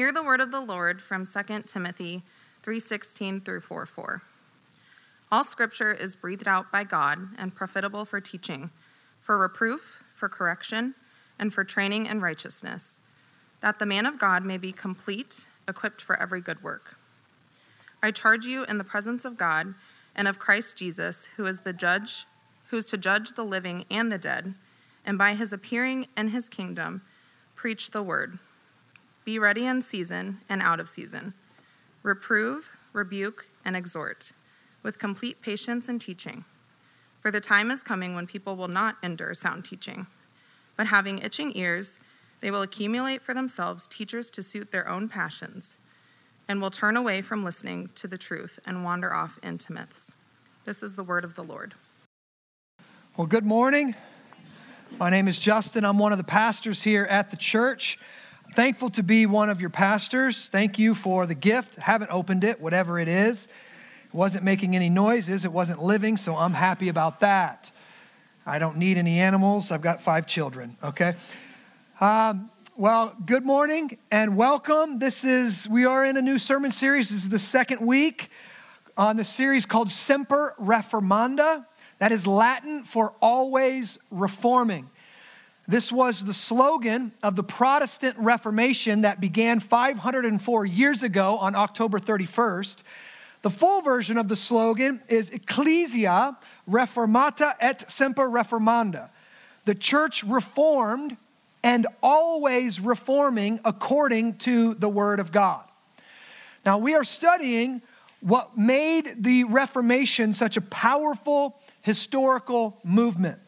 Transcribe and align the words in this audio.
Hear 0.00 0.12
the 0.12 0.22
word 0.22 0.40
of 0.40 0.50
the 0.50 0.62
Lord 0.62 1.02
from 1.02 1.26
2 1.26 1.66
Timothy 1.66 2.22
3:16 2.62 3.42
through 3.42 3.60
4:4. 3.60 4.22
All 5.30 5.44
scripture 5.44 5.92
is 5.92 6.16
breathed 6.16 6.48
out 6.48 6.72
by 6.72 6.84
God 6.84 7.36
and 7.36 7.54
profitable 7.54 8.06
for 8.06 8.18
teaching, 8.18 8.70
for 9.20 9.36
reproof, 9.36 10.02
for 10.14 10.30
correction, 10.30 10.94
and 11.38 11.52
for 11.52 11.64
training 11.64 12.06
in 12.06 12.22
righteousness, 12.22 12.98
that 13.60 13.78
the 13.78 13.84
man 13.84 14.06
of 14.06 14.18
God 14.18 14.42
may 14.42 14.56
be 14.56 14.72
complete, 14.72 15.48
equipped 15.68 16.00
for 16.00 16.16
every 16.16 16.40
good 16.40 16.62
work. 16.62 16.96
I 18.02 18.10
charge 18.10 18.46
you 18.46 18.64
in 18.64 18.78
the 18.78 18.84
presence 18.84 19.26
of 19.26 19.36
God 19.36 19.74
and 20.14 20.26
of 20.26 20.38
Christ 20.38 20.78
Jesus, 20.78 21.26
who 21.36 21.44
is 21.44 21.60
the 21.60 21.74
judge, 21.74 22.24
who 22.68 22.78
is 22.78 22.86
to 22.86 22.96
judge 22.96 23.32
the 23.32 23.44
living 23.44 23.84
and 23.90 24.10
the 24.10 24.16
dead, 24.16 24.54
and 25.04 25.18
by 25.18 25.34
his 25.34 25.52
appearing 25.52 26.08
and 26.16 26.30
his 26.30 26.48
kingdom, 26.48 27.02
preach 27.54 27.90
the 27.90 28.02
word. 28.02 28.38
Be 29.24 29.38
ready 29.38 29.66
in 29.66 29.82
season 29.82 30.38
and 30.48 30.62
out 30.62 30.80
of 30.80 30.88
season. 30.88 31.34
Reprove, 32.02 32.76
rebuke, 32.92 33.46
and 33.64 33.76
exhort, 33.76 34.32
with 34.82 34.98
complete 34.98 35.42
patience 35.42 35.88
and 35.88 36.00
teaching. 36.00 36.44
For 37.20 37.30
the 37.30 37.40
time 37.40 37.70
is 37.70 37.82
coming 37.82 38.14
when 38.14 38.26
people 38.26 38.56
will 38.56 38.68
not 38.68 38.96
endure 39.02 39.34
sound 39.34 39.66
teaching, 39.66 40.06
but 40.76 40.86
having 40.86 41.18
itching 41.18 41.52
ears, 41.54 42.00
they 42.40 42.50
will 42.50 42.62
accumulate 42.62 43.20
for 43.20 43.34
themselves 43.34 43.86
teachers 43.86 44.30
to 44.30 44.42
suit 44.42 44.70
their 44.72 44.88
own 44.88 45.08
passions, 45.08 45.76
and 46.48 46.62
will 46.62 46.70
turn 46.70 46.96
away 46.96 47.20
from 47.20 47.44
listening 47.44 47.90
to 47.96 48.08
the 48.08 48.16
truth 48.16 48.58
and 48.64 48.82
wander 48.82 49.12
off 49.12 49.38
into 49.42 49.72
myths. 49.72 50.14
This 50.64 50.82
is 50.82 50.96
the 50.96 51.04
word 51.04 51.24
of 51.24 51.34
the 51.34 51.44
Lord. 51.44 51.74
Well, 53.16 53.26
good 53.26 53.44
morning. 53.44 53.94
My 54.98 55.10
name 55.10 55.28
is 55.28 55.38
Justin. 55.38 55.84
I'm 55.84 55.98
one 55.98 56.12
of 56.12 56.18
the 56.18 56.24
pastors 56.24 56.82
here 56.82 57.04
at 57.04 57.30
the 57.30 57.36
church. 57.36 57.98
Thankful 58.54 58.90
to 58.90 59.04
be 59.04 59.26
one 59.26 59.48
of 59.48 59.60
your 59.60 59.70
pastors. 59.70 60.48
Thank 60.48 60.76
you 60.76 60.96
for 60.96 61.24
the 61.24 61.36
gift. 61.36 61.76
Haven't 61.76 62.10
opened 62.10 62.42
it, 62.42 62.60
whatever 62.60 62.98
it 62.98 63.06
is. 63.06 63.44
It 63.44 64.14
wasn't 64.14 64.42
making 64.42 64.74
any 64.74 64.90
noises, 64.90 65.44
it 65.44 65.52
wasn't 65.52 65.80
living, 65.80 66.16
so 66.16 66.34
I'm 66.36 66.54
happy 66.54 66.88
about 66.88 67.20
that. 67.20 67.70
I 68.44 68.58
don't 68.58 68.76
need 68.78 68.96
any 68.96 69.20
animals. 69.20 69.70
I've 69.70 69.82
got 69.82 70.00
five 70.00 70.26
children, 70.26 70.76
okay? 70.82 71.14
Um, 72.00 72.50
well, 72.76 73.14
good 73.24 73.44
morning 73.44 73.96
and 74.10 74.36
welcome. 74.36 74.98
This 74.98 75.22
is, 75.22 75.68
we 75.68 75.84
are 75.84 76.04
in 76.04 76.16
a 76.16 76.22
new 76.22 76.38
sermon 76.40 76.72
series. 76.72 77.10
This 77.10 77.18
is 77.18 77.28
the 77.28 77.38
second 77.38 77.86
week 77.86 78.30
on 78.96 79.16
the 79.16 79.24
series 79.24 79.64
called 79.64 79.92
Semper 79.92 80.56
Reformanda. 80.60 81.64
That 82.00 82.10
is 82.10 82.26
Latin 82.26 82.82
for 82.82 83.12
always 83.22 84.00
reforming. 84.10 84.90
This 85.70 85.92
was 85.92 86.24
the 86.24 86.34
slogan 86.34 87.12
of 87.22 87.36
the 87.36 87.44
Protestant 87.44 88.16
Reformation 88.18 89.02
that 89.02 89.20
began 89.20 89.60
504 89.60 90.66
years 90.66 91.04
ago 91.04 91.38
on 91.38 91.54
October 91.54 92.00
31st. 92.00 92.82
The 93.42 93.50
full 93.50 93.80
version 93.80 94.18
of 94.18 94.26
the 94.26 94.34
slogan 94.34 95.00
is 95.06 95.30
Ecclesia 95.30 96.36
Reformata 96.68 97.54
et 97.60 97.88
Semper 97.88 98.28
Reformanda. 98.28 99.10
The 99.64 99.76
church 99.76 100.24
reformed 100.24 101.16
and 101.62 101.86
always 102.02 102.80
reforming 102.80 103.60
according 103.64 104.38
to 104.38 104.74
the 104.74 104.88
Word 104.88 105.20
of 105.20 105.30
God. 105.30 105.64
Now, 106.66 106.78
we 106.78 106.96
are 106.96 107.04
studying 107.04 107.80
what 108.22 108.58
made 108.58 109.22
the 109.22 109.44
Reformation 109.44 110.34
such 110.34 110.56
a 110.56 110.62
powerful 110.62 111.54
historical 111.82 112.76
movement. 112.82 113.38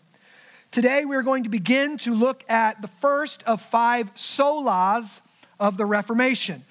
Today, 0.73 1.05
we're 1.05 1.23
going 1.23 1.43
to 1.43 1.51
begin 1.51 1.99
to 1.99 2.15
look 2.15 2.45
at 2.49 2.81
the 2.81 2.89
first 2.89 3.43
of 3.43 3.61
five 3.61 4.15
solas 4.15 5.21
of 5.61 5.77
the 5.77 5.85
Reformation. 5.85 6.65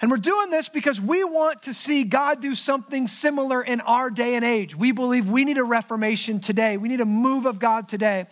And 0.00 0.10
we're 0.10 0.16
doing 0.16 0.50
this 0.50 0.68
because 0.68 1.00
we 1.00 1.22
want 1.22 1.62
to 1.62 1.72
see 1.72 2.02
God 2.02 2.42
do 2.42 2.56
something 2.56 3.06
similar 3.06 3.62
in 3.62 3.80
our 3.82 4.10
day 4.10 4.34
and 4.34 4.44
age. 4.44 4.74
We 4.74 4.90
believe 4.90 5.28
we 5.28 5.44
need 5.44 5.56
a 5.56 5.62
reformation 5.62 6.40
today. 6.40 6.78
We 6.78 6.88
need 6.88 7.00
a 7.00 7.04
move 7.04 7.46
of 7.46 7.60
God 7.60 7.88
today. 7.88 8.26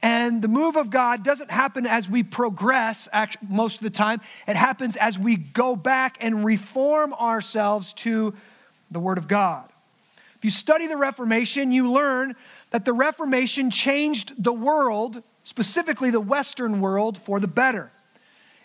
And 0.00 0.40
the 0.40 0.48
move 0.48 0.76
of 0.76 0.88
God 0.88 1.22
doesn't 1.22 1.50
happen 1.50 1.84
as 1.84 2.08
we 2.08 2.22
progress 2.22 3.10
most 3.46 3.76
of 3.76 3.82
the 3.82 3.90
time. 3.90 4.22
It 4.48 4.56
happens 4.56 4.96
as 4.96 5.18
we 5.18 5.36
go 5.36 5.76
back 5.76 6.16
and 6.18 6.46
reform 6.46 7.12
ourselves 7.12 7.92
to 7.92 8.34
the 8.90 9.00
Word 9.00 9.18
of 9.18 9.28
God. 9.28 9.68
If 10.36 10.46
you 10.46 10.50
study 10.50 10.86
the 10.86 10.96
Reformation, 10.96 11.70
you 11.70 11.92
learn 11.92 12.34
that 12.70 12.84
the 12.84 12.92
Reformation 12.92 13.70
changed 13.70 14.42
the 14.42 14.52
world, 14.52 15.22
specifically 15.42 16.10
the 16.10 16.20
Western 16.20 16.80
world, 16.80 17.18
for 17.18 17.40
the 17.40 17.48
better. 17.48 17.90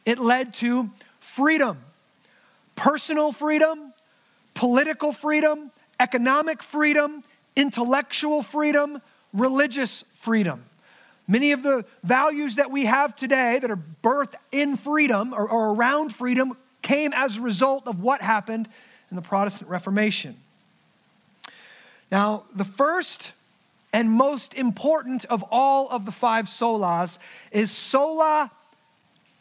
It 0.06 0.20
led 0.20 0.54
to 0.56 0.90
freedom 1.20 1.80
personal 2.76 3.32
freedom, 3.32 3.94
political 4.54 5.14
freedom, 5.14 5.72
economic 6.00 6.62
freedom, 6.62 7.24
intellectual 7.56 8.44
freedom, 8.44 9.02
religious 9.34 10.04
freedom. 10.14 10.64
Many 11.28 11.54
of 11.54 11.64
the 11.64 11.86
values 12.04 12.58
that 12.58 12.70
we 12.70 12.86
have 12.86 13.16
today 13.16 13.60
that 13.60 13.72
are 13.72 13.80
birthed 14.04 14.36
in 14.52 14.78
freedom 14.78 15.34
or, 15.34 15.50
or, 15.50 15.74
around 15.74 16.14
freedom 16.14 16.56
came 16.82 17.14
as 17.14 17.38
a 17.38 17.42
result 17.42 17.88
of 17.88 18.02
what 18.02 18.22
happened 18.22 18.68
in 19.10 19.16
the 19.16 19.24
Protestant 19.24 19.70
Reformation. 19.70 20.36
Now, 22.12 22.44
the 22.54 22.66
first 22.66 23.32
and 23.96 24.12
most 24.12 24.54
important 24.56 25.24
of 25.26 25.42
all 25.52 25.88
of 25.88 26.04
the 26.04 26.12
five 26.12 26.48
solas 26.48 27.18
is 27.54 27.72
sola 27.72 28.52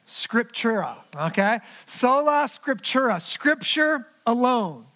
scriptura, 0.07 0.95
okay? 1.17 1.59
Sola 1.87 2.47
scriptura, 2.49 3.21
scripture 3.21 4.07
alone. 4.25 4.87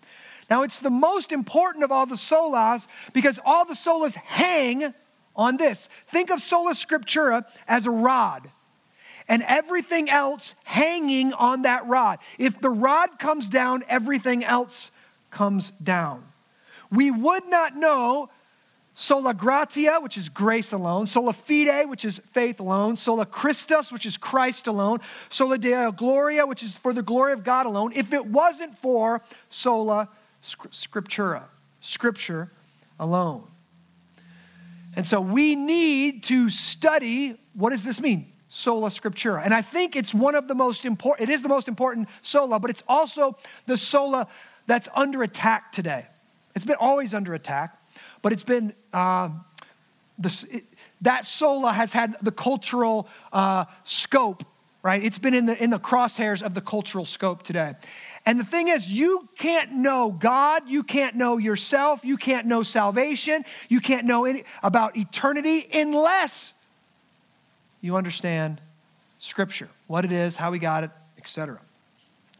Now, 0.49 0.63
it's 0.63 0.79
the 0.79 0.91
most 0.91 1.33
important 1.33 1.83
of 1.83 1.91
all 1.91 2.07
the 2.07 2.15
solas 2.15 2.87
because 3.13 3.41
all 3.45 3.65
the 3.65 3.75
solas 3.75 4.15
hang 4.15 4.95
on 5.35 5.57
this. 5.57 5.89
Think 6.07 6.31
of 6.31 6.41
sola 6.41 6.71
scriptura 6.71 7.45
as 7.67 7.85
a 7.85 7.91
rod 7.91 8.49
and 9.29 9.43
everything 9.43 10.09
else 10.09 10.55
hanging 10.63 11.33
on 11.33 11.63
that 11.63 11.85
rod. 11.89 12.21
If 12.39 12.61
the 12.61 12.71
rod 12.71 13.19
comes 13.19 13.49
down, 13.49 13.83
everything 13.89 14.45
else 14.45 14.93
comes 15.33 15.73
down. 15.83 16.23
We 16.93 17.11
would 17.11 17.49
not 17.49 17.75
know 17.75 18.31
Sola 19.01 19.33
gratia, 19.33 20.01
which 20.01 20.19
is 20.19 20.29
grace 20.29 20.73
alone. 20.73 21.07
Sola 21.07 21.33
fide, 21.33 21.89
which 21.89 22.05
is 22.05 22.19
faith 22.33 22.59
alone. 22.59 22.97
Sola 22.97 23.25
Christus, 23.25 23.93
which 23.93 24.05
is 24.05 24.17
Christ 24.17 24.67
alone. 24.67 24.99
Sola 25.29 25.57
Deo 25.57 25.93
Gloria, 25.93 26.45
which 26.45 26.65
is 26.65 26.77
for 26.77 26.93
the 26.93 27.01
glory 27.01 27.33
of 27.33 27.45
God 27.45 27.65
alone. 27.67 27.93
If 27.95 28.13
it 28.13 28.27
wasn't 28.27 28.77
for 28.77 29.23
sola 29.51 30.09
scriptura, 30.43 31.45
scripture 31.81 32.51
alone. 32.99 33.45
And 34.97 35.07
so 35.07 35.21
we 35.21 35.55
need 35.55 36.25
to 36.25 36.51
study 36.51 37.37
what 37.55 37.71
does 37.71 37.85
this 37.85 38.01
mean? 38.01 38.27
Sola 38.49 38.89
scriptura. 38.89 39.45
And 39.45 39.55
I 39.55 39.63
think 39.63 39.95
it's 39.95 40.13
one 40.13 40.35
of 40.35 40.49
the 40.49 40.57
most 40.57 40.85
important, 40.85 41.31
it 41.31 41.33
is 41.33 41.43
the 41.43 41.49
most 41.49 41.69
important 41.69 42.09
sola, 42.23 42.59
but 42.59 42.69
it's 42.69 42.83
also 42.89 43.37
the 43.67 43.77
sola 43.77 44.27
that's 44.67 44.89
under 44.93 45.23
attack 45.23 45.71
today. 45.71 46.05
It's 46.57 46.65
been 46.65 46.75
always 46.81 47.15
under 47.15 47.33
attack 47.35 47.78
but 48.23 48.33
it's 48.33 48.45
been 48.45 48.73
uh, 48.93 49.31
it, 50.25 50.65
that 51.03 51.27
sola 51.27 51.73
has 51.73 51.93
had 51.93 52.17
the 52.23 52.33
cultural 52.33 53.09
uh, 53.33 53.65
scope, 53.85 54.45
right? 54.83 55.03
It's 55.03 55.19
been 55.19 55.35
in 55.35 55.47
the, 55.47 55.63
in 55.63 55.71
the 55.71 55.79
crosshairs 55.79 56.43
of 56.43 56.55
the 56.55 56.61
cultural 56.61 57.05
scope 57.05 57.43
today. 57.43 57.75
And 58.27 58.39
the 58.39 58.45
thing 58.45 58.69
is, 58.69 58.91
you 58.91 59.29
can't 59.39 59.73
know 59.73 60.11
God, 60.11 60.69
you 60.69 60.83
can't 60.83 61.17
know 61.17 61.39
yourself, 61.39 62.05
you 62.05 62.17
can't 62.17 62.47
know 62.47 62.63
salvation, 62.63 63.45
you 63.69 63.81
can't 63.81 64.07
know 64.07 64.25
any, 64.25 64.45
about 64.63 64.97
eternity 64.97 65.67
unless 65.73 66.53
you 67.81 67.97
understand 67.97 68.61
Scripture, 69.21 69.69
what 69.87 70.05
it 70.05 70.13
is, 70.13 70.37
how 70.37 70.51
we 70.51 70.59
got 70.59 70.85
it, 70.85 70.91
etc. 71.17 71.61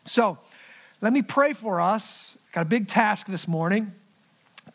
So, 0.05 0.39
let 1.01 1.13
me 1.13 1.23
pray 1.23 1.53
for 1.53 1.81
us. 1.81 2.37
Got 2.53 2.63
a 2.63 2.69
big 2.69 2.89
task 2.89 3.27
this 3.27 3.47
morning. 3.47 3.93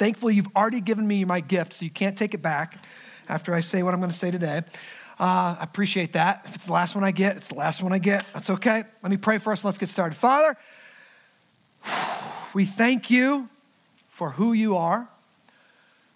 Thankfully, 0.04 0.36
you've 0.36 0.54
already 0.54 0.82
given 0.82 1.08
me 1.08 1.24
my 1.24 1.40
gift, 1.40 1.72
so 1.72 1.86
you 1.86 1.90
can't 1.90 2.18
take 2.18 2.34
it 2.34 2.42
back 2.42 2.84
after 3.30 3.54
I 3.54 3.62
say 3.62 3.84
what 3.84 3.94
I'm 3.94 4.02
going 4.02 4.12
to 4.12 4.18
say 4.18 4.32
today. 4.32 4.58
Uh, 5.18 5.56
I 5.58 5.60
appreciate 5.62 6.12
that. 6.12 6.42
If 6.44 6.56
it's 6.56 6.66
the 6.66 6.74
last 6.74 6.94
one 6.94 7.06
I 7.06 7.12
get, 7.12 7.38
it's 7.38 7.48
the 7.48 7.56
last 7.56 7.82
one 7.82 7.94
I 7.94 8.00
get. 8.00 8.26
That's 8.34 8.50
okay. 8.50 8.84
Let 9.02 9.10
me 9.10 9.16
pray 9.16 9.38
for 9.38 9.54
us. 9.54 9.64
Let's 9.64 9.78
get 9.78 9.88
started. 9.88 10.18
Father, 10.18 10.58
we 12.54 12.66
thank 12.66 13.10
you 13.10 13.48
for 14.10 14.32
who 14.32 14.52
you 14.52 14.76
are. 14.76 15.08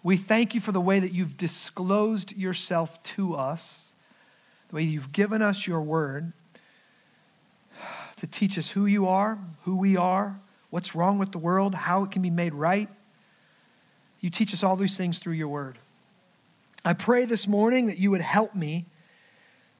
We 0.02 0.18
thank 0.18 0.54
you 0.54 0.60
for 0.60 0.72
the 0.72 0.82
way 0.82 1.00
that 1.00 1.14
you've 1.14 1.38
disclosed 1.38 2.36
yourself 2.36 3.02
to 3.14 3.36
us, 3.36 3.88
the 4.68 4.76
way 4.76 4.82
you've 4.82 5.12
given 5.12 5.40
us 5.40 5.66
your 5.66 5.80
word 5.80 6.34
to 8.16 8.26
teach 8.26 8.58
us 8.58 8.68
who 8.68 8.84
you 8.84 9.08
are, 9.08 9.38
who 9.62 9.78
we 9.78 9.96
are, 9.96 10.36
what's 10.68 10.94
wrong 10.94 11.16
with 11.16 11.32
the 11.32 11.38
world, 11.38 11.74
how 11.74 12.04
it 12.04 12.10
can 12.10 12.20
be 12.20 12.28
made 12.28 12.52
right. 12.52 12.90
You 14.20 14.30
teach 14.30 14.52
us 14.52 14.62
all 14.62 14.76
these 14.76 14.96
things 14.96 15.18
through 15.18 15.34
your 15.34 15.48
word. 15.48 15.78
I 16.84 16.92
pray 16.92 17.24
this 17.24 17.46
morning 17.46 17.86
that 17.86 17.98
you 17.98 18.10
would 18.10 18.20
help 18.20 18.54
me 18.54 18.86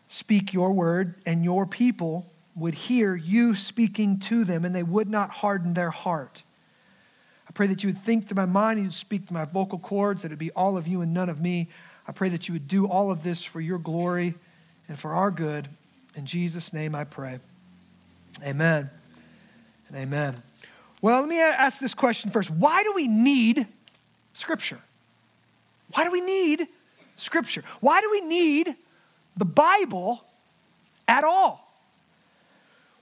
speak 0.08 0.52
your 0.52 0.72
word 0.72 1.14
and 1.26 1.44
your 1.44 1.66
people 1.66 2.30
would 2.54 2.74
hear 2.74 3.14
you 3.14 3.54
speaking 3.54 4.18
to 4.18 4.44
them 4.44 4.64
and 4.64 4.74
they 4.74 4.82
would 4.82 5.08
not 5.08 5.30
harden 5.30 5.74
their 5.74 5.90
heart. 5.90 6.42
I 7.48 7.52
pray 7.52 7.66
that 7.68 7.82
you 7.82 7.88
would 7.88 7.98
think 7.98 8.28
through 8.28 8.36
my 8.36 8.46
mind, 8.46 8.80
you'd 8.80 8.92
speak 8.92 9.28
to 9.28 9.34
my 9.34 9.44
vocal 9.44 9.78
cords, 9.78 10.22
that 10.22 10.32
it 10.32 10.38
be 10.38 10.50
all 10.52 10.76
of 10.76 10.86
you 10.86 11.00
and 11.00 11.14
none 11.14 11.28
of 11.28 11.40
me. 11.40 11.68
I 12.06 12.12
pray 12.12 12.28
that 12.30 12.48
you 12.48 12.54
would 12.54 12.68
do 12.68 12.86
all 12.86 13.10
of 13.10 13.22
this 13.22 13.42
for 13.42 13.60
your 13.60 13.78
glory 13.78 14.34
and 14.88 14.98
for 14.98 15.12
our 15.12 15.30
good. 15.30 15.68
In 16.14 16.26
Jesus' 16.26 16.72
name 16.72 16.94
I 16.94 17.04
pray. 17.04 17.38
Amen 18.42 18.90
and 19.88 19.96
amen. 19.96 20.42
Well, 21.00 21.20
let 21.20 21.28
me 21.28 21.40
ask 21.40 21.80
this 21.80 21.94
question 21.94 22.30
first. 22.30 22.50
Why 22.50 22.82
do 22.82 22.92
we 22.94 23.08
need 23.08 23.66
Scripture? 24.34 24.78
Why 25.92 26.04
do 26.04 26.12
we 26.12 26.20
need 26.20 26.66
Scripture? 27.16 27.62
Why 27.80 28.00
do 28.00 28.10
we 28.10 28.20
need 28.20 28.76
the 29.36 29.44
Bible 29.44 30.22
at 31.06 31.24
all? 31.24 31.64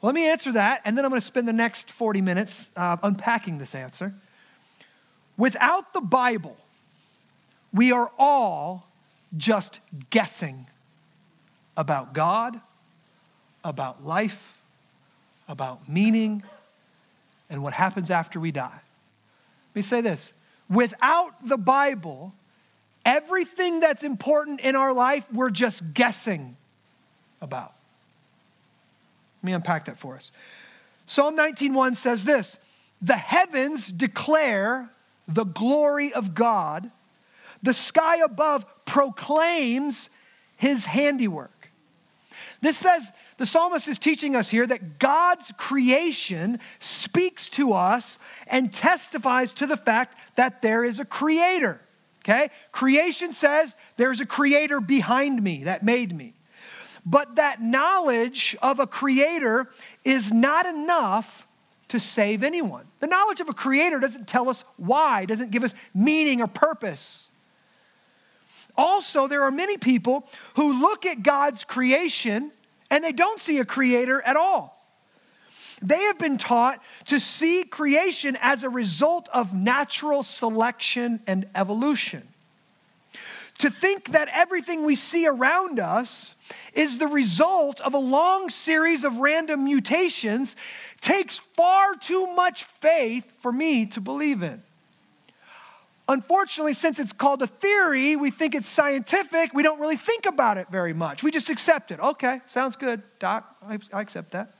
Well, 0.00 0.12
let 0.12 0.14
me 0.14 0.28
answer 0.28 0.52
that, 0.52 0.82
and 0.84 0.96
then 0.96 1.04
I'm 1.04 1.10
going 1.10 1.20
to 1.20 1.26
spend 1.26 1.48
the 1.48 1.52
next 1.52 1.90
40 1.90 2.20
minutes 2.20 2.66
uh, 2.76 2.96
unpacking 3.02 3.58
this 3.58 3.74
answer. 3.74 4.14
Without 5.36 5.92
the 5.92 6.00
Bible, 6.00 6.56
we 7.72 7.92
are 7.92 8.10
all 8.18 8.86
just 9.36 9.80
guessing 10.10 10.66
about 11.76 12.12
God, 12.12 12.60
about 13.64 14.04
life, 14.04 14.58
about 15.48 15.88
meaning, 15.88 16.42
and 17.50 17.62
what 17.62 17.74
happens 17.74 18.10
after 18.10 18.40
we 18.40 18.50
die. 18.50 18.80
Let 19.70 19.76
me 19.76 19.82
say 19.82 20.00
this 20.00 20.32
without 20.68 21.46
the 21.46 21.56
Bible, 21.56 22.34
everything 23.04 23.80
that's 23.80 24.02
important 24.02 24.60
in 24.60 24.76
our 24.76 24.92
life, 24.92 25.26
we're 25.32 25.50
just 25.50 25.94
guessing 25.94 26.56
about. 27.40 27.72
Let 29.42 29.46
me 29.46 29.52
unpack 29.52 29.84
that 29.84 29.98
for 29.98 30.16
us. 30.16 30.32
Psalm 31.06 31.36
19:1 31.36 31.94
says 31.94 32.24
this, 32.24 32.58
"The 33.00 33.16
heavens 33.16 33.92
declare 33.92 34.90
the 35.28 35.44
glory 35.44 36.12
of 36.12 36.34
God. 36.34 36.90
The 37.62 37.74
sky 37.74 38.16
above 38.16 38.66
proclaims 38.84 40.10
his 40.56 40.86
handiwork." 40.86 41.70
This 42.60 42.76
says 42.76 43.12
the 43.38 43.46
psalmist 43.46 43.86
is 43.88 43.98
teaching 43.98 44.34
us 44.34 44.48
here 44.48 44.66
that 44.66 44.98
God's 44.98 45.52
creation 45.58 46.58
speaks 46.78 47.50
to 47.50 47.74
us 47.74 48.18
and 48.46 48.72
testifies 48.72 49.52
to 49.54 49.66
the 49.66 49.76
fact 49.76 50.36
that 50.36 50.62
there 50.62 50.84
is 50.84 51.00
a 51.00 51.04
creator. 51.04 51.80
Okay? 52.24 52.48
Creation 52.72 53.32
says 53.32 53.76
there's 53.96 54.20
a 54.20 54.26
creator 54.26 54.80
behind 54.80 55.42
me 55.42 55.64
that 55.64 55.82
made 55.82 56.16
me. 56.16 56.32
But 57.04 57.36
that 57.36 57.62
knowledge 57.62 58.56
of 58.62 58.80
a 58.80 58.86
creator 58.86 59.68
is 60.02 60.32
not 60.32 60.66
enough 60.66 61.46
to 61.88 62.00
save 62.00 62.42
anyone. 62.42 62.86
The 62.98 63.06
knowledge 63.06 63.40
of 63.40 63.48
a 63.48 63.54
creator 63.54 64.00
doesn't 64.00 64.26
tell 64.26 64.48
us 64.48 64.64
why, 64.76 65.24
doesn't 65.24 65.52
give 65.52 65.62
us 65.62 65.74
meaning 65.94 66.40
or 66.40 66.48
purpose. 66.48 67.28
Also, 68.76 69.28
there 69.28 69.44
are 69.44 69.52
many 69.52 69.78
people 69.78 70.28
who 70.56 70.80
look 70.80 71.06
at 71.06 71.22
God's 71.22 71.62
creation 71.64 72.50
and 72.90 73.02
they 73.02 73.12
don't 73.12 73.40
see 73.40 73.58
a 73.58 73.64
creator 73.64 74.20
at 74.22 74.36
all. 74.36 74.76
They 75.82 76.00
have 76.04 76.18
been 76.18 76.38
taught 76.38 76.82
to 77.06 77.20
see 77.20 77.64
creation 77.64 78.38
as 78.40 78.64
a 78.64 78.70
result 78.70 79.28
of 79.32 79.54
natural 79.54 80.22
selection 80.22 81.20
and 81.26 81.46
evolution. 81.54 82.26
To 83.58 83.70
think 83.70 84.10
that 84.10 84.28
everything 84.32 84.84
we 84.84 84.94
see 84.94 85.26
around 85.26 85.78
us 85.78 86.34
is 86.74 86.98
the 86.98 87.06
result 87.06 87.80
of 87.80 87.94
a 87.94 87.98
long 87.98 88.50
series 88.50 89.04
of 89.04 89.16
random 89.16 89.64
mutations 89.64 90.56
takes 91.00 91.38
far 91.38 91.94
too 91.94 92.26
much 92.34 92.64
faith 92.64 93.32
for 93.40 93.52
me 93.52 93.86
to 93.86 94.00
believe 94.00 94.42
in. 94.42 94.62
Unfortunately, 96.08 96.72
since 96.72 96.98
it's 96.98 97.12
called 97.12 97.42
a 97.42 97.48
theory, 97.48 98.14
we 98.14 98.30
think 98.30 98.54
it's 98.54 98.68
scientific. 98.68 99.52
We 99.52 99.64
don't 99.64 99.80
really 99.80 99.96
think 99.96 100.24
about 100.26 100.56
it 100.56 100.68
very 100.70 100.92
much. 100.92 101.24
We 101.24 101.32
just 101.32 101.50
accept 101.50 101.90
it. 101.90 101.98
Okay, 101.98 102.40
sounds 102.46 102.76
good, 102.76 103.02
Doc. 103.18 103.56
I, 103.66 103.78
I 103.92 104.02
accept 104.02 104.30
that. 104.30 104.52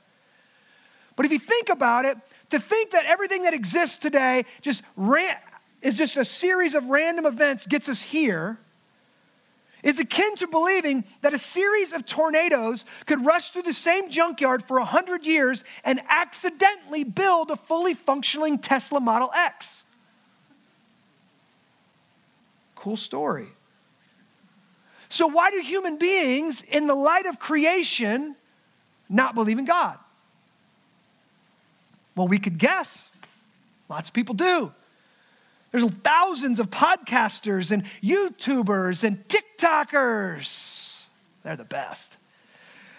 But 1.15 1.25
if 1.25 1.31
you 1.31 1.39
think 1.39 1.69
about 1.69 2.05
it, 2.05 2.17
to 2.49 2.59
think 2.59 2.91
that 2.91 3.05
everything 3.05 3.43
that 3.43 3.53
exists 3.53 3.97
today 3.97 4.43
just 4.61 4.83
ran, 4.97 5.35
is 5.81 5.97
just 5.97 6.17
a 6.17 6.25
series 6.25 6.75
of 6.75 6.85
random 6.87 7.25
events 7.25 7.65
gets 7.65 7.87
us 7.87 8.01
here 8.01 8.57
is 9.83 9.99
akin 9.99 10.35
to 10.35 10.47
believing 10.47 11.05
that 11.21 11.33
a 11.33 11.37
series 11.37 11.93
of 11.93 12.05
tornadoes 12.05 12.85
could 13.05 13.23
rush 13.25 13.51
through 13.51 13.61
the 13.61 13.73
same 13.73 14.09
junkyard 14.09 14.63
for 14.63 14.79
100 14.79 15.25
years 15.25 15.63
and 15.85 16.01
accidentally 16.09 17.03
build 17.03 17.51
a 17.51 17.55
fully 17.55 17.93
functioning 17.93 18.57
Tesla 18.57 18.99
Model 18.99 19.31
X. 19.35 19.83
Cool 22.77 22.97
story. 22.97 23.47
So, 25.09 25.27
why 25.27 25.51
do 25.51 25.59
human 25.61 25.97
beings, 25.97 26.61
in 26.61 26.87
the 26.87 26.95
light 26.95 27.25
of 27.25 27.39
creation, 27.39 28.35
not 29.09 29.35
believe 29.35 29.57
in 29.57 29.65
God? 29.65 29.97
Well, 32.15 32.27
we 32.27 32.39
could 32.39 32.57
guess. 32.57 33.09
Lots 33.89 34.09
of 34.09 34.13
people 34.13 34.35
do. 34.35 34.71
There's 35.71 35.89
thousands 35.89 36.59
of 36.59 36.69
podcasters 36.69 37.71
and 37.71 37.83
YouTubers 38.03 39.03
and 39.03 39.25
TikTokers. 39.27 41.05
They're 41.43 41.55
the 41.55 41.65
best. 41.65 42.17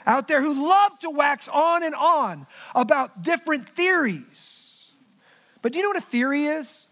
Out 0.06 0.28
there 0.28 0.40
who 0.40 0.69
love 0.69 0.98
to 1.00 1.10
wax 1.10 1.48
on 1.48 1.82
and 1.82 1.94
on 1.94 2.46
about 2.75 3.22
different 3.22 3.69
theories. 3.70 4.88
But 5.60 5.72
do 5.72 5.78
you 5.78 5.84
know 5.84 5.90
what 5.90 5.98
a 5.98 6.06
theory 6.06 6.44
is? 6.46 6.88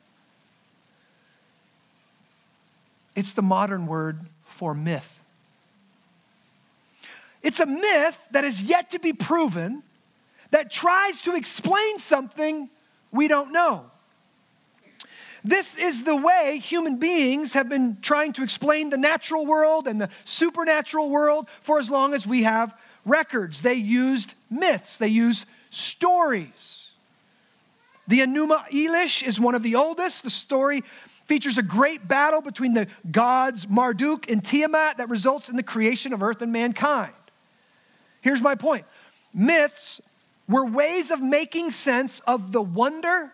It's 3.17 3.33
the 3.33 3.43
modern 3.43 3.87
word 3.87 4.21
for 4.45 4.75
myth. 4.75 5.21
It's 7.43 7.61
a 7.61 7.67
myth 7.67 8.29
that 8.31 8.45
is 8.45 8.63
yet 8.63 8.91
to 8.91 8.99
be 8.99 9.13
proven 9.13 9.83
that 10.51 10.71
tries 10.71 11.23
to 11.23 11.35
explain 11.35 11.99
something 11.99 12.69
we 13.11 13.27
don't 13.27 13.53
know. 13.53 13.87
This 15.43 15.79
is 15.79 16.03
the 16.03 16.17
way 16.17 16.61
human 16.63 16.99
beings 16.99 17.53
have 17.53 17.69
been 17.69 17.99
trying 18.03 18.33
to 18.35 18.43
explain 18.43 18.91
the 18.91 18.97
natural 18.97 19.47
world 19.47 19.87
and 19.87 20.01
the 20.01 20.11
supernatural 20.25 21.09
world 21.09 21.49
for 21.61 21.79
as 21.79 21.89
long 21.89 22.15
as 22.15 22.27
we 22.27 22.43
have 22.43 22.77
records. 23.05 23.62
They 23.62 23.75
used 23.75 24.35
myths, 24.51 24.97
they 24.97 25.09
used 25.09 25.47
stories. 25.71 26.89
The 28.09 28.21
Enuma 28.21 28.69
Elish 28.71 29.23
is 29.25 29.40
one 29.40 29.55
of 29.55 29.62
the 29.62 29.75
oldest. 29.75 30.23
The 30.23 30.31
story 30.31 30.83
features 31.26 31.59
a 31.59 31.62
great 31.62 32.06
battle 32.06 32.40
between 32.40 32.75
the 32.75 32.87
gods 33.11 33.68
Marduk 33.68 34.30
and 34.30 34.45
Tiamat 34.45 34.99
that 34.99 35.09
results 35.09 35.49
in 35.49 35.56
the 35.56 35.62
creation 35.62 36.12
of 36.12 36.23
earth 36.23 36.42
and 36.42 36.52
mankind. 36.52 37.12
Here's 38.21 38.42
my 38.42 38.54
point 38.54 38.87
myths 39.35 40.00
were 40.49 40.64
ways 40.64 41.11
of 41.11 41.21
making 41.21 41.71
sense 41.71 42.21
of 42.21 42.52
the 42.52 42.62
wonder 42.62 43.33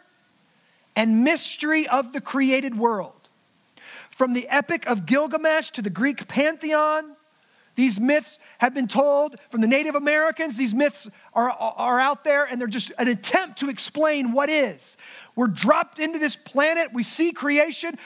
and 0.96 1.24
mystery 1.24 1.86
of 1.86 2.12
the 2.12 2.20
created 2.20 2.76
world. 2.76 3.28
From 4.10 4.32
the 4.34 4.48
Epic 4.48 4.86
of 4.86 5.06
Gilgamesh 5.06 5.70
to 5.70 5.82
the 5.82 5.90
Greek 5.90 6.28
pantheon, 6.28 7.16
these 7.74 7.98
myths 7.98 8.38
have 8.58 8.74
been 8.74 8.88
told 8.88 9.36
from 9.50 9.60
the 9.60 9.66
Native 9.66 9.94
Americans. 9.94 10.56
These 10.56 10.74
myths 10.74 11.08
are, 11.32 11.50
are 11.50 11.98
out 11.98 12.24
there 12.24 12.44
and 12.44 12.60
they're 12.60 12.68
just 12.68 12.92
an 12.98 13.08
attempt 13.08 13.60
to 13.60 13.70
explain 13.70 14.32
what 14.32 14.50
is. 14.50 14.96
We're 15.34 15.46
dropped 15.46 15.98
into 15.98 16.18
this 16.18 16.36
planet, 16.36 16.92
we 16.92 17.02
see 17.02 17.32
creation. 17.32 17.98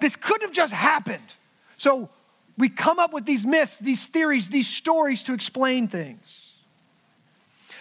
This 0.00 0.16
couldn't 0.16 0.42
have 0.42 0.52
just 0.52 0.72
happened. 0.72 1.22
So 1.76 2.10
we 2.58 2.68
come 2.68 2.98
up 2.98 3.12
with 3.12 3.24
these 3.24 3.46
myths, 3.46 3.78
these 3.78 4.06
theories, 4.06 4.48
these 4.48 4.68
stories 4.68 5.22
to 5.24 5.32
explain 5.32 5.88
things. 5.88 6.52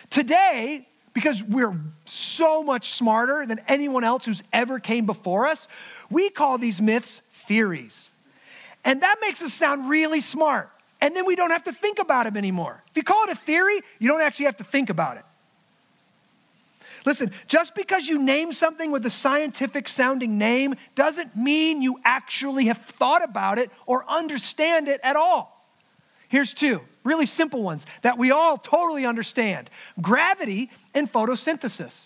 Today, 0.09 0.87
because 1.13 1.43
we're 1.43 1.75
so 2.05 2.63
much 2.63 2.93
smarter 2.93 3.45
than 3.45 3.59
anyone 3.67 4.03
else 4.03 4.25
who's 4.25 4.43
ever 4.51 4.79
came 4.79 5.05
before 5.05 5.47
us, 5.47 5.67
we 6.09 6.29
call 6.29 6.57
these 6.57 6.81
myths 6.81 7.19
theories. 7.29 8.09
And 8.85 9.01
that 9.01 9.17
makes 9.21 9.41
us 9.41 9.53
sound 9.53 9.89
really 9.89 10.21
smart. 10.21 10.69
And 11.03 11.13
then 11.13 11.25
we 11.25 11.35
don't 11.35 11.51
have 11.51 11.65
to 11.65 11.73
think 11.73 11.99
about 11.99 12.23
them 12.23 12.37
anymore. 12.37 12.81
If 12.89 12.95
you 12.95 13.03
call 13.03 13.25
it 13.25 13.29
a 13.29 13.35
theory, 13.35 13.77
you 13.99 14.07
don't 14.07 14.21
actually 14.21 14.45
have 14.45 14.55
to 14.57 14.63
think 14.63 14.89
about 14.89 15.17
it. 15.17 15.25
Listen, 17.05 17.31
just 17.49 17.75
because 17.75 18.07
you 18.07 18.17
name 18.17 18.53
something 18.53 18.89
with 18.89 19.05
a 19.05 19.09
scientific 19.09 19.89
sounding 19.89 20.37
name 20.37 20.75
doesn't 20.95 21.35
mean 21.35 21.81
you 21.81 21.99
actually 22.05 22.67
have 22.67 22.77
thought 22.77 23.21
about 23.21 23.59
it 23.59 23.69
or 23.85 24.05
understand 24.07 24.87
it 24.87 25.01
at 25.03 25.17
all. 25.17 25.67
Here's 26.29 26.53
two 26.53 26.79
really 27.03 27.25
simple 27.25 27.61
ones 27.61 27.85
that 28.03 28.17
we 28.17 28.31
all 28.31 28.55
totally 28.57 29.05
understand 29.05 29.69
gravity 30.01 30.71
and 30.93 31.11
photosynthesis. 31.11 32.05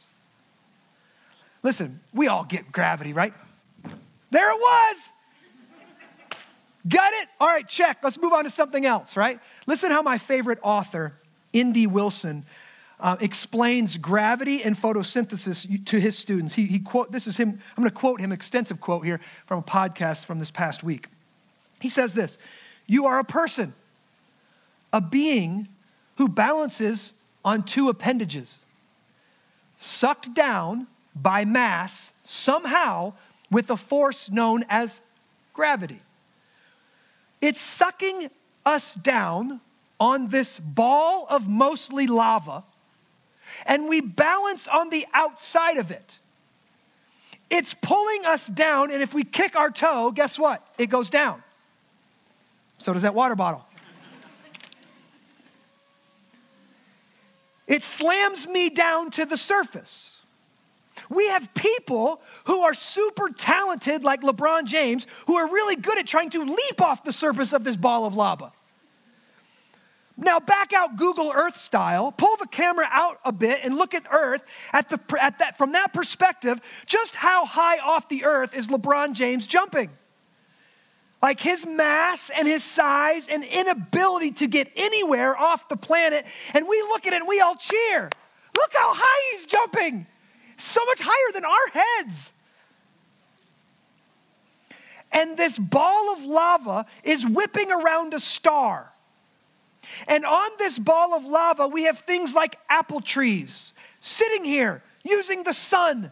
Listen, 1.61 1.99
we 2.15 2.27
all 2.27 2.45
get 2.45 2.71
gravity, 2.71 3.13
right? 3.13 3.35
There 4.31 4.49
it 4.49 4.59
was. 4.59 5.09
Got 6.87 7.13
it? 7.13 7.27
All 7.39 7.47
right, 7.47 7.67
check. 7.67 7.99
Let's 8.03 8.19
move 8.19 8.33
on 8.33 8.43
to 8.43 8.49
something 8.49 8.85
else, 8.85 9.17
right? 9.17 9.39
Listen 9.65 9.91
how 9.91 10.01
my 10.01 10.17
favorite 10.17 10.59
author, 10.61 11.13
N.D. 11.53 11.87
Wilson, 11.87 12.45
uh, 12.99 13.17
explains 13.19 13.97
gravity 13.97 14.63
and 14.63 14.75
photosynthesis 14.75 15.85
to 15.85 15.99
his 15.99 16.17
students. 16.17 16.55
He, 16.55 16.65
he 16.65 16.79
quote, 16.79 17.11
this 17.11 17.27
is 17.27 17.37
him, 17.37 17.49
I'm 17.49 17.83
going 17.83 17.89
to 17.89 17.95
quote 17.95 18.19
him, 18.19 18.31
extensive 18.31 18.81
quote 18.81 19.05
here 19.05 19.19
from 19.45 19.59
a 19.59 19.63
podcast 19.63 20.25
from 20.25 20.39
this 20.39 20.51
past 20.51 20.83
week. 20.83 21.07
He 21.79 21.89
says 21.89 22.13
this 22.13 22.37
You 22.87 23.05
are 23.05 23.19
a 23.19 23.23
person, 23.23 23.73
a 24.91 25.01
being 25.01 25.67
who 26.15 26.27
balances 26.27 27.13
on 27.45 27.63
two 27.63 27.89
appendages, 27.89 28.59
sucked 29.77 30.33
down 30.33 30.87
by 31.15 31.45
mass 31.45 32.11
somehow 32.23 33.13
with 33.51 33.69
a 33.69 33.77
force 33.77 34.29
known 34.29 34.65
as 34.69 35.01
gravity. 35.53 36.01
It's 37.41 37.61
sucking 37.61 38.29
us 38.65 38.95
down 38.95 39.61
on 39.99 40.29
this 40.29 40.59
ball 40.59 41.27
of 41.29 41.47
mostly 41.47 42.07
lava 42.07 42.63
and 43.65 43.87
we 43.87 44.01
balance 44.01 44.67
on 44.67 44.89
the 44.89 45.05
outside 45.13 45.77
of 45.77 45.91
it. 45.91 46.19
It's 47.49 47.73
pulling 47.73 48.25
us 48.25 48.45
down, 48.47 48.91
and 48.91 49.01
if 49.01 49.13
we 49.13 49.23
kick 49.23 49.55
our 49.55 49.71
toe, 49.71 50.11
guess 50.11 50.37
what? 50.37 50.65
It 50.77 50.87
goes 50.87 51.09
down. 51.09 51.41
So 52.77 52.93
does 52.93 53.03
that 53.03 53.15
water 53.15 53.35
bottle. 53.35 53.63
it 57.67 57.83
slams 57.83 58.47
me 58.47 58.69
down 58.69 59.11
to 59.11 59.25
the 59.25 59.37
surface. 59.37 60.16
We 61.09 61.27
have 61.29 61.53
people 61.53 62.21
who 62.45 62.61
are 62.61 62.73
super 62.73 63.29
talented, 63.29 64.03
like 64.03 64.21
LeBron 64.21 64.65
James, 64.65 65.07
who 65.25 65.37
are 65.37 65.47
really 65.47 65.75
good 65.75 65.97
at 65.97 66.07
trying 66.07 66.29
to 66.31 66.43
leap 66.43 66.81
off 66.81 67.03
the 67.03 67.13
surface 67.13 67.53
of 67.53 67.63
this 67.63 67.75
ball 67.75 68.05
of 68.05 68.15
lava. 68.15 68.51
Now, 70.19 70.39
back 70.39 70.73
out 70.73 70.97
Google 70.97 71.31
Earth 71.33 71.55
style, 71.55 72.11
pull 72.11 72.35
the 72.37 72.47
camera 72.47 72.87
out 72.89 73.19
a 73.23 73.31
bit 73.31 73.59
and 73.63 73.77
look 73.77 73.93
at 73.93 74.03
Earth 74.11 74.43
at 74.73 74.89
the, 74.89 74.99
at 75.21 75.37
that, 75.39 75.57
from 75.59 75.73
that 75.73 75.93
perspective. 75.93 76.59
Just 76.87 77.15
how 77.15 77.45
high 77.45 77.77
off 77.77 78.09
the 78.09 78.25
Earth 78.25 78.55
is 78.55 78.67
LeBron 78.67 79.13
James 79.13 79.45
jumping? 79.45 79.91
Like 81.21 81.39
his 81.39 81.67
mass 81.67 82.31
and 82.35 82.47
his 82.47 82.63
size 82.63 83.27
and 83.27 83.43
inability 83.43 84.31
to 84.33 84.47
get 84.47 84.71
anywhere 84.75 85.37
off 85.37 85.69
the 85.69 85.77
planet. 85.77 86.25
And 86.53 86.67
we 86.67 86.81
look 86.81 87.05
at 87.05 87.13
it 87.13 87.17
and 87.17 87.27
we 87.27 87.39
all 87.39 87.55
cheer. 87.55 88.09
Look 88.55 88.73
how 88.73 88.93
high 88.93 89.35
he's 89.35 89.45
jumping. 89.45 90.07
So 90.57 90.83
much 90.85 90.99
higher 91.01 91.33
than 91.33 91.45
our 91.45 91.81
heads. 92.03 92.31
And 95.11 95.37
this 95.37 95.57
ball 95.57 96.13
of 96.13 96.23
lava 96.23 96.85
is 97.03 97.25
whipping 97.25 97.71
around 97.71 98.13
a 98.13 98.19
star. 98.19 98.91
And 100.07 100.25
on 100.25 100.49
this 100.59 100.77
ball 100.77 101.13
of 101.13 101.23
lava, 101.23 101.67
we 101.67 101.83
have 101.83 101.99
things 101.99 102.35
like 102.35 102.57
apple 102.69 103.01
trees 103.01 103.73
sitting 103.99 104.43
here 104.43 104.81
using 105.03 105.43
the 105.43 105.53
sun, 105.53 106.11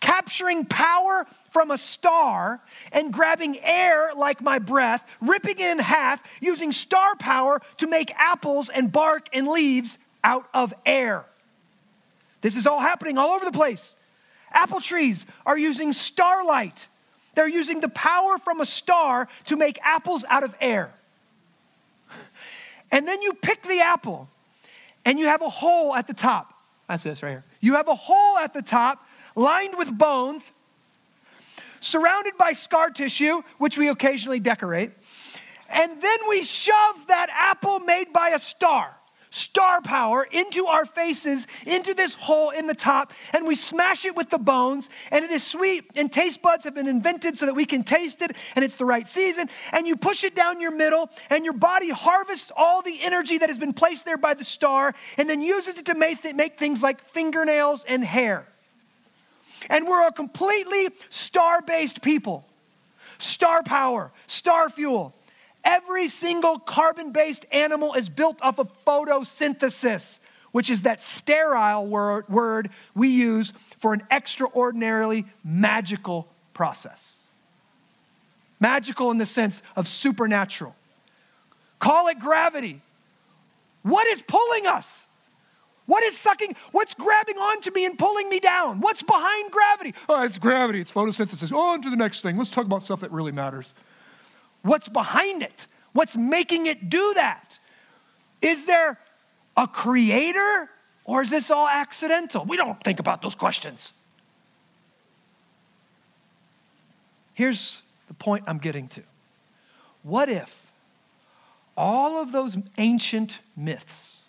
capturing 0.00 0.66
power 0.66 1.26
from 1.50 1.70
a 1.70 1.78
star 1.78 2.60
and 2.92 3.12
grabbing 3.12 3.58
air 3.62 4.12
like 4.14 4.42
my 4.42 4.58
breath, 4.58 5.08
ripping 5.20 5.58
it 5.58 5.60
in 5.60 5.78
half, 5.78 6.22
using 6.40 6.72
star 6.72 7.16
power 7.16 7.60
to 7.78 7.86
make 7.86 8.12
apples 8.16 8.68
and 8.68 8.92
bark 8.92 9.28
and 9.32 9.48
leaves 9.48 9.98
out 10.22 10.46
of 10.52 10.74
air. 10.84 11.24
This 12.44 12.56
is 12.58 12.66
all 12.66 12.78
happening 12.78 13.16
all 13.16 13.30
over 13.30 13.46
the 13.46 13.52
place. 13.52 13.96
Apple 14.52 14.78
trees 14.78 15.24
are 15.46 15.56
using 15.56 15.94
starlight. 15.94 16.88
They're 17.34 17.48
using 17.48 17.80
the 17.80 17.88
power 17.88 18.36
from 18.36 18.60
a 18.60 18.66
star 18.66 19.28
to 19.46 19.56
make 19.56 19.78
apples 19.82 20.26
out 20.28 20.44
of 20.44 20.54
air. 20.60 20.92
And 22.92 23.08
then 23.08 23.22
you 23.22 23.32
pick 23.32 23.62
the 23.62 23.80
apple 23.80 24.28
and 25.06 25.18
you 25.18 25.24
have 25.24 25.40
a 25.40 25.48
hole 25.48 25.94
at 25.94 26.06
the 26.06 26.12
top. 26.12 26.52
That's 26.86 27.02
this 27.02 27.22
right 27.22 27.30
here. 27.30 27.44
You 27.62 27.76
have 27.76 27.88
a 27.88 27.94
hole 27.94 28.36
at 28.36 28.52
the 28.52 28.60
top 28.60 29.02
lined 29.34 29.78
with 29.78 29.96
bones, 29.96 30.50
surrounded 31.80 32.36
by 32.36 32.52
scar 32.52 32.90
tissue, 32.90 33.40
which 33.56 33.78
we 33.78 33.88
occasionally 33.88 34.38
decorate. 34.38 34.90
And 35.70 36.02
then 36.02 36.18
we 36.28 36.44
shove 36.44 37.06
that 37.06 37.28
apple 37.32 37.78
made 37.78 38.12
by 38.12 38.28
a 38.34 38.38
star 38.38 38.94
star 39.34 39.82
power 39.82 40.26
into 40.30 40.66
our 40.66 40.86
faces, 40.86 41.46
into 41.66 41.92
this 41.92 42.14
hole 42.14 42.50
in 42.50 42.68
the 42.68 42.74
top, 42.74 43.12
and 43.32 43.46
we 43.46 43.56
smash 43.56 44.04
it 44.04 44.14
with 44.14 44.30
the 44.30 44.38
bones, 44.38 44.88
and 45.10 45.24
it 45.24 45.30
is 45.30 45.44
sweet, 45.44 45.84
and 45.96 46.10
taste 46.10 46.40
buds 46.40 46.64
have 46.64 46.74
been 46.74 46.86
invented 46.86 47.36
so 47.36 47.46
that 47.46 47.54
we 47.54 47.64
can 47.64 47.82
taste 47.82 48.22
it, 48.22 48.32
and 48.54 48.64
it's 48.64 48.76
the 48.76 48.84
right 48.84 49.08
season, 49.08 49.48
and 49.72 49.88
you 49.88 49.96
push 49.96 50.22
it 50.22 50.36
down 50.36 50.60
your 50.60 50.70
middle, 50.70 51.10
and 51.30 51.44
your 51.44 51.52
body 51.52 51.90
harvests 51.90 52.52
all 52.56 52.80
the 52.80 53.02
energy 53.02 53.38
that 53.38 53.48
has 53.48 53.58
been 53.58 53.72
placed 53.72 54.04
there 54.04 54.16
by 54.16 54.34
the 54.34 54.44
star, 54.44 54.94
and 55.18 55.28
then 55.28 55.42
uses 55.42 55.78
it 55.78 55.86
to 55.86 55.94
make, 55.94 56.22
th- 56.22 56.34
make 56.34 56.56
things 56.56 56.80
like 56.80 57.00
fingernails 57.00 57.84
and 57.88 58.04
hair. 58.04 58.46
And 59.68 59.88
we're 59.88 60.06
a 60.06 60.12
completely 60.12 60.88
star 61.08 61.60
based 61.60 62.02
people. 62.02 62.46
Star 63.18 63.62
power, 63.62 64.12
star 64.26 64.68
fuel. 64.68 65.14
Every 65.64 66.08
single 66.08 66.58
carbon 66.58 67.12
based 67.12 67.46
animal 67.50 67.94
is 67.94 68.08
built 68.08 68.40
off 68.42 68.58
of 68.58 68.70
photosynthesis, 68.84 70.18
which 70.52 70.70
is 70.70 70.82
that 70.82 71.02
sterile 71.02 71.86
word, 71.86 72.28
word 72.28 72.70
we 72.94 73.08
use 73.08 73.52
for 73.78 73.94
an 73.94 74.02
extraordinarily 74.10 75.24
magical 75.42 76.28
process. 76.52 77.14
Magical 78.60 79.10
in 79.10 79.18
the 79.18 79.26
sense 79.26 79.62
of 79.74 79.88
supernatural. 79.88 80.74
Call 81.78 82.08
it 82.08 82.18
gravity. 82.18 82.80
What 83.82 84.06
is 84.06 84.22
pulling 84.22 84.66
us? 84.66 85.06
What 85.86 86.02
is 86.04 86.16
sucking? 86.16 86.56
What's 86.72 86.94
grabbing 86.94 87.36
onto 87.36 87.70
me 87.72 87.84
and 87.84 87.98
pulling 87.98 88.28
me 88.30 88.40
down? 88.40 88.80
What's 88.80 89.02
behind 89.02 89.50
gravity? 89.50 89.94
Oh, 90.08 90.22
it's 90.22 90.38
gravity, 90.38 90.80
it's 90.80 90.92
photosynthesis. 90.92 91.52
On 91.52 91.82
to 91.82 91.90
the 91.90 91.96
next 91.96 92.22
thing. 92.22 92.38
Let's 92.38 92.50
talk 92.50 92.64
about 92.64 92.82
stuff 92.82 93.00
that 93.00 93.12
really 93.12 93.32
matters. 93.32 93.74
What's 94.64 94.88
behind 94.88 95.42
it? 95.42 95.66
What's 95.92 96.16
making 96.16 96.66
it 96.66 96.88
do 96.88 97.12
that? 97.14 97.58
Is 98.40 98.64
there 98.64 98.98
a 99.56 99.68
creator 99.68 100.70
or 101.04 101.22
is 101.22 101.30
this 101.30 101.50
all 101.50 101.68
accidental? 101.68 102.46
We 102.46 102.56
don't 102.56 102.82
think 102.82 102.98
about 102.98 103.20
those 103.20 103.34
questions. 103.34 103.92
Here's 107.34 107.82
the 108.08 108.14
point 108.14 108.44
I'm 108.46 108.58
getting 108.58 108.88
to. 108.88 109.02
What 110.02 110.30
if 110.30 110.70
all 111.76 112.22
of 112.22 112.32
those 112.32 112.56
ancient 112.78 113.40
myths 113.56 114.22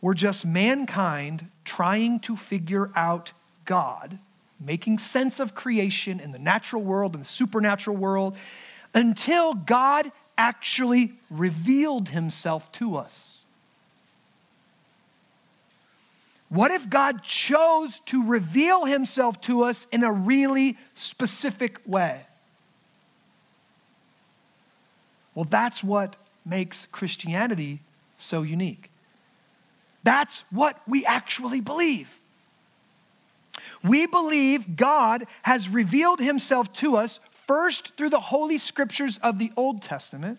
were 0.00 0.14
just 0.14 0.46
mankind 0.46 1.48
trying 1.64 2.20
to 2.20 2.36
figure 2.36 2.90
out 2.94 3.32
God, 3.64 4.18
making 4.60 4.98
sense 4.98 5.40
of 5.40 5.54
creation 5.54 6.20
in 6.20 6.30
the 6.30 6.38
natural 6.38 6.82
world 6.82 7.14
and 7.14 7.22
the 7.22 7.28
supernatural 7.28 7.96
world, 7.96 8.36
until 8.94 9.54
God 9.54 10.10
actually 10.36 11.12
revealed 11.30 12.10
himself 12.10 12.70
to 12.72 12.96
us. 12.96 13.42
What 16.48 16.70
if 16.70 16.90
God 16.90 17.22
chose 17.22 18.00
to 18.06 18.22
reveal 18.26 18.84
himself 18.84 19.40
to 19.42 19.62
us 19.62 19.86
in 19.90 20.04
a 20.04 20.12
really 20.12 20.76
specific 20.92 21.80
way? 21.86 22.26
Well, 25.34 25.46
that's 25.48 25.82
what 25.82 26.16
makes 26.44 26.86
Christianity 26.92 27.80
so 28.18 28.42
unique. 28.42 28.90
That's 30.04 30.44
what 30.50 30.78
we 30.86 31.06
actually 31.06 31.60
believe. 31.60 32.14
We 33.82 34.06
believe 34.06 34.76
God 34.76 35.24
has 35.42 35.68
revealed 35.68 36.20
himself 36.20 36.72
to 36.74 36.96
us 36.96 37.18
first 37.46 37.96
through 37.96 38.10
the 38.10 38.20
holy 38.20 38.58
scriptures 38.58 39.18
of 39.22 39.38
the 39.38 39.52
Old 39.56 39.82
Testament. 39.82 40.38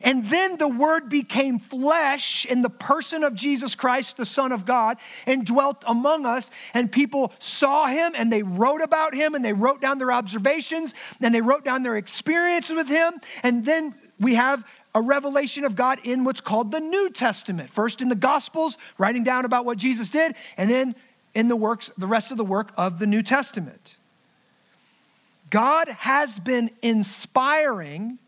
And 0.00 0.26
then 0.26 0.58
the 0.58 0.68
Word 0.68 1.08
became 1.08 1.58
flesh 1.58 2.46
in 2.46 2.62
the 2.62 2.70
person 2.70 3.24
of 3.24 3.34
Jesus 3.34 3.74
Christ, 3.74 4.16
the 4.16 4.26
Son 4.26 4.52
of 4.52 4.64
God, 4.64 4.98
and 5.26 5.44
dwelt 5.44 5.82
among 5.86 6.24
us. 6.24 6.50
And 6.74 6.90
people 6.90 7.32
saw 7.38 7.86
him 7.86 8.12
and 8.16 8.30
they 8.30 8.42
wrote 8.42 8.80
about 8.80 9.14
him 9.14 9.34
and 9.34 9.44
they 9.44 9.52
wrote 9.52 9.80
down 9.80 9.98
their 9.98 10.12
observations 10.12 10.94
and 11.20 11.34
they 11.34 11.40
wrote 11.40 11.64
down 11.64 11.82
their 11.82 11.96
experiences 11.96 12.76
with 12.76 12.88
him. 12.88 13.14
And 13.42 13.64
then 13.64 13.94
we 14.20 14.34
have 14.34 14.64
a 14.94 15.00
revelation 15.02 15.64
of 15.64 15.76
God 15.76 15.98
in 16.04 16.24
what's 16.24 16.40
called 16.40 16.70
the 16.70 16.80
New 16.80 17.10
Testament. 17.10 17.70
First 17.70 18.00
in 18.00 18.08
the 18.08 18.14
Gospels, 18.14 18.78
writing 18.96 19.24
down 19.24 19.44
about 19.44 19.64
what 19.64 19.78
Jesus 19.78 20.10
did, 20.10 20.34
and 20.56 20.70
then 20.70 20.94
in 21.34 21.48
the 21.48 21.56
works, 21.56 21.90
the 21.98 22.06
rest 22.06 22.30
of 22.30 22.36
the 22.36 22.44
work 22.44 22.72
of 22.76 22.98
the 22.98 23.06
New 23.06 23.22
Testament. 23.22 23.97
God 25.50 25.88
has 25.88 26.38
been 26.38 26.70
inspiring 26.82 28.18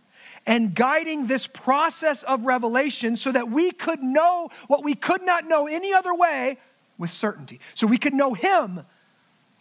and 0.47 0.75
guiding 0.75 1.27
this 1.27 1.47
process 1.47 2.23
of 2.23 2.47
revelation 2.47 3.17
so 3.17 3.31
that 3.33 3.51
we 3.51 3.71
could 3.71 4.03
know 4.03 4.49
what 4.69 4.83
we 4.83 4.95
could 4.95 5.23
not 5.23 5.47
know 5.47 5.67
any 5.67 5.93
other 5.93 6.15
way 6.15 6.59
with 6.99 7.13
certainty. 7.13 7.61
So 7.75 7.87
we 7.87 7.99
could 7.99 8.15
know 8.15 8.35
Him 8.35 8.81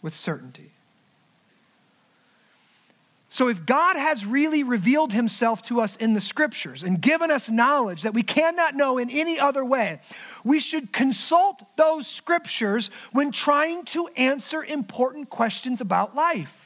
with 0.02 0.16
certainty. 0.16 0.70
So, 3.32 3.46
if 3.46 3.64
God 3.64 3.94
has 3.94 4.26
really 4.26 4.64
revealed 4.64 5.12
himself 5.12 5.62
to 5.64 5.80
us 5.80 5.94
in 5.94 6.14
the 6.14 6.20
scriptures 6.20 6.82
and 6.82 7.00
given 7.00 7.30
us 7.30 7.48
knowledge 7.48 8.02
that 8.02 8.12
we 8.12 8.24
cannot 8.24 8.74
know 8.74 8.98
in 8.98 9.08
any 9.08 9.38
other 9.38 9.64
way, 9.64 10.00
we 10.42 10.58
should 10.58 10.92
consult 10.92 11.62
those 11.76 12.08
scriptures 12.08 12.90
when 13.12 13.30
trying 13.30 13.84
to 13.84 14.08
answer 14.16 14.64
important 14.64 15.30
questions 15.30 15.80
about 15.80 16.16
life. 16.16 16.59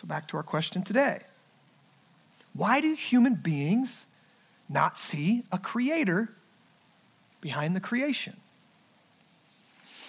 So, 0.00 0.06
back 0.06 0.28
to 0.28 0.38
our 0.38 0.42
question 0.42 0.82
today 0.82 1.20
Why 2.54 2.80
do 2.80 2.94
human 2.94 3.34
beings 3.34 4.06
not 4.68 4.96
see 4.96 5.44
a 5.52 5.58
creator 5.58 6.30
behind 7.42 7.76
the 7.76 7.80
creation? 7.80 8.36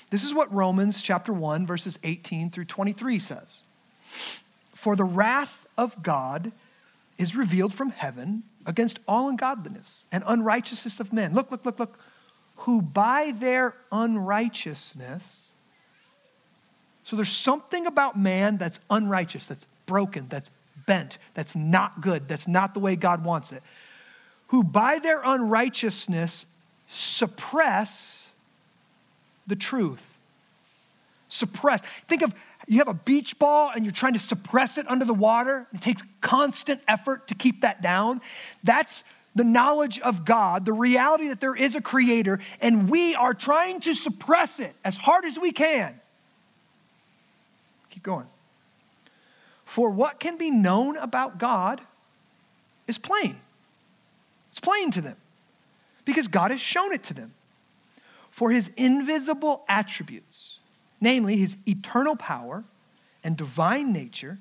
This 0.09 0.23
is 0.23 0.33
what 0.33 0.53
Romans 0.53 1.01
chapter 1.01 1.33
1, 1.33 1.65
verses 1.65 1.99
18 2.03 2.51
through 2.51 2.65
23 2.65 3.19
says. 3.19 3.61
For 4.73 4.95
the 4.95 5.03
wrath 5.03 5.67
of 5.77 6.01
God 6.03 6.51
is 7.17 7.35
revealed 7.35 7.73
from 7.73 7.91
heaven 7.91 8.43
against 8.65 8.99
all 9.07 9.29
ungodliness 9.29 10.03
and 10.11 10.23
unrighteousness 10.25 10.99
of 10.99 11.13
men. 11.13 11.33
Look, 11.33 11.51
look, 11.51 11.65
look, 11.65 11.79
look. 11.79 11.99
Who 12.57 12.81
by 12.81 13.33
their 13.35 13.73
unrighteousness, 13.91 15.51
so 17.03 17.15
there's 17.15 17.31
something 17.31 17.87
about 17.87 18.17
man 18.17 18.57
that's 18.57 18.79
unrighteous, 18.89 19.47
that's 19.47 19.65
broken, 19.91 20.25
that's 20.29 20.49
bent, 20.85 21.17
that's 21.33 21.53
not 21.53 21.99
good, 21.99 22.29
that's 22.29 22.47
not 22.47 22.73
the 22.73 22.79
way 22.79 22.95
God 22.95 23.25
wants 23.25 23.51
it. 23.51 23.61
Who 24.47 24.63
by 24.63 24.99
their 24.99 25.21
unrighteousness 25.21 26.45
suppress 26.87 28.29
the 29.47 29.57
truth. 29.57 30.17
Suppress. 31.27 31.81
Think 32.07 32.21
of 32.21 32.33
you 32.69 32.77
have 32.77 32.87
a 32.87 32.93
beach 32.93 33.37
ball 33.37 33.69
and 33.75 33.83
you're 33.83 33.91
trying 33.91 34.13
to 34.13 34.19
suppress 34.19 34.77
it 34.77 34.89
under 34.89 35.03
the 35.03 35.13
water. 35.13 35.67
It 35.73 35.81
takes 35.81 36.03
constant 36.21 36.79
effort 36.87 37.27
to 37.27 37.35
keep 37.35 37.61
that 37.61 37.81
down. 37.81 38.21
That's 38.63 39.03
the 39.35 39.43
knowledge 39.43 39.99
of 39.99 40.23
God, 40.23 40.63
the 40.63 40.71
reality 40.71 41.27
that 41.27 41.41
there 41.41 41.55
is 41.55 41.75
a 41.75 41.81
creator, 41.81 42.39
and 42.61 42.89
we 42.89 43.13
are 43.15 43.33
trying 43.33 43.81
to 43.81 43.93
suppress 43.93 44.61
it 44.61 44.73
as 44.85 44.95
hard 44.95 45.25
as 45.25 45.37
we 45.37 45.51
can. 45.51 45.99
Keep 47.89 48.03
going. 48.03 48.27
For 49.71 49.89
what 49.89 50.19
can 50.19 50.37
be 50.37 50.51
known 50.51 50.97
about 50.97 51.37
God 51.37 51.81
is 52.87 52.97
plain. 52.97 53.37
It's 54.51 54.59
plain 54.59 54.91
to 54.91 55.01
them 55.01 55.17
because 56.05 56.27
God 56.27 56.51
has 56.51 56.61
shown 56.61 56.91
it 56.93 57.03
to 57.03 57.13
them. 57.13 57.33
For 58.29 58.51
his 58.51 58.69
invisible 58.75 59.63
attributes 59.67 60.59
namely 61.01 61.35
his 61.35 61.57
eternal 61.67 62.15
power 62.15 62.63
and 63.23 63.35
divine 63.35 63.91
nature, 63.91 64.37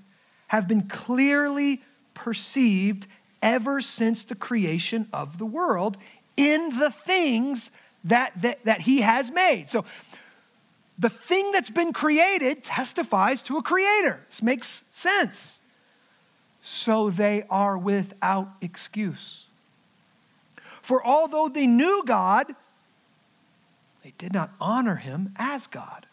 have 0.48 0.68
been 0.68 0.82
clearly 0.82 1.80
perceived 2.12 3.06
ever 3.42 3.80
since 3.80 4.24
the 4.24 4.34
creation 4.34 5.08
of 5.12 5.38
the 5.38 5.46
world 5.46 5.96
in 6.36 6.78
the 6.78 6.90
things 6.90 7.70
that, 8.04 8.32
that, 8.42 8.62
that 8.64 8.82
he 8.82 9.00
has 9.00 9.30
made. 9.30 9.68
So 9.68 9.84
the 11.00 11.08
thing 11.08 11.50
that's 11.50 11.70
been 11.70 11.94
created 11.94 12.62
testifies 12.62 13.42
to 13.44 13.56
a 13.56 13.62
creator. 13.62 14.20
This 14.28 14.42
makes 14.42 14.84
sense. 14.92 15.58
So 16.62 17.08
they 17.08 17.44
are 17.48 17.78
without 17.78 18.48
excuse. 18.60 19.44
For 20.82 21.04
although 21.04 21.48
they 21.48 21.66
knew 21.66 22.02
God, 22.04 22.54
they 24.04 24.12
did 24.18 24.34
not 24.34 24.50
honor 24.60 24.96
him 24.96 25.32
as 25.36 25.66
God 25.66 26.04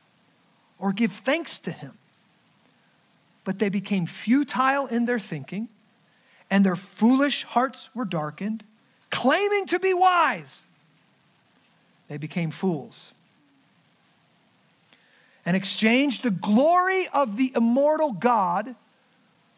or 0.79 0.93
give 0.93 1.11
thanks 1.11 1.59
to 1.59 1.71
him. 1.71 1.97
But 3.43 3.59
they 3.59 3.69
became 3.69 4.05
futile 4.05 4.87
in 4.87 5.05
their 5.05 5.19
thinking, 5.19 5.67
and 6.49 6.65
their 6.65 6.75
foolish 6.77 7.43
hearts 7.43 7.89
were 7.93 8.05
darkened. 8.05 8.63
Claiming 9.09 9.65
to 9.67 9.79
be 9.79 9.93
wise, 9.93 10.65
they 12.07 12.17
became 12.17 12.51
fools 12.51 13.11
and 15.47 15.55
exchanged 15.55 16.23
the 16.23 16.29
glory 16.29 17.07
of 17.13 17.37
the 17.37 17.53
immortal 17.55 18.11
God 18.11 18.75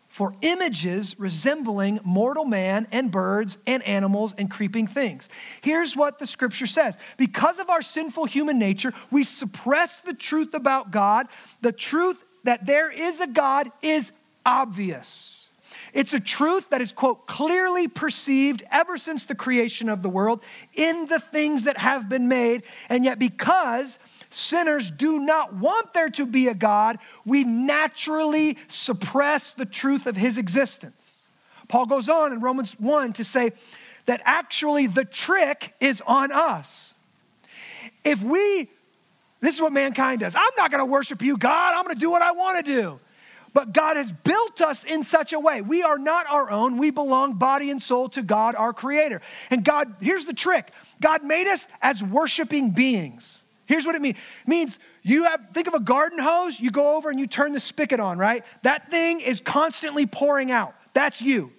for 0.07 0.35
images 0.41 1.19
resembling 1.19 1.99
mortal 2.03 2.45
man 2.45 2.87
and 2.91 3.09
birds 3.09 3.57
and 3.65 3.81
animals 3.83 4.35
and 4.37 4.51
creeping 4.51 4.85
things. 4.85 5.27
Here's 5.61 5.95
what 5.95 6.19
the 6.19 6.27
scripture 6.27 6.67
says 6.67 6.95
Because 7.17 7.57
of 7.57 7.71
our 7.71 7.81
sinful 7.81 8.25
human 8.25 8.59
nature, 8.59 8.93
we 9.09 9.23
suppress 9.23 10.01
the 10.01 10.13
truth 10.13 10.53
about 10.53 10.91
God. 10.91 11.27
The 11.61 11.71
truth 11.71 12.23
that 12.43 12.67
there 12.67 12.91
is 12.91 13.19
a 13.19 13.27
God 13.27 13.71
is 13.81 14.11
obvious. 14.45 15.47
It's 15.91 16.13
a 16.13 16.19
truth 16.19 16.69
that 16.69 16.81
is, 16.81 16.91
quote, 16.91 17.25
clearly 17.25 17.87
perceived 17.87 18.61
ever 18.71 18.95
since 18.95 19.25
the 19.25 19.33
creation 19.33 19.89
of 19.89 20.03
the 20.03 20.09
world 20.09 20.43
in 20.75 21.07
the 21.07 21.19
things 21.19 21.63
that 21.63 21.79
have 21.79 22.07
been 22.07 22.27
made. 22.27 22.61
And 22.89 23.03
yet, 23.03 23.17
because 23.17 23.97
sinners 24.29 24.91
do 24.91 25.19
not 25.19 25.53
want 25.53 25.93
there 25.93 26.09
to 26.11 26.25
be 26.25 26.47
a 26.47 26.53
God, 26.53 26.99
we 27.25 27.43
naturally 27.43 28.57
suppress 28.67 29.53
the 29.53 29.65
truth 29.65 30.05
of 30.05 30.15
his 30.15 30.37
existence. 30.37 31.27
Paul 31.67 31.85
goes 31.85 32.09
on 32.09 32.33
in 32.33 32.41
Romans 32.41 32.79
1 32.79 33.13
to 33.13 33.23
say 33.23 33.51
that 34.05 34.21
actually 34.25 34.87
the 34.87 35.05
trick 35.05 35.73
is 35.79 36.01
on 36.05 36.31
us. 36.31 36.93
If 38.03 38.23
we, 38.23 38.69
this 39.39 39.55
is 39.55 39.61
what 39.61 39.71
mankind 39.71 40.21
does 40.21 40.35
I'm 40.35 40.51
not 40.57 40.71
gonna 40.71 40.85
worship 40.85 41.21
you, 41.21 41.37
God, 41.37 41.75
I'm 41.75 41.83
gonna 41.83 41.99
do 41.99 42.09
what 42.09 42.21
I 42.21 42.31
wanna 42.31 42.63
do. 42.63 42.99
But 43.53 43.73
God 43.73 43.97
has 43.97 44.11
built 44.11 44.61
us 44.61 44.83
in 44.83 45.03
such 45.03 45.33
a 45.33 45.39
way. 45.39 45.61
We 45.61 45.81
are 45.81 45.97
not 45.97 46.27
our 46.27 46.51
own. 46.51 46.77
We 46.77 46.91
belong 46.91 47.33
body 47.33 47.71
and 47.71 47.81
soul 47.81 48.09
to 48.09 48.21
God, 48.21 48.55
our 48.55 48.73
creator. 48.73 49.21
And 49.49 49.63
God, 49.65 49.95
here's 49.99 50.25
the 50.25 50.33
trick 50.33 50.71
God 51.01 51.23
made 51.23 51.47
us 51.47 51.67
as 51.81 52.03
worshiping 52.03 52.71
beings. 52.71 53.38
Here's 53.69 53.85
what 53.85 53.93
it 53.93 54.01
means. 54.01 54.17
It 54.17 54.47
means 54.47 54.79
you 55.03 55.25
have 55.25 55.51
think 55.51 55.67
of 55.67 55.75
a 55.75 55.79
garden 55.79 56.17
hose, 56.17 56.59
you 56.59 56.71
go 56.71 56.97
over 56.97 57.11
and 57.11 57.19
you 57.19 57.27
turn 57.27 57.53
the 57.53 57.59
spigot 57.59 57.99
on, 57.99 58.17
right? 58.17 58.43
That 58.63 58.89
thing 58.89 59.21
is 59.21 59.39
constantly 59.39 60.07
pouring 60.07 60.51
out. 60.51 60.73
That's 60.93 61.21
you. 61.21 61.51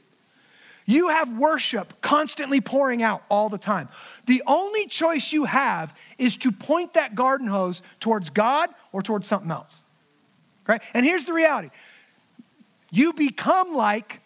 You 0.86 1.10
have 1.10 1.38
worship 1.38 1.94
constantly 2.00 2.60
pouring 2.60 3.00
out 3.00 3.22
all 3.30 3.48
the 3.48 3.58
time. 3.58 3.88
The 4.26 4.42
only 4.44 4.88
choice 4.88 5.32
you 5.32 5.44
have 5.44 5.96
is 6.18 6.36
to 6.38 6.50
point 6.50 6.94
that 6.94 7.14
garden 7.14 7.46
hose 7.46 7.80
towards 8.00 8.28
God 8.28 8.70
or 8.90 9.02
towards 9.02 9.28
something 9.28 9.52
else. 9.52 9.80
Right? 10.66 10.82
And 10.94 11.06
here's 11.06 11.26
the 11.26 11.32
reality. 11.32 11.70
You 12.90 13.12
become 13.12 13.72
like 13.72 14.20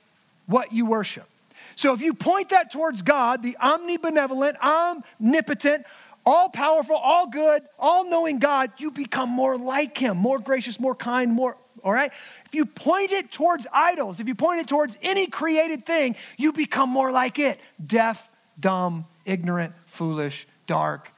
what 0.46 0.72
you 0.72 0.86
worship. 0.86 1.28
So 1.76 1.92
if 1.92 2.00
you 2.00 2.14
point 2.14 2.50
that 2.50 2.72
towards 2.72 3.02
God, 3.02 3.42
the 3.42 3.56
omnibenevolent, 3.60 4.58
omnipotent, 4.60 5.84
all 6.26 6.48
powerful, 6.48 6.96
all 6.96 7.28
good, 7.28 7.62
all 7.78 8.08
knowing 8.08 8.38
God, 8.38 8.72
you 8.78 8.90
become 8.90 9.28
more 9.28 9.58
like 9.58 9.96
Him, 9.98 10.16
more 10.16 10.38
gracious, 10.38 10.80
more 10.80 10.94
kind, 10.94 11.32
more, 11.32 11.56
all 11.82 11.92
right? 11.92 12.10
If 12.46 12.54
you 12.54 12.66
point 12.66 13.12
it 13.12 13.30
towards 13.30 13.66
idols, 13.72 14.20
if 14.20 14.28
you 14.28 14.34
point 14.34 14.60
it 14.60 14.68
towards 14.68 14.96
any 15.02 15.26
created 15.26 15.84
thing, 15.84 16.16
you 16.38 16.52
become 16.52 16.88
more 16.88 17.10
like 17.10 17.38
it 17.38 17.60
deaf, 17.84 18.28
dumb, 18.58 19.04
ignorant, 19.24 19.74
foolish, 19.86 20.46
dark, 20.66 21.10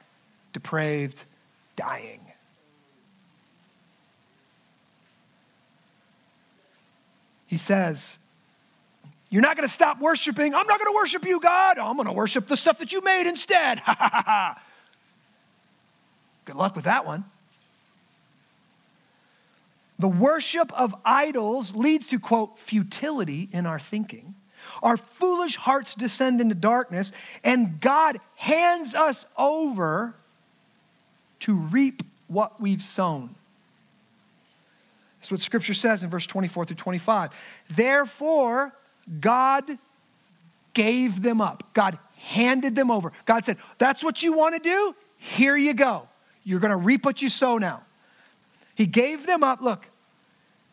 depraved, 0.53 1.23
dying. 1.75 2.19
He 7.47 7.57
says, 7.57 8.17
You're 9.29 9.41
not 9.41 9.55
going 9.55 9.67
to 9.67 9.73
stop 9.73 10.01
worshiping. 10.01 10.53
I'm 10.53 10.67
not 10.67 10.79
going 10.79 10.91
to 10.91 10.95
worship 10.95 11.25
you, 11.25 11.39
God. 11.39 11.77
Oh, 11.77 11.85
I'm 11.85 11.95
going 11.95 12.07
to 12.07 12.13
worship 12.13 12.47
the 12.47 12.57
stuff 12.57 12.79
that 12.79 12.91
you 12.91 13.01
made 13.01 13.27
instead. 13.27 13.79
Ha 13.85 13.95
ha 13.97 14.09
ha 14.09 14.23
ha. 14.25 14.61
Good 16.47 16.55
luck 16.55 16.77
with 16.77 16.85
that 16.85 17.05
one. 17.05 17.25
The 19.99 20.07
worship 20.07 20.71
of 20.71 20.95
idols 21.03 21.75
leads 21.75 22.07
to, 22.07 22.19
quote, 22.19 22.57
futility 22.57 23.49
in 23.51 23.65
our 23.65 23.79
thinking. 23.79 24.33
Our 24.81 24.95
foolish 24.95 25.57
hearts 25.57 25.93
descend 25.93 26.39
into 26.39 26.55
darkness, 26.55 27.11
and 27.43 27.81
God 27.81 28.19
hands 28.37 28.95
us 28.95 29.25
over 29.37 30.13
to 31.41 31.53
reap 31.53 32.01
what 32.29 32.61
we've 32.61 32.81
sown. 32.81 33.35
That's 35.19 35.31
what 35.31 35.41
scripture 35.41 35.73
says 35.73 36.01
in 36.01 36.09
verse 36.09 36.27
24 36.27 36.63
through 36.65 36.77
25. 36.77 37.31
Therefore, 37.71 38.73
God 39.19 39.65
gave 40.73 41.21
them 41.21 41.41
up. 41.41 41.73
God 41.73 41.97
handed 42.19 42.73
them 42.73 42.89
over. 42.89 43.11
God 43.25 43.43
said, 43.43 43.57
That's 43.79 44.01
what 44.01 44.23
you 44.23 44.31
want 44.31 44.55
to 44.55 44.59
do? 44.59 44.95
Here 45.17 45.57
you 45.57 45.73
go. 45.73 46.07
You're 46.47 46.61
going 46.61 46.71
to 46.71 46.77
reap 46.77 47.03
what 47.03 47.21
you 47.21 47.27
sow 47.27 47.57
now. 47.57 47.81
He 48.73 48.85
gave 48.85 49.25
them 49.25 49.43
up, 49.43 49.59
look, 49.59 49.89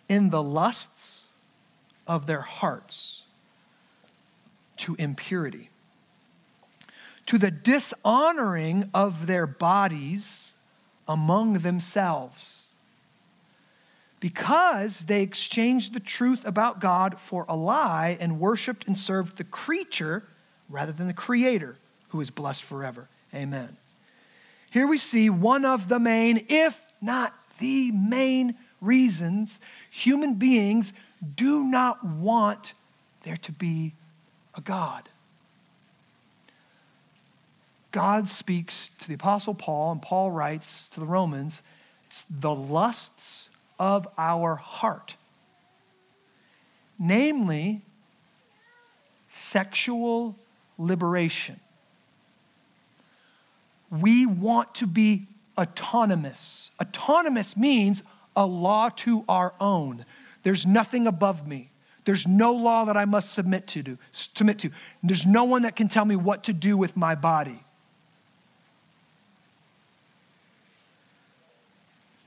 in 0.09 0.31
the 0.31 0.41
lusts 0.41 1.25
of 2.07 2.27
their 2.27 2.43
hearts 2.43 3.25
to 4.77 4.95
impurity, 5.01 5.71
to 7.27 7.39
the 7.39 7.51
dishonoring 7.51 8.89
of 8.95 9.27
their 9.27 9.49
bodies 9.49 10.53
among 11.09 11.55
themselves 11.55 12.69
because 14.21 15.01
they 15.01 15.23
exchanged 15.23 15.93
the 15.93 15.99
truth 15.99 16.47
about 16.47 16.81
God 16.81 17.19
for 17.19 17.45
a 17.49 17.57
lie 17.57 18.17
and 18.21 18.39
worshiped 18.39 18.87
and 18.87 18.97
served 18.97 19.39
the 19.39 19.45
creature 19.45 20.23
rather 20.69 20.93
than 20.93 21.09
the 21.09 21.13
creator 21.13 21.79
who 22.11 22.21
is 22.21 22.31
blessed 22.31 22.63
forever. 22.63 23.09
Amen. 23.35 23.77
Here 24.75 24.89
we 24.89 24.99
see 24.99 25.31
one 25.31 25.65
of 25.65 25.89
the 25.89 26.01
main, 26.01 26.47
if 26.49 26.85
not 27.01 27.33
the 27.61 27.93
main 27.93 28.57
reasons 28.81 29.61
human 29.89 30.35
beings 30.35 30.93
do 31.37 31.63
not 31.63 32.05
want 32.05 32.75
there 33.23 33.37
to 33.37 33.53
be 33.53 33.93
a 34.57 34.61
God. 34.61 35.09
God 37.93 38.27
speaks 38.27 38.91
to 38.99 39.07
the 39.07 39.15
Apostle 39.15 39.55
Paul, 39.55 39.93
and 39.93 40.03
Paul 40.03 40.33
writes 40.33 40.89
to 40.89 40.99
the 40.99 41.07
Romans 41.07 41.63
it's 42.09 42.25
the 42.29 42.53
lusts 42.53 43.51
of 43.79 44.09
our 44.19 44.57
heart, 44.57 45.15
namely 46.99 47.83
sexual 49.31 50.35
liberation. 50.79 51.61
We 54.01 54.27
want 54.27 54.75
to 54.77 54.87
be 54.87 55.27
autonomous. 55.57 56.71
Autonomous 56.81 57.57
means 57.57 58.03
a 58.37 58.47
law 58.47 58.89
to 58.91 59.25
our 59.29 59.55
own. 59.61 60.05
There's 60.43 60.67
nothing 60.67 61.07
above 61.07 61.47
me. 61.47 61.71
There's 62.05 62.27
no 62.27 62.53
law 62.53 62.85
that 62.85 62.97
I 62.97 63.07
must 63.07 63.33
submit 63.33 63.67
to. 63.69 63.83
Do, 63.83 63.99
submit 64.13 64.59
to. 64.61 64.71
There's 65.03 65.25
no 65.25 65.45
one 65.45 65.63
that 65.63 65.75
can 65.75 65.89
tell 65.89 66.05
me 66.05 66.17
what 66.17 66.45
to 66.45 66.53
do 66.53 66.77
with 66.77 66.97
my 66.97 67.15
body. 67.15 67.64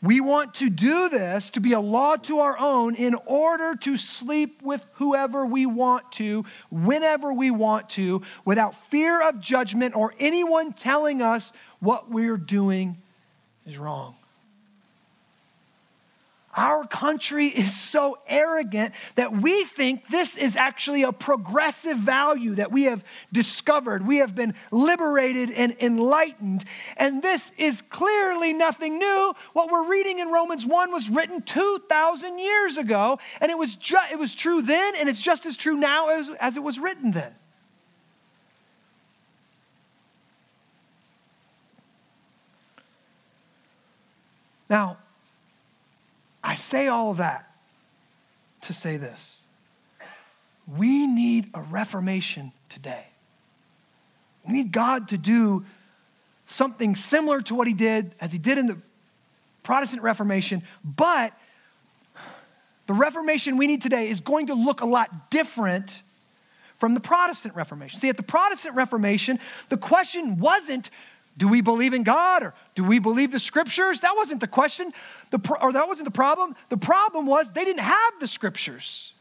We 0.02 0.22
want 0.22 0.54
to 0.56 0.70
do 0.70 1.10
this 1.10 1.50
to 1.52 1.60
be 1.60 1.74
a 1.74 1.80
law 1.80 2.18
to 2.18 2.40
our 2.40 2.58
own 2.60 2.94
in 2.96 3.16
order 3.26 3.76
to 3.78 3.98
sleep 3.98 4.62
with 4.62 4.86
whoever 4.94 5.46
we 5.46 5.66
want 5.66 6.12
to, 6.14 6.46
whenever 6.70 7.34
we 7.34 7.50
want 7.50 7.90
to, 7.92 8.22
without 8.46 8.76
fear 8.76 9.28
of 9.28 9.40
judgment 9.40 9.96
or 9.96 10.14
anyone 10.20 10.74
telling 10.74 11.22
us 11.24 11.52
what 11.80 12.12
we're 12.12 12.38
doing 12.38 12.98
is 13.66 13.80
wrong. 13.80 14.17
Our 16.58 16.88
country 16.88 17.46
is 17.46 17.80
so 17.80 18.18
arrogant 18.28 18.96
that 19.14 19.32
we 19.32 19.64
think 19.66 20.08
this 20.08 20.36
is 20.36 20.56
actually 20.56 21.04
a 21.04 21.12
progressive 21.14 21.98
value 21.98 22.56
that 22.56 22.72
we 22.72 22.86
have 22.86 23.06
discovered. 23.32 24.08
We 24.08 24.18
have 24.18 24.34
been 24.34 24.56
liberated 24.72 25.52
and 25.52 25.76
enlightened. 25.80 26.66
And 26.98 27.22
this 27.22 27.52
is 27.60 27.84
clearly 27.84 28.54
nothing 28.54 28.98
new. 28.98 29.34
What 29.54 29.70
we're 29.70 29.88
reading 29.88 30.18
in 30.18 30.30
Romans 30.30 30.66
1 30.66 30.92
was 30.92 31.12
written 31.12 31.44
2,000 31.44 32.40
years 32.40 32.78
ago, 32.78 33.20
and 33.40 33.52
it 33.52 33.58
was, 33.58 33.76
ju- 33.76 33.96
it 34.12 34.18
was 34.18 34.34
true 34.34 34.64
then, 34.64 34.96
and 35.00 35.08
it's 35.08 35.22
just 35.22 35.46
as 35.46 35.58
true 35.58 35.76
now 35.76 36.10
as, 36.10 36.30
as 36.42 36.58
it 36.58 36.64
was 36.64 36.80
written 36.80 37.12
then. 37.12 37.36
Now, 44.70 44.98
I 46.48 46.56
say 46.56 46.88
all 46.88 47.12
of 47.12 47.18
that 47.18 47.52
to 48.62 48.74
say 48.74 48.96
this. 48.96 49.42
We 50.66 51.06
need 51.06 51.50
a 51.54 51.62
reformation 51.62 52.54
today. 52.70 53.06
We 54.48 54.54
need 54.54 54.72
God 54.72 55.10
to 55.10 55.18
do 55.18 55.66
something 56.46 56.96
similar 56.96 57.42
to 57.42 57.54
what 57.54 57.68
he 57.68 57.74
did 57.74 58.16
as 58.22 58.32
he 58.32 58.38
did 58.38 58.58
in 58.58 58.68
the 58.68 58.78
Protestant 59.64 60.04
Reformation, 60.04 60.64
but 60.86 61.34
the 62.86 62.94
Reformation 62.94 63.58
we 63.58 63.68
need 63.68 63.82
today 63.82 64.08
is 64.08 64.22
going 64.22 64.48
to 64.48 64.54
look 64.54 64.80
a 64.80 64.86
lot 64.86 65.30
different 65.30 66.02
from 66.80 66.94
the 66.94 67.02
Protestant 67.02 67.56
Reformation. 67.56 68.00
See, 68.00 68.08
at 68.08 68.16
the 68.16 68.24
Protestant 68.24 68.74
Reformation, 68.74 69.40
the 69.68 69.76
question 69.76 70.40
wasn't 70.40 70.92
do 71.38 71.48
we 71.48 71.62
believe 71.62 71.94
in 71.94 72.04
God 72.04 72.44
or 72.44 72.54
do 72.74 72.84
we 72.84 73.00
believe 73.00 73.32
the 73.32 73.40
scriptures? 73.40 74.02
That 74.02 74.16
wasn't 74.16 74.42
the 74.42 74.48
question, 74.48 74.92
the, 75.30 75.58
or 75.62 75.72
that 75.72 75.88
wasn't 75.88 76.06
the 76.06 76.12
problem. 76.12 76.56
The 76.70 76.78
problem 76.78 77.28
was 77.28 77.52
they 77.52 77.64
didn't 77.64 77.84
have 77.84 78.14
the 78.20 78.28
scriptures. 78.28 79.14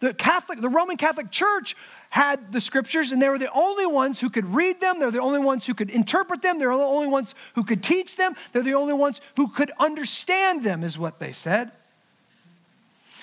The 0.00 0.14
Catholic, 0.14 0.60
the 0.60 0.70
Roman 0.70 0.96
Catholic 0.96 1.30
Church 1.30 1.76
had 2.08 2.52
the 2.52 2.60
scriptures, 2.60 3.12
and 3.12 3.20
they 3.20 3.28
were 3.28 3.38
the 3.38 3.52
only 3.52 3.86
ones 3.86 4.18
who 4.18 4.30
could 4.30 4.46
read 4.46 4.80
them. 4.80 4.98
They're 4.98 5.10
the 5.10 5.20
only 5.20 5.38
ones 5.38 5.66
who 5.66 5.74
could 5.74 5.90
interpret 5.90 6.40
them. 6.40 6.58
They're 6.58 6.74
the 6.74 6.82
only 6.82 7.06
ones 7.06 7.34
who 7.54 7.62
could 7.62 7.82
teach 7.82 8.16
them. 8.16 8.34
They're 8.52 8.62
the 8.62 8.74
only 8.74 8.94
ones 8.94 9.20
who 9.36 9.48
could 9.48 9.70
understand 9.78 10.64
them, 10.64 10.82
is 10.82 10.98
what 10.98 11.18
they 11.18 11.32
said. 11.32 11.70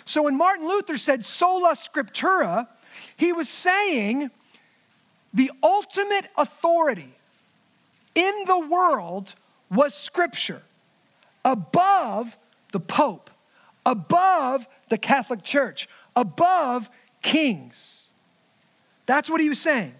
So 0.06 0.24
when 0.24 0.38
Martin 0.38 0.68
Luther 0.68 0.98
said 0.98 1.26
sola 1.26 1.74
scriptura, 1.74 2.68
he 3.18 3.34
was 3.34 3.50
saying 3.50 4.30
the 5.34 5.52
ultimate 5.64 6.28
authority 6.38 7.17
in 8.18 8.34
the 8.48 8.60
world 8.60 9.36
was 9.70 9.94
Scripture, 9.94 10.64
above 11.46 12.36
the 12.72 12.80
Pope, 12.80 13.30
above 13.86 14.68
the 14.90 14.98
Catholic 14.98 15.44
Church, 15.44 15.88
above 16.16 16.90
kings. 17.22 18.08
That's 19.06 19.30
what 19.30 19.40
he 19.40 19.50
was 19.50 19.62
saying. 19.62 19.94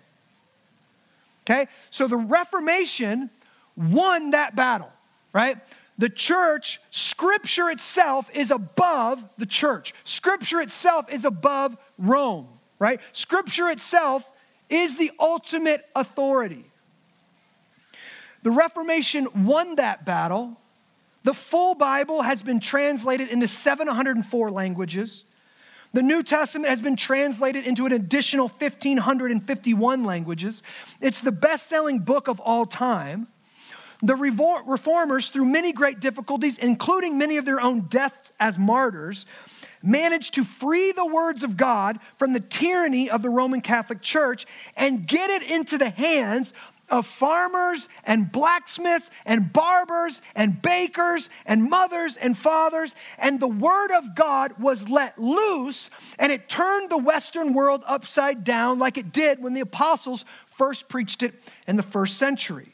Okay? 1.46 1.68
So 1.92 2.08
the 2.08 2.18
Reformation 2.18 3.30
won 3.76 4.32
that 4.32 4.56
battle, 4.56 4.92
right? 5.32 5.58
The 6.00 6.10
church, 6.10 6.82
Scripture 6.90 7.70
itself 7.70 8.32
is 8.34 8.50
above 8.50 9.24
the 9.38 9.46
church. 9.46 9.94
Scripture 10.04 10.60
itself 10.60 11.08
is 11.12 11.24
above 11.24 11.78
Rome, 12.00 12.48
right? 12.80 13.00
Scripture 13.14 13.70
itself 13.70 14.28
is 14.70 14.98
the 14.98 15.12
ultimate 15.20 15.86
authority. 15.96 16.66
The 18.48 18.52
Reformation 18.52 19.28
won 19.36 19.76
that 19.76 20.06
battle. 20.06 20.56
The 21.26 21.34
full 21.34 21.76
Bible 21.76 22.22
has 22.22 22.42
been 22.42 22.62
translated 22.62 23.28
into 23.28 23.46
704 23.46 24.52
languages. 24.52 25.26
The 25.92 26.02
New 26.02 26.24
Testament 26.24 26.70
has 26.70 26.80
been 26.80 26.96
translated 26.96 27.66
into 27.66 27.86
an 27.86 27.92
additional 27.92 28.48
1,551 28.48 30.06
languages. 30.06 30.64
It's 31.02 31.20
the 31.20 31.34
best 31.34 31.68
selling 31.68 32.00
book 32.00 32.30
of 32.30 32.40
all 32.40 32.66
time. 32.66 33.28
The 34.02 34.16
reformers, 34.16 35.28
through 35.28 35.44
many 35.44 35.74
great 35.74 36.00
difficulties, 36.00 36.58
including 36.58 37.18
many 37.18 37.36
of 37.36 37.44
their 37.44 37.60
own 37.60 37.82
deaths 37.82 38.32
as 38.40 38.58
martyrs, 38.58 39.26
managed 39.84 40.36
to 40.36 40.46
free 40.46 40.94
the 40.94 41.06
words 41.06 41.44
of 41.44 41.58
God 41.58 42.00
from 42.18 42.32
the 42.32 42.40
tyranny 42.40 43.10
of 43.10 43.22
the 43.22 43.30
Roman 43.30 43.60
Catholic 43.60 44.02
Church 44.02 44.46
and 44.78 45.06
get 45.06 45.30
it 45.30 45.44
into 45.44 45.78
the 45.78 45.90
hands 45.90 46.54
of 46.90 47.06
farmers 47.06 47.90
and 48.06 48.32
blacksmiths 48.32 49.12
and 49.26 49.52
barbers 49.52 50.22
and 50.36 50.62
bakers 50.62 51.30
and 51.46 51.70
mothers 51.70 52.18
and 52.18 52.38
fathers. 52.38 52.96
And 53.18 53.40
the 53.40 53.48
word 53.48 53.92
of 53.92 54.16
God 54.16 54.60
was 54.60 54.90
let 54.90 55.18
loose 55.18 55.90
and 56.18 56.32
it 56.32 56.48
turned 56.50 56.90
the 56.90 56.98
Western 56.98 57.54
world 57.54 57.84
upside 57.86 58.44
down 58.44 58.80
like 58.80 58.98
it 58.98 59.12
did 59.12 59.42
when 59.42 59.54
the 59.54 59.62
apostles 59.62 60.26
first 60.46 60.90
preached 60.90 61.24
it 61.24 61.34
in 61.68 61.76
the 61.76 61.84
first 61.84 62.18
century. 62.18 62.70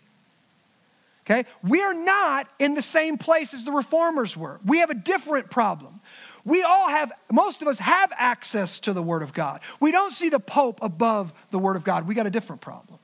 Okay? 1.25 1.45
We 1.63 1.81
are 1.81 1.93
not 1.93 2.47
in 2.59 2.73
the 2.73 2.81
same 2.81 3.17
place 3.17 3.53
as 3.53 3.65
the 3.65 3.71
reformers 3.71 4.35
were. 4.35 4.59
We 4.65 4.79
have 4.79 4.89
a 4.89 4.95
different 4.95 5.49
problem. 5.49 6.01
We 6.45 6.61
all 6.63 6.89
have, 6.89 7.11
most 7.31 7.61
of 7.61 7.67
us 7.69 7.79
have 7.79 8.11
access 8.17 8.81
to 8.81 8.93
the 8.93 9.01
Word 9.01 9.23
of 9.23 9.33
God. 9.33 9.61
We 9.79 9.93
don't 9.93 10.11
see 10.11 10.27
the 10.27 10.41
Pope 10.41 10.79
above 10.81 11.31
the 11.51 11.59
Word 11.59 11.77
of 11.77 11.85
God. 11.85 12.05
We 12.05 12.15
got 12.15 12.27
a 12.27 12.29
different 12.29 12.61
problem. 12.61 12.99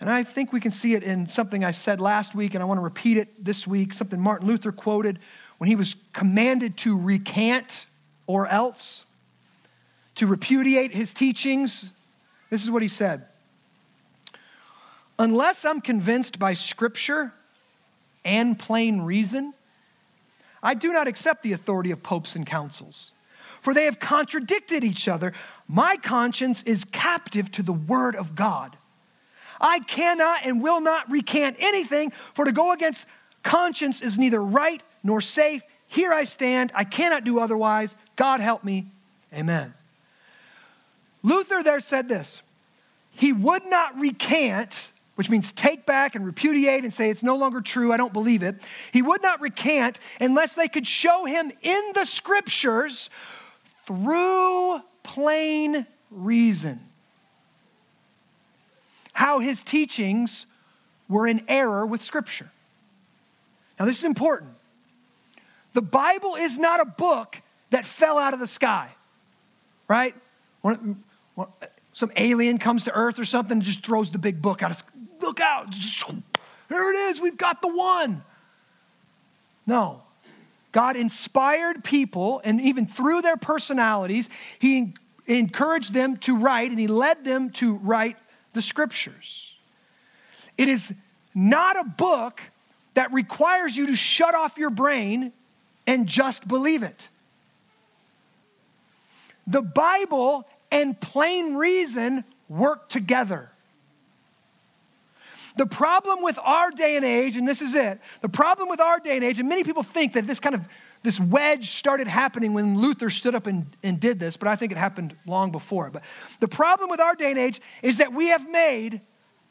And 0.00 0.08
I 0.08 0.22
think 0.22 0.52
we 0.52 0.60
can 0.60 0.70
see 0.70 0.94
it 0.94 1.02
in 1.02 1.28
something 1.28 1.62
I 1.62 1.72
said 1.72 2.00
last 2.00 2.34
week, 2.34 2.54
and 2.54 2.62
I 2.62 2.66
want 2.66 2.78
to 2.78 2.82
repeat 2.82 3.18
it 3.18 3.44
this 3.44 3.66
week, 3.66 3.92
something 3.92 4.18
Martin 4.18 4.48
Luther 4.48 4.72
quoted 4.72 5.18
when 5.58 5.68
he 5.68 5.76
was 5.76 5.94
commanded 6.14 6.78
to 6.78 6.98
recant 6.98 7.84
or 8.26 8.46
else, 8.46 9.04
to 10.14 10.26
repudiate 10.26 10.94
his 10.94 11.12
teachings. 11.12 11.92
This 12.48 12.62
is 12.62 12.70
what 12.70 12.80
he 12.80 12.88
said 12.88 13.26
Unless 15.18 15.66
I'm 15.66 15.82
convinced 15.82 16.38
by 16.38 16.54
scripture 16.54 17.34
and 18.24 18.58
plain 18.58 19.02
reason, 19.02 19.52
I 20.62 20.72
do 20.72 20.94
not 20.94 21.08
accept 21.08 21.42
the 21.42 21.52
authority 21.52 21.90
of 21.90 22.02
popes 22.02 22.34
and 22.34 22.46
councils, 22.46 23.12
for 23.60 23.74
they 23.74 23.84
have 23.84 24.00
contradicted 24.00 24.82
each 24.82 25.08
other. 25.08 25.34
My 25.68 25.96
conscience 25.96 26.62
is 26.62 26.86
captive 26.86 27.50
to 27.52 27.62
the 27.62 27.74
word 27.74 28.16
of 28.16 28.34
God. 28.34 28.76
I 29.60 29.80
cannot 29.80 30.40
and 30.44 30.62
will 30.62 30.80
not 30.80 31.10
recant 31.10 31.56
anything, 31.58 32.10
for 32.34 32.44
to 32.44 32.52
go 32.52 32.72
against 32.72 33.06
conscience 33.42 34.00
is 34.00 34.18
neither 34.18 34.42
right 34.42 34.82
nor 35.02 35.20
safe. 35.20 35.62
Here 35.88 36.12
I 36.12 36.24
stand. 36.24 36.72
I 36.74 36.84
cannot 36.84 37.24
do 37.24 37.40
otherwise. 37.40 37.96
God 38.16 38.40
help 38.40 38.64
me. 38.64 38.86
Amen. 39.34 39.74
Luther 41.22 41.62
there 41.62 41.80
said 41.80 42.08
this 42.08 42.42
He 43.12 43.32
would 43.32 43.66
not 43.66 43.98
recant, 43.98 44.90
which 45.16 45.28
means 45.28 45.52
take 45.52 45.84
back 45.84 46.14
and 46.14 46.24
repudiate 46.24 46.84
and 46.84 46.92
say 46.92 47.10
it's 47.10 47.22
no 47.22 47.36
longer 47.36 47.60
true, 47.60 47.92
I 47.92 47.96
don't 47.96 48.12
believe 48.12 48.42
it. 48.42 48.56
He 48.92 49.02
would 49.02 49.22
not 49.22 49.40
recant 49.40 50.00
unless 50.20 50.54
they 50.54 50.68
could 50.68 50.86
show 50.86 51.24
him 51.26 51.52
in 51.62 51.82
the 51.94 52.04
scriptures 52.04 53.10
through 53.84 54.80
plain 55.02 55.86
reason 56.10 56.80
how 59.20 59.38
his 59.38 59.62
teachings 59.62 60.46
were 61.06 61.26
in 61.26 61.42
error 61.46 61.84
with 61.84 62.00
scripture. 62.00 62.50
Now, 63.78 63.84
this 63.84 63.98
is 63.98 64.04
important. 64.04 64.52
The 65.74 65.82
Bible 65.82 66.36
is 66.36 66.58
not 66.58 66.80
a 66.80 66.86
book 66.86 67.36
that 67.68 67.84
fell 67.84 68.16
out 68.16 68.32
of 68.32 68.40
the 68.40 68.46
sky, 68.46 68.90
right? 69.88 70.14
when 70.62 71.02
some 71.92 72.10
alien 72.16 72.56
comes 72.56 72.84
to 72.84 72.92
earth 72.92 73.18
or 73.18 73.26
something 73.26 73.58
and 73.58 73.62
just 73.62 73.84
throws 73.84 74.10
the 74.10 74.18
big 74.18 74.40
book 74.40 74.62
out. 74.62 74.70
Of, 74.70 74.82
Look 75.20 75.38
out. 75.38 75.74
Here 75.74 76.90
it 76.90 76.96
is. 76.96 77.20
We've 77.20 77.36
got 77.36 77.60
the 77.60 77.68
one. 77.68 78.22
No. 79.66 80.00
God 80.72 80.96
inspired 80.96 81.84
people, 81.84 82.40
and 82.42 82.58
even 82.62 82.86
through 82.86 83.20
their 83.20 83.36
personalities, 83.36 84.30
He 84.58 84.94
encouraged 85.26 85.92
them 85.92 86.16
to 86.18 86.38
write 86.38 86.70
and 86.70 86.80
He 86.80 86.86
led 86.86 87.22
them 87.22 87.50
to 87.50 87.74
write 87.74 88.16
the 88.52 88.62
scriptures. 88.62 89.52
It 90.58 90.68
is 90.68 90.92
not 91.34 91.78
a 91.78 91.84
book 91.84 92.40
that 92.94 93.12
requires 93.12 93.76
you 93.76 93.86
to 93.86 93.96
shut 93.96 94.34
off 94.34 94.58
your 94.58 94.70
brain 94.70 95.32
and 95.86 96.06
just 96.06 96.46
believe 96.46 96.82
it. 96.82 97.08
The 99.46 99.62
Bible 99.62 100.46
and 100.70 101.00
plain 101.00 101.54
reason 101.54 102.24
work 102.48 102.88
together. 102.88 103.48
The 105.56 105.66
problem 105.66 106.22
with 106.22 106.38
our 106.42 106.70
day 106.70 106.96
and 106.96 107.04
age, 107.04 107.36
and 107.36 107.46
this 107.46 107.60
is 107.60 107.74
it, 107.74 108.00
the 108.20 108.28
problem 108.28 108.68
with 108.68 108.80
our 108.80 109.00
day 109.00 109.16
and 109.16 109.24
age, 109.24 109.40
and 109.40 109.48
many 109.48 109.64
people 109.64 109.82
think 109.82 110.12
that 110.12 110.26
this 110.26 110.40
kind 110.40 110.54
of 110.54 110.68
this 111.02 111.18
wedge 111.18 111.70
started 111.70 112.08
happening 112.08 112.52
when 112.52 112.78
Luther 112.78 113.10
stood 113.10 113.34
up 113.34 113.46
and, 113.46 113.66
and 113.82 113.98
did 113.98 114.18
this, 114.18 114.36
but 114.36 114.48
I 114.48 114.56
think 114.56 114.72
it 114.72 114.78
happened 114.78 115.16
long 115.26 115.50
before. 115.50 115.90
But 115.90 116.04
the 116.40 116.48
problem 116.48 116.90
with 116.90 117.00
our 117.00 117.14
day 117.14 117.30
and 117.30 117.38
age 117.38 117.60
is 117.82 117.98
that 117.98 118.12
we 118.12 118.28
have 118.28 118.48
made 118.50 119.00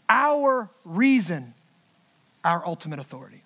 our 0.08 0.70
reason 0.86 1.54
our 2.44 2.66
ultimate 2.66 3.00
authority. 3.00 3.44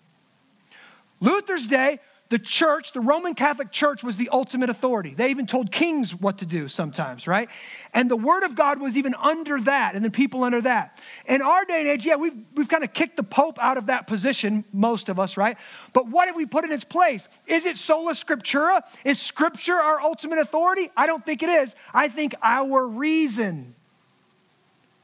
Luther's 1.19 1.67
day, 1.67 1.99
the 2.34 2.39
church, 2.39 2.93
the 2.93 3.00
Roman 3.00 3.36
Catholic 3.36 3.69
Church, 3.69 4.04
was 4.04 4.17
the 4.17 4.28
ultimate 4.30 4.72
authority. 4.72 5.13
They 5.13 5.30
even 5.30 5.46
told 5.46 5.72
kings 5.72 6.15
what 6.15 6.39
to 6.39 6.48
do 6.48 6.67
sometimes, 6.67 7.28
right? 7.28 7.48
And 7.93 8.10
the 8.10 8.15
Word 8.15 8.41
of 8.41 8.56
God 8.56 8.80
was 8.80 8.98
even 8.98 9.13
under 9.13 9.62
that, 9.62 9.93
and 9.93 10.04
then 10.04 10.10
people 10.10 10.43
under 10.43 10.60
that. 10.62 11.00
In 11.28 11.43
our 11.43 11.63
day 11.63 11.82
and 11.82 11.88
age, 11.88 12.08
yeah, 12.08 12.15
we've, 12.15 12.34
we've 12.56 12.67
kind 12.67 12.84
of 12.84 12.91
kicked 12.91 13.17
the 13.17 13.24
Pope 13.24 13.60
out 13.62 13.78
of 13.78 13.86
that 13.86 14.08
position, 14.08 14.65
most 14.74 15.10
of 15.10 15.19
us, 15.19 15.38
right? 15.38 15.60
But 15.93 16.08
what 16.08 16.26
did 16.26 16.36
we 16.36 16.48
put 16.48 16.65
in 16.65 16.72
its 16.72 16.84
place? 16.84 17.30
Is 17.46 17.67
it 17.67 17.76
sola 17.76 18.13
scriptura? 18.13 18.82
Is 19.06 19.22
Scripture 19.22 19.76
our 19.76 20.02
ultimate 20.02 20.39
authority? 20.39 20.89
I 20.98 21.06
don't 21.06 21.24
think 21.24 21.43
it 21.43 21.50
is. 21.50 21.76
I 21.93 22.08
think 22.08 22.34
our 22.41 22.88
reason 22.88 23.76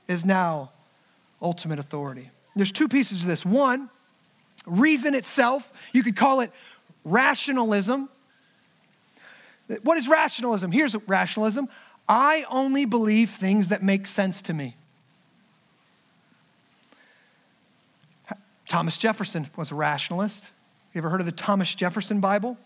is 0.07 0.25
now 0.25 0.71
ultimate 1.43 1.77
authority. 1.77 2.31
There's 2.55 2.71
two 2.71 2.87
pieces 2.87 3.21
of 3.21 3.27
this. 3.27 3.45
One, 3.45 3.91
reason 4.65 5.15
itself, 5.15 5.71
you 5.93 6.03
could 6.03 6.15
call 6.15 6.41
it 6.41 6.51
rationalism. 7.11 8.09
What 9.83 9.97
is 9.97 10.07
rationalism? 10.07 10.71
Here's 10.71 10.95
rationalism 11.07 11.69
I 12.07 12.45
only 12.49 12.85
believe 12.85 13.29
things 13.29 13.67
that 13.67 13.83
make 13.83 14.07
sense 14.07 14.41
to 14.43 14.53
me. 14.53 14.75
Thomas 18.67 18.97
Jefferson 18.97 19.47
was 19.55 19.71
a 19.71 19.75
rationalist. 19.75 20.49
You 20.93 20.99
ever 20.99 21.09
heard 21.09 21.19
of 21.19 21.25
the 21.25 21.31
Thomas 21.31 21.73
Jefferson 21.73 22.19
Bible? 22.19 22.57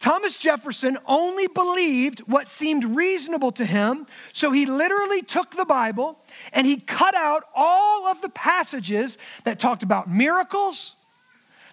Thomas 0.00 0.36
Jefferson 0.36 0.98
only 1.06 1.46
believed 1.46 2.20
what 2.20 2.48
seemed 2.48 2.84
reasonable 2.84 3.52
to 3.52 3.64
him, 3.64 4.04
so 4.32 4.50
he 4.50 4.66
literally 4.66 5.22
took 5.22 5.52
the 5.52 5.64
Bible 5.64 6.18
and 6.52 6.66
he 6.66 6.78
cut 6.80 7.14
out 7.14 7.44
all 7.54 8.06
of 8.06 8.20
the 8.20 8.28
passages 8.28 9.16
that 9.44 9.60
talked 9.60 9.84
about 9.84 10.10
miracles, 10.10 10.96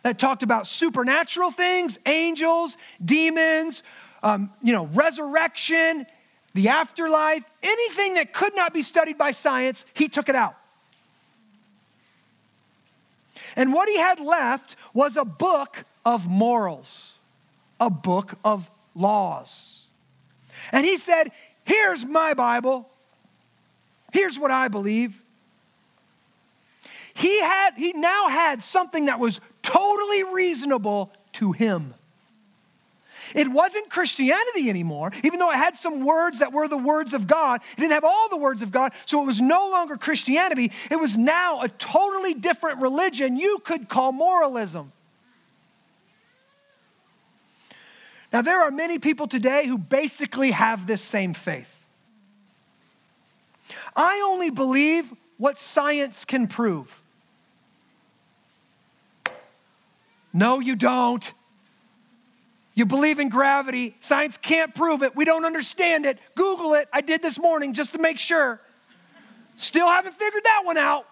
that 0.03 0.17
talked 0.17 0.43
about 0.43 0.67
supernatural 0.67 1.51
things, 1.51 1.99
angels, 2.05 2.77
demons, 3.03 3.83
um, 4.23 4.51
you 4.62 4.73
know, 4.73 4.85
resurrection, 4.88 6.05
the 6.53 6.69
afterlife, 6.69 7.43
anything 7.62 8.15
that 8.15 8.33
could 8.33 8.55
not 8.55 8.73
be 8.73 8.81
studied 8.81 9.17
by 9.17 9.31
science, 9.31 9.85
he 9.93 10.07
took 10.07 10.29
it 10.29 10.35
out. 10.35 10.55
And 13.55 13.73
what 13.73 13.89
he 13.89 13.97
had 13.97 14.19
left 14.19 14.75
was 14.93 15.17
a 15.17 15.25
book 15.25 15.83
of 16.05 16.29
morals, 16.29 17.17
a 17.79 17.89
book 17.89 18.35
of 18.43 18.69
laws. 18.95 19.85
And 20.71 20.85
he 20.85 20.97
said, 20.97 21.31
Here's 21.65 22.03
my 22.03 22.33
Bible. 22.33 22.89
Here's 24.12 24.39
what 24.39 24.49
I 24.49 24.69
believe. 24.69 25.21
He 27.13 27.41
had 27.41 27.71
he 27.75 27.93
now 27.93 28.27
had 28.29 28.63
something 28.63 29.05
that 29.05 29.19
was 29.19 29.39
totally 29.62 30.24
reasonable 30.24 31.12
to 31.34 31.52
him. 31.52 31.93
It 33.36 33.48
wasn't 33.48 33.89
Christianity 33.89 34.69
anymore, 34.69 35.12
even 35.24 35.39
though 35.39 35.52
it 35.52 35.58
had 35.58 35.78
some 35.78 36.04
words 36.04 36.39
that 36.39 36.52
were 36.52 36.67
the 36.67 36.78
words 36.78 37.13
of 37.13 37.28
God. 37.28 37.62
It 37.74 37.82
didn't 37.82 37.91
have 37.91 38.04
all 38.04 38.30
the 38.30 38.38
words 38.38 38.62
of 38.62 38.72
God, 38.72 38.91
so 39.06 39.22
it 39.22 39.26
was 39.26 39.39
no 39.39 39.69
longer 39.69 39.98
Christianity. 39.98 40.72
It 40.89 40.95
was 40.95 41.17
now 41.17 41.62
a 41.62 41.69
totally 41.69 42.34
different 42.34 42.80
religion 42.82 43.38
you 43.38 43.60
could 43.63 43.88
call 43.88 44.12
moralism. 44.12 44.91
Now, 48.32 48.41
there 48.41 48.62
are 48.62 48.72
many 48.72 49.00
people 49.00 49.28
today 49.28 49.65
who 49.65 49.78
basically 49.78 50.52
have 50.52 50.86
this 50.86 51.02
same 51.02 51.34
faith. 51.34 51.84
I 53.95 54.22
only 54.26 54.50
believe 54.50 55.12
what 55.38 55.58
science 55.58 56.26
can 56.26 56.48
prove. 56.48 56.98
No, 60.34 60.60
you 60.60 60.76
don't. 60.76 61.32
You 62.76 62.86
believe 62.86 63.20
in 63.20 63.30
gravity. 63.30 63.96
Science 64.00 64.38
can't 64.38 64.74
prove 64.74 65.04
it. 65.04 65.15
We 65.15 65.26
don't 65.26 65.44
understand 65.44 66.06
it. 66.06 66.18
Google 66.36 66.76
it. 66.76 66.88
I 66.94 67.02
did 67.02 67.22
this 67.22 67.38
morning 67.38 67.74
just 67.74 67.94
to 67.94 68.00
make 68.00 68.20
sure. 68.20 68.62
Still 69.58 69.88
haven't 69.89 70.15
figured 70.15 70.44
that 70.44 70.62
one 70.63 70.78
out. 70.78 71.06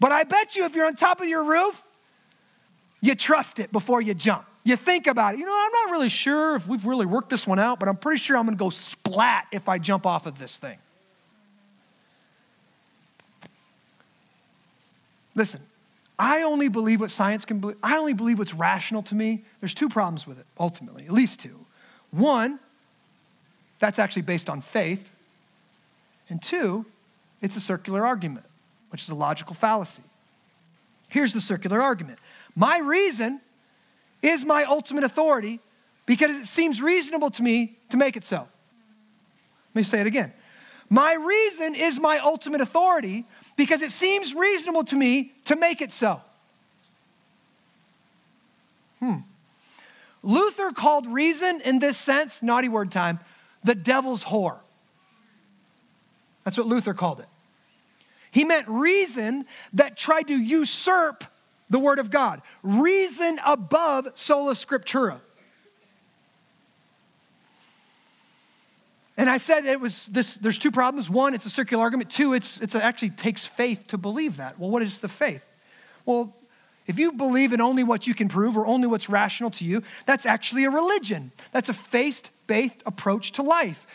But 0.00 0.12
I 0.12 0.24
bet 0.24 0.56
you 0.56 0.64
if 0.64 0.74
you're 0.74 0.86
on 0.86 0.96
top 0.96 1.20
of 1.20 1.28
your 1.28 1.44
roof, 1.44 1.80
you 3.00 3.14
trust 3.14 3.60
it 3.60 3.70
before 3.70 4.00
you 4.00 4.14
jump. 4.14 4.46
You 4.64 4.76
think 4.76 5.06
about 5.06 5.34
it. 5.34 5.40
You 5.40 5.46
know, 5.46 5.54
I'm 5.54 5.72
not 5.86 5.92
really 5.92 6.08
sure 6.08 6.56
if 6.56 6.66
we've 6.66 6.84
really 6.84 7.06
worked 7.06 7.30
this 7.30 7.46
one 7.46 7.58
out, 7.58 7.78
but 7.78 7.88
I'm 7.88 7.96
pretty 7.96 8.18
sure 8.18 8.36
I'm 8.36 8.44
going 8.44 8.56
to 8.56 8.62
go 8.62 8.70
splat 8.70 9.46
if 9.52 9.68
I 9.68 9.78
jump 9.78 10.06
off 10.06 10.26
of 10.26 10.38
this 10.38 10.58
thing. 10.58 10.78
Listen, 15.34 15.60
I 16.20 16.42
only 16.42 16.68
believe 16.68 17.00
what 17.00 17.10
science 17.10 17.46
can 17.46 17.60
believe. 17.60 17.78
I 17.82 17.96
only 17.96 18.12
believe 18.12 18.38
what's 18.38 18.52
rational 18.52 19.02
to 19.04 19.14
me. 19.14 19.42
There's 19.60 19.72
two 19.72 19.88
problems 19.88 20.26
with 20.26 20.38
it, 20.38 20.44
ultimately, 20.58 21.06
at 21.06 21.12
least 21.12 21.40
two. 21.40 21.64
One, 22.10 22.60
that's 23.78 23.98
actually 23.98 24.22
based 24.22 24.50
on 24.50 24.60
faith. 24.60 25.14
And 26.28 26.42
two, 26.42 26.84
it's 27.40 27.56
a 27.56 27.60
circular 27.60 28.04
argument, 28.04 28.44
which 28.90 29.02
is 29.02 29.08
a 29.08 29.14
logical 29.14 29.54
fallacy. 29.54 30.02
Here's 31.08 31.32
the 31.32 31.40
circular 31.40 31.80
argument 31.80 32.18
My 32.54 32.78
reason 32.80 33.40
is 34.20 34.44
my 34.44 34.64
ultimate 34.64 35.04
authority 35.04 35.58
because 36.04 36.36
it 36.36 36.44
seems 36.44 36.82
reasonable 36.82 37.30
to 37.30 37.42
me 37.42 37.78
to 37.88 37.96
make 37.96 38.18
it 38.18 38.24
so. 38.24 38.36
Let 38.36 38.48
me 39.74 39.82
say 39.84 40.02
it 40.02 40.06
again. 40.06 40.34
My 40.90 41.14
reason 41.14 41.74
is 41.74 41.98
my 41.98 42.18
ultimate 42.18 42.60
authority 42.60 43.24
because 43.60 43.82
it 43.82 43.90
seems 43.90 44.34
reasonable 44.34 44.84
to 44.84 44.96
me 44.96 45.32
to 45.44 45.54
make 45.54 45.82
it 45.82 45.92
so. 45.92 46.22
Hmm. 49.00 49.16
Luther 50.22 50.70
called 50.70 51.06
reason 51.06 51.60
in 51.60 51.78
this 51.78 51.98
sense, 51.98 52.42
naughty 52.42 52.70
word 52.70 52.90
time, 52.90 53.20
the 53.62 53.74
devil's 53.74 54.24
whore. 54.24 54.56
That's 56.42 56.56
what 56.56 56.68
Luther 56.68 56.94
called 56.94 57.20
it. 57.20 57.26
He 58.30 58.46
meant 58.46 58.66
reason 58.66 59.44
that 59.74 59.94
tried 59.94 60.28
to 60.28 60.34
usurp 60.34 61.22
the 61.68 61.78
word 61.78 61.98
of 61.98 62.10
God, 62.10 62.40
reason 62.62 63.38
above 63.44 64.08
sola 64.14 64.54
scriptura. 64.54 65.20
And 69.20 69.28
I 69.28 69.36
said 69.36 69.66
it 69.66 69.78
was 69.78 70.06
this, 70.06 70.36
there's 70.36 70.58
two 70.58 70.70
problems. 70.70 71.10
One, 71.10 71.34
it's 71.34 71.44
a 71.44 71.50
circular 71.50 71.82
argument. 71.82 72.08
Two, 72.08 72.32
it's, 72.32 72.56
it's 72.62 72.74
it 72.74 72.82
actually 72.82 73.10
takes 73.10 73.44
faith 73.44 73.88
to 73.88 73.98
believe 73.98 74.38
that. 74.38 74.58
Well, 74.58 74.70
what 74.70 74.80
is 74.80 75.00
the 75.00 75.10
faith? 75.10 75.46
Well, 76.06 76.34
if 76.86 76.98
you 76.98 77.12
believe 77.12 77.52
in 77.52 77.60
only 77.60 77.84
what 77.84 78.06
you 78.06 78.14
can 78.14 78.28
prove 78.28 78.56
or 78.56 78.66
only 78.66 78.86
what's 78.86 79.10
rational 79.10 79.50
to 79.50 79.64
you, 79.66 79.82
that's 80.06 80.24
actually 80.24 80.64
a 80.64 80.70
religion. 80.70 81.32
That's 81.52 81.68
a 81.68 81.74
faith 81.74 82.30
based 82.46 82.82
approach 82.86 83.32
to 83.32 83.42
life. 83.42 83.86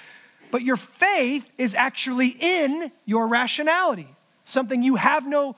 but 0.51 0.61
your 0.61 0.77
faith 0.77 1.51
is 1.57 1.73
actually 1.73 2.27
in 2.27 2.91
your 3.07 3.27
rationality, 3.27 4.07
something 4.43 4.83
you 4.83 4.95
have 4.95 5.27
no 5.27 5.55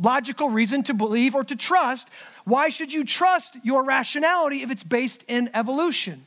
logical 0.00 0.48
reason 0.48 0.82
to 0.84 0.94
believe 0.94 1.34
or 1.34 1.44
to 1.44 1.56
trust. 1.56 2.08
Why 2.44 2.70
should 2.70 2.90
you 2.90 3.04
trust 3.04 3.58
your 3.64 3.84
rationality 3.84 4.62
if 4.62 4.70
it's 4.70 4.82
based 4.82 5.26
in 5.28 5.50
evolution? 5.52 6.24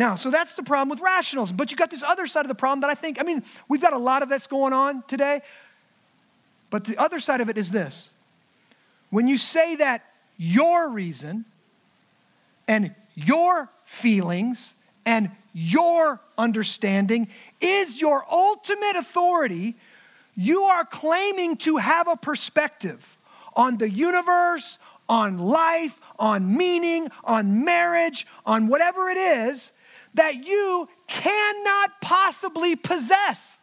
Now, 0.00 0.14
so 0.14 0.30
that's 0.30 0.54
the 0.54 0.62
problem 0.62 0.88
with 0.88 1.00
rationalism. 1.00 1.58
But 1.58 1.70
you 1.70 1.76
got 1.76 1.90
this 1.90 2.02
other 2.02 2.26
side 2.26 2.46
of 2.46 2.48
the 2.48 2.54
problem 2.54 2.80
that 2.80 2.88
I 2.88 2.94
think, 2.94 3.20
I 3.20 3.22
mean, 3.22 3.42
we've 3.68 3.82
got 3.82 3.92
a 3.92 3.98
lot 3.98 4.22
of 4.22 4.30
that's 4.30 4.46
going 4.46 4.72
on 4.72 5.02
today. 5.02 5.42
But 6.70 6.84
the 6.84 6.96
other 6.96 7.20
side 7.20 7.42
of 7.42 7.50
it 7.50 7.58
is 7.58 7.70
this 7.70 8.08
when 9.10 9.28
you 9.28 9.36
say 9.36 9.76
that 9.76 10.02
your 10.38 10.88
reason 10.88 11.44
and 12.66 12.94
your 13.14 13.68
feelings 13.84 14.72
and 15.04 15.32
your 15.52 16.18
understanding 16.38 17.28
is 17.60 18.00
your 18.00 18.24
ultimate 18.32 18.96
authority, 18.96 19.74
you 20.34 20.62
are 20.62 20.86
claiming 20.86 21.58
to 21.58 21.76
have 21.76 22.08
a 22.08 22.16
perspective 22.16 23.18
on 23.54 23.76
the 23.76 23.90
universe, 23.90 24.78
on 25.10 25.38
life, 25.38 26.00
on 26.18 26.56
meaning, 26.56 27.10
on 27.22 27.66
marriage, 27.66 28.26
on 28.46 28.66
whatever 28.66 29.10
it 29.10 29.18
is 29.18 29.72
that 30.14 30.44
you 30.44 30.88
cannot 31.06 32.00
possibly 32.00 32.76
possess. 32.76 33.58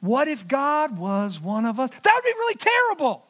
What 0.00 0.28
if 0.28 0.46
God 0.46 0.98
was 0.98 1.40
one 1.40 1.64
of 1.64 1.80
us? 1.80 1.90
That 1.90 2.14
would 2.14 2.24
be 2.24 2.32
really 2.38 2.56
terrible. 2.56 3.24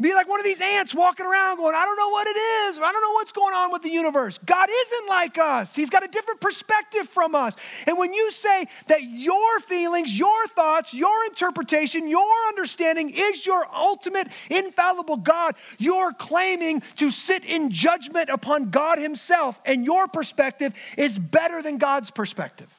Be 0.00 0.14
like 0.14 0.28
one 0.28 0.38
of 0.38 0.44
these 0.44 0.60
ants 0.60 0.94
walking 0.94 1.26
around 1.26 1.56
going, 1.56 1.74
I 1.74 1.84
don't 1.84 1.96
know 1.96 2.10
what 2.10 2.28
it 2.28 2.36
is, 2.36 2.78
I 2.78 2.92
don't 2.92 3.02
know 3.02 3.12
what's 3.14 3.32
going 3.32 3.52
on 3.52 3.72
with 3.72 3.82
the 3.82 3.90
universe. 3.90 4.38
God 4.38 4.68
isn't 4.70 5.08
like 5.08 5.38
us. 5.38 5.74
He's 5.74 5.90
got 5.90 6.04
a 6.04 6.08
different 6.08 6.40
perspective 6.40 7.08
from 7.08 7.34
us. 7.34 7.56
And 7.84 7.98
when 7.98 8.12
you 8.12 8.30
say 8.30 8.66
that 8.86 9.02
your 9.02 9.58
feelings, 9.60 10.16
your 10.16 10.46
thoughts, 10.48 10.94
your 10.94 11.24
interpretation, 11.24 12.06
your 12.06 12.46
understanding 12.46 13.10
is 13.10 13.44
your 13.44 13.66
ultimate 13.74 14.28
infallible 14.48 15.16
God, 15.16 15.56
you're 15.78 16.12
claiming 16.12 16.80
to 16.96 17.10
sit 17.10 17.44
in 17.44 17.70
judgment 17.72 18.30
upon 18.30 18.70
God 18.70 18.98
Himself, 18.98 19.60
and 19.64 19.84
your 19.84 20.06
perspective 20.06 20.74
is 20.96 21.18
better 21.18 21.60
than 21.60 21.78
God's 21.78 22.12
perspective. 22.12 22.72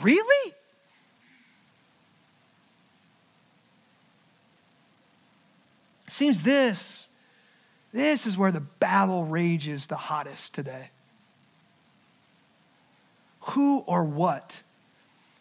Really? 0.00 0.54
Seems 6.18 6.42
this, 6.42 7.08
this 7.92 8.26
is 8.26 8.36
where 8.36 8.52
the 8.52 8.60
battle 8.60 9.24
rages 9.24 9.86
the 9.86 9.96
hottest 9.96 10.52
today. 10.52 10.90
Who 13.40 13.78
or 13.86 14.04
what 14.04 14.60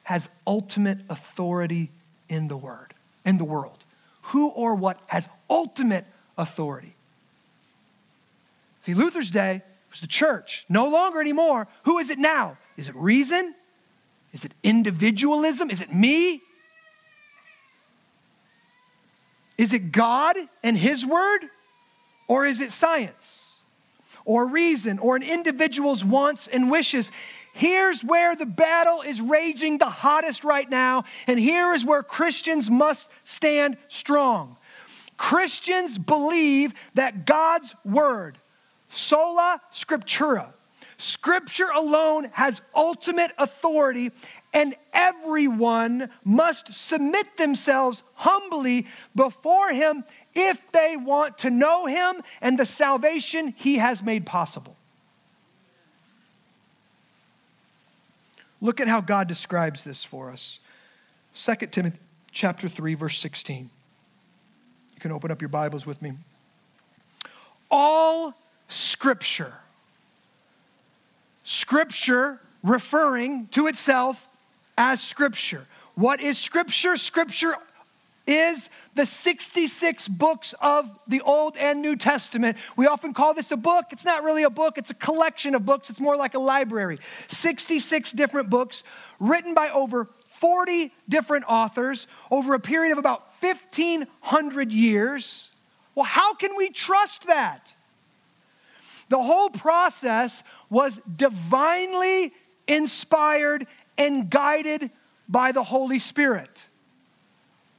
has 0.03 0.29
ultimate 0.45 0.99
authority 1.09 1.89
in 2.29 2.47
the 2.47 2.55
word, 2.55 2.93
in 3.25 3.37
the 3.37 3.43
world? 3.43 3.83
Who 4.21 4.49
or 4.49 4.75
what 4.75 4.99
has 5.07 5.27
ultimate 5.49 6.05
authority? 6.37 6.95
See, 8.81 8.93
Luther's 8.93 9.31
day 9.31 9.63
was 9.89 9.99
the 9.99 10.07
church. 10.07 10.63
No 10.69 10.87
longer 10.87 11.19
anymore. 11.19 11.67
Who 11.83 11.97
is 11.97 12.09
it 12.09 12.19
now? 12.19 12.57
Is 12.77 12.87
it 12.87 12.95
reason? 12.95 13.53
Is 14.31 14.45
it 14.45 14.53
individualism? 14.63 15.69
Is 15.69 15.81
it 15.81 15.93
me? 15.93 16.41
Is 19.57 19.73
it 19.73 19.91
God 19.91 20.37
and 20.63 20.77
His 20.77 21.05
word, 21.05 21.39
or 22.27 22.45
is 22.45 22.61
it 22.61 22.71
science, 22.71 23.51
or 24.25 24.47
reason, 24.47 24.99
or 24.99 25.15
an 25.15 25.23
individual's 25.23 26.03
wants 26.03 26.47
and 26.47 26.69
wishes? 26.69 27.11
Here's 27.53 28.03
where 28.03 28.35
the 28.35 28.45
battle 28.45 29.01
is 29.01 29.19
raging 29.19 29.79
the 29.79 29.85
hottest 29.85 30.43
right 30.43 30.69
now, 30.69 31.05
and 31.25 31.39
here 31.39 31.73
is 31.73 31.83
where 31.83 32.03
Christians 32.03 32.69
must 32.69 33.09
stand 33.23 33.77
strong. 33.87 34.57
Christians 35.17 35.97
believe 35.97 36.75
that 36.93 37.25
God's 37.25 37.75
word, 37.83 38.37
sola 38.91 39.59
scriptura, 39.71 40.53
Scripture 40.97 41.69
alone 41.75 42.25
has 42.33 42.61
ultimate 42.73 43.31
authority, 43.37 44.11
and 44.57 44.73
everyone 44.91 46.09
must 46.25 46.73
submit 46.73 47.37
themselves 47.37 48.01
humbly 48.15 48.87
before 49.15 49.69
Him 49.69 50.03
if 50.33 50.71
they 50.71 50.97
want 50.97 51.37
to 51.39 51.51
know 51.51 51.85
Him 51.85 52.23
and 52.41 52.57
the 52.57 52.65
salvation 52.65 53.53
He 53.55 53.75
has 53.75 54.01
made 54.01 54.25
possible. 54.25 54.75
Look 58.59 58.81
at 58.81 58.87
how 58.87 58.99
God 58.99 59.27
describes 59.27 59.83
this 59.83 60.03
for 60.03 60.31
us. 60.31 60.57
2 61.35 61.67
Timothy 61.67 61.99
chapter 62.31 62.67
3 62.67 62.95
verse 62.95 63.19
16. 63.19 63.69
You 64.95 64.99
can 64.99 65.11
open 65.11 65.29
up 65.29 65.39
your 65.39 65.49
Bibles 65.49 65.85
with 65.85 66.01
me. 66.01 66.13
All 67.69 68.33
scripture 68.67 69.53
Scripture 71.43 72.39
referring 72.63 73.47
to 73.51 73.67
itself 73.67 74.26
as 74.77 75.01
Scripture. 75.01 75.65
What 75.95 76.21
is 76.21 76.37
Scripture? 76.37 76.95
Scripture 76.97 77.55
is 78.27 78.69
the 78.93 79.05
66 79.05 80.07
books 80.09 80.53
of 80.61 80.91
the 81.07 81.21
Old 81.21 81.55
and 81.57 81.81
New 81.81 81.95
Testament. 81.95 82.57
We 82.75 82.85
often 82.85 83.13
call 83.13 83.33
this 83.33 83.51
a 83.51 83.57
book. 83.57 83.85
It's 83.91 84.03
not 84.05 84.23
really 84.23 84.43
a 84.43 84.49
book, 84.49 84.77
it's 84.77 84.89
a 84.89 84.95
collection 84.95 85.55
of 85.55 85.65
books. 85.65 85.89
It's 85.89 85.99
more 85.99 86.17
like 86.17 86.35
a 86.35 86.39
library. 86.39 86.99
66 87.29 88.11
different 88.11 88.49
books 88.49 88.83
written 89.19 89.53
by 89.53 89.69
over 89.69 90.09
40 90.25 90.91
different 91.09 91.45
authors 91.47 92.05
over 92.29 92.53
a 92.53 92.59
period 92.59 92.91
of 92.91 92.97
about 92.97 93.23
1,500 93.39 94.71
years. 94.71 95.49
Well, 95.95 96.05
how 96.05 96.35
can 96.35 96.55
we 96.55 96.69
trust 96.69 97.25
that? 97.27 97.73
The 99.09 99.17
whole 99.17 99.49
process 99.49 100.43
was 100.69 100.97
divinely 100.97 102.33
inspired 102.67 103.65
and 103.97 104.29
guided 104.29 104.89
by 105.27 105.51
the 105.51 105.63
Holy 105.63 105.99
Spirit. 105.99 106.67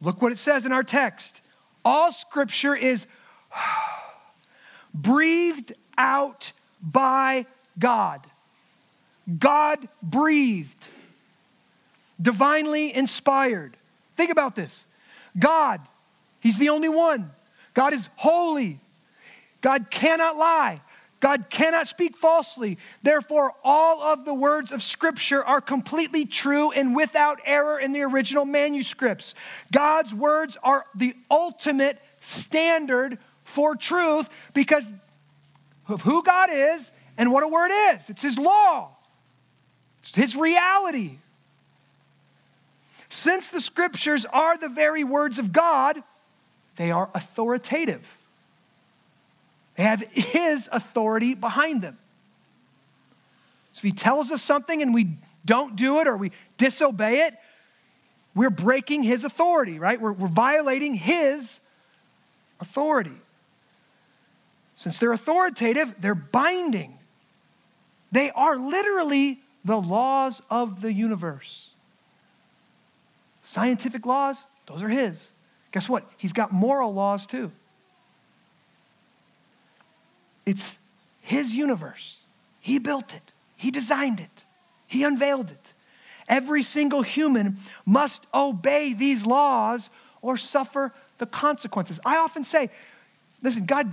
Look 0.01 0.23
what 0.23 0.33
it 0.33 0.39
says 0.39 0.67
in 0.67 0.73
our 0.73 0.83
text. 0.83 1.41
All 1.85 2.13
scripture 2.13 2.75
is 2.75 3.07
breathed 4.95 5.73
out 5.97 6.53
by 6.83 7.47
God. 7.79 8.21
God 9.39 9.87
breathed, 10.03 10.89
divinely 12.21 12.95
inspired. 12.95 13.77
Think 14.17 14.31
about 14.31 14.57
this 14.57 14.85
God, 15.39 15.81
He's 16.41 16.59
the 16.59 16.71
only 16.71 16.89
one. 16.89 17.31
God 17.75 17.93
is 17.93 18.09
holy. 18.17 18.81
God 19.61 19.91
cannot 19.91 20.37
lie. 20.37 20.81
God 21.21 21.51
cannot 21.51 21.89
speak 21.89 22.17
falsely. 22.17 22.79
Therefore, 23.03 23.53
all 23.65 24.03
of 24.03 24.25
the 24.25 24.35
words 24.35 24.71
of 24.71 24.83
Scripture 24.83 25.45
are 25.45 25.61
completely 25.61 26.25
true 26.27 26.71
and 26.71 26.95
without 26.95 27.41
error 27.45 27.79
in 27.79 27.93
the 27.93 28.03
original 28.03 28.45
manuscripts. 28.45 29.35
God's 29.73 30.15
words 30.15 30.57
are 30.63 30.85
the 30.95 31.15
ultimate 31.31 32.01
standard 32.21 33.19
for 33.43 33.75
truth 33.75 34.29
because 34.55 34.87
of 35.89 36.03
who 36.03 36.23
God 36.23 36.51
is 36.53 36.91
and 37.17 37.33
what 37.33 37.43
a 37.43 37.49
word 37.49 37.71
is. 37.91 38.11
It's 38.11 38.23
His 38.23 38.39
law, 38.39 38.91
it's 40.01 40.15
His 40.15 40.37
reality. 40.37 41.19
Since 43.11 43.51
the 43.51 43.61
Scriptures 43.61 44.27
are 44.27 44.59
the 44.59 44.69
very 44.69 45.03
words 45.03 45.39
of 45.39 45.51
God, 45.51 46.03
they 46.77 46.91
are 46.91 47.09
authoritative. 47.15 48.18
They 49.79 49.85
have 49.85 50.01
His 50.11 50.69
authority 50.73 51.35
behind 51.35 51.83
them. 51.83 51.97
So 53.75 53.79
if 53.79 53.83
He 53.85 53.93
tells 53.93 54.33
us 54.33 54.43
something 54.43 54.83
and 54.83 54.93
we 54.93 55.11
don't 55.47 55.77
do 55.77 56.01
it 56.01 56.09
or 56.09 56.17
we 56.17 56.33
disobey 56.57 57.21
it, 57.21 57.35
we're 58.35 58.51
breaking 58.51 59.05
His 59.05 59.23
authority, 59.23 59.79
right? 59.79 60.01
We're, 60.01 60.13
we're 60.13 60.27
violating 60.27 60.95
His 60.95 61.61
authority. 62.59 63.15
Since 64.77 64.99
they're 64.99 65.13
authoritative, 65.13 65.95
they're 66.01 66.17
binding. 66.17 66.99
They 68.11 68.33
are 68.33 68.57
literally 68.57 69.39
the 69.65 69.81
laws 69.81 70.43
of 70.51 70.83
the 70.83 70.93
universe. 70.93 71.71
Scientific 73.45 74.05
laws, 74.05 74.45
those 74.67 74.83
are 74.83 74.89
His. 74.89 75.31
Guess 75.71 75.89
what? 75.89 76.05
He's 76.17 76.33
got 76.33 76.51
moral 76.51 76.93
laws 76.93 77.27
too. 77.29 77.53
It's 80.49 80.79
His 81.21 81.55
universe. 81.55 82.17
He 82.61 82.79
built 82.79 83.15
it, 83.15 83.33
He 83.57 83.71
designed 83.71 84.19
it, 84.19 84.45
He 84.87 85.05
unveiled 85.05 85.51
it. 85.51 85.75
Every 86.27 86.63
single 86.63 87.03
human 87.03 87.59
must 87.85 88.27
obey 88.33 88.95
these 88.95 89.27
laws 89.27 89.91
or 90.23 90.37
suffer 90.37 90.93
the 91.19 91.27
consequences. 91.27 92.01
I 92.05 92.17
often 92.17 92.45
say, 92.45 92.71
listen, 93.43 93.67
God 93.67 93.91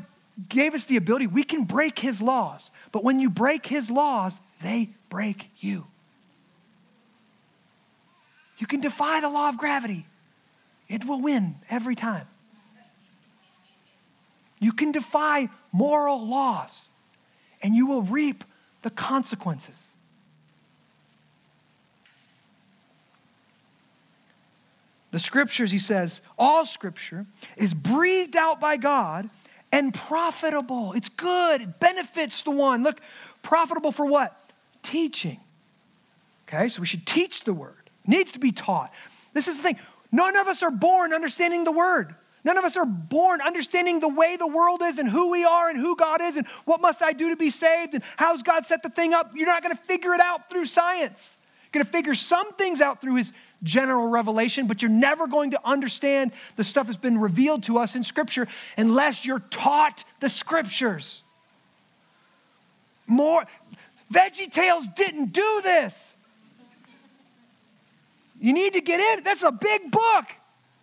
gave 0.50 0.74
us 0.74 0.86
the 0.86 0.98
ability, 0.98 1.28
we 1.28 1.44
can 1.44 1.64
break 1.64 2.00
his 2.00 2.22
laws. 2.22 2.72
But 2.92 3.04
when 3.04 3.20
you 3.20 3.30
break 3.30 3.66
his 3.66 3.90
laws, 3.90 4.38
they 4.62 4.90
break 5.10 5.50
you. 5.60 5.86
You 8.58 8.68
can 8.68 8.82
defy 8.82 9.22
the 9.22 9.30
law 9.30 9.50
of 9.50 9.58
gravity, 9.58 10.06
it 10.88 11.06
will 11.06 11.22
win 11.22 11.56
every 11.70 11.96
time. 11.96 12.28
You 14.66 14.74
can 14.74 14.92
defy 14.92 15.50
moral 15.72 16.28
laws, 16.28 16.90
and 17.62 17.76
you 17.76 17.86
will 17.86 18.02
reap 18.02 18.44
the 18.82 18.90
consequences. 18.90 19.76
The 25.12 25.20
scriptures, 25.20 25.70
he 25.70 25.78
says, 25.78 26.20
all 26.40 26.66
scripture 26.66 27.28
is 27.58 27.76
breathed 27.76 28.36
out 28.36 28.60
by 28.60 28.78
God 28.78 29.30
and 29.72 29.94
profitable. 29.94 30.94
It's 30.94 31.10
good, 31.10 31.62
it 31.62 31.80
benefits 31.80 32.42
the 32.42 32.50
one. 32.50 32.82
Look, 32.82 33.02
profitable 33.44 33.92
for 33.92 34.08
what? 34.08 34.36
Teaching. 34.82 35.40
Okay, 36.50 36.70
so 36.70 36.82
we 36.82 36.88
should 36.88 37.06
teach 37.06 37.44
the 37.44 37.54
word. 37.54 37.92
It 38.04 38.10
needs 38.10 38.32
to 38.32 38.40
be 38.40 38.52
taught. 38.52 38.92
This 39.32 39.48
is 39.48 39.58
the 39.58 39.62
thing. 39.62 39.78
None 40.12 40.36
of 40.36 40.48
us 40.48 40.64
are 40.64 40.72
born 40.72 41.14
understanding 41.14 41.66
the 41.66 41.72
word. 41.72 42.16
None 42.46 42.60
of 42.60 42.64
us 42.64 42.78
are 42.78 42.86
born 42.86 43.42
understanding 43.42 44.00
the 44.00 44.08
way 44.08 44.38
the 44.38 44.48
world 44.48 44.84
is 44.84 45.00
and 45.00 45.10
who 45.10 45.32
we 45.32 45.44
are 45.44 45.68
and 45.68 45.80
who 45.80 45.96
God 45.96 46.22
is 46.22 46.38
and 46.38 46.46
what 46.66 46.80
must 46.80 47.02
I 47.02 47.12
do 47.12 47.32
to 47.32 47.36
be 47.36 47.50
saved 47.50 47.96
and 47.96 48.04
how's 48.18 48.44
God 48.44 48.68
set 48.68 48.84
the 48.84 48.90
thing 48.90 49.16
up. 49.16 49.32
You're 49.34 49.48
not 49.48 49.64
going 49.64 49.76
to 49.76 49.82
figure 49.82 50.14
it 50.14 50.22
out 50.22 50.48
through 50.48 50.66
science. 50.66 51.38
You're 51.64 51.84
going 51.84 51.86
to 51.88 51.92
figure 51.92 52.14
some 52.14 52.54
things 52.54 52.82
out 52.82 53.02
through 53.02 53.16
his 53.16 53.34
general 53.64 54.08
revelation, 54.10 54.68
but 54.68 54.84
you're 54.84 54.92
never 54.92 55.26
going 55.26 55.52
to 55.52 55.60
understand 55.66 56.34
the 56.56 56.64
stuff 56.64 56.86
that's 56.86 57.00
been 57.00 57.18
revealed 57.18 57.64
to 57.64 57.80
us 57.80 57.96
in 57.96 58.04
Scripture 58.04 58.48
unless 58.78 59.26
you're 59.26 59.40
taught 59.40 60.04
the 60.20 60.30
Scriptures. 60.30 61.24
More, 63.08 63.44
Veggie 64.14 64.52
Tales 64.52 64.88
didn't 64.96 65.34
do 65.34 65.62
this. 65.64 66.14
You 68.40 68.54
need 68.54 68.74
to 68.74 68.82
get 68.82 69.00
in. 69.00 69.24
That's 69.24 69.42
a 69.42 69.52
big 69.52 69.90
book. 69.90 70.26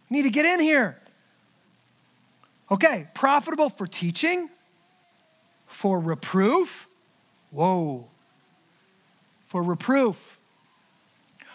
You 0.09 0.17
need 0.17 0.23
to 0.23 0.31
get 0.31 0.45
in 0.45 0.59
here. 0.59 0.99
Okay, 2.73 3.07
profitable 3.15 3.71
for 3.71 3.87
teaching, 3.87 4.51
for 5.67 6.01
reproof. 6.01 6.89
Whoa. 7.51 8.09
For 9.47 9.63
reproof 9.63 10.41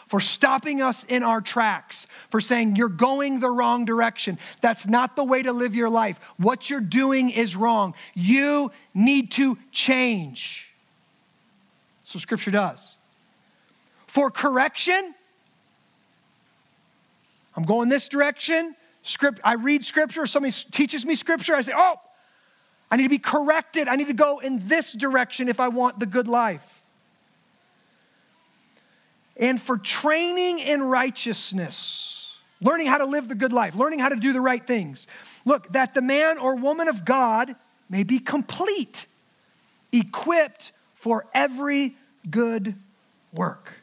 for 0.08 0.22
stopping 0.22 0.82
us 0.82 1.04
in 1.04 1.22
our 1.22 1.42
tracks, 1.42 2.08
for 2.30 2.40
saying 2.40 2.78
you're 2.78 2.88
going 2.88 3.42
the 3.42 3.50
wrong 3.50 3.86
direction. 3.86 4.40
That's 4.62 4.88
not 4.88 5.16
the 5.16 5.24
way 5.24 5.44
to 5.44 5.52
live 5.52 5.76
your 5.76 5.90
life. 5.90 6.18
What 6.38 6.70
you're 6.70 6.80
doing 6.80 7.30
is 7.30 7.56
wrong. 7.56 7.94
You 8.16 8.72
need 8.94 9.32
to 9.32 9.58
change. 9.72 10.70
So 12.06 12.20
scripture 12.20 12.52
does. 12.52 12.96
For 14.08 14.32
correction, 14.32 15.14
I'm 17.56 17.64
going 17.64 17.90
this 17.90 18.08
direction. 18.08 18.77
Script, 19.08 19.40
I 19.44 19.54
read 19.54 19.84
scripture, 19.84 20.26
somebody 20.26 20.54
teaches 20.72 21.06
me 21.06 21.16
scripture, 21.16 21.56
I 21.56 21.62
say, 21.62 21.74
oh, 21.76 22.00
I 22.90 22.98
need 22.98 23.04
to 23.04 23.10
be 23.10 23.18
corrected. 23.18 23.88
I 23.88 23.96
need 23.96 24.08
to 24.08 24.14
go 24.14 24.40
in 24.40 24.68
this 24.68 24.94
direction 24.94 25.50
if 25.50 25.60
I 25.60 25.68
want 25.68 26.00
the 26.00 26.06
good 26.06 26.28
life 26.28 26.78
and 29.40 29.62
for 29.62 29.78
training 29.78 30.60
in 30.60 30.82
righteousness, 30.82 32.38
learning 32.62 32.88
how 32.88 32.98
to 32.98 33.06
live 33.06 33.28
the 33.28 33.36
good 33.36 33.54
life, 33.54 33.76
learning 33.76 34.00
how 34.00 34.10
to 34.10 34.16
do 34.16 34.34
the 34.34 34.42
right 34.42 34.66
things. 34.66 35.08
Look, 35.46 35.72
that 35.74 35.94
the 35.94 36.02
man 36.02 36.38
or 36.38 36.56
woman 36.56 36.88
of 36.88 37.06
God 37.06 37.56
may 37.90 38.04
be 38.04 38.20
complete, 38.20 39.06
equipped 39.92 40.72
for 40.94 41.26
every 41.34 41.96
good 42.30 42.76
work. 43.32 43.74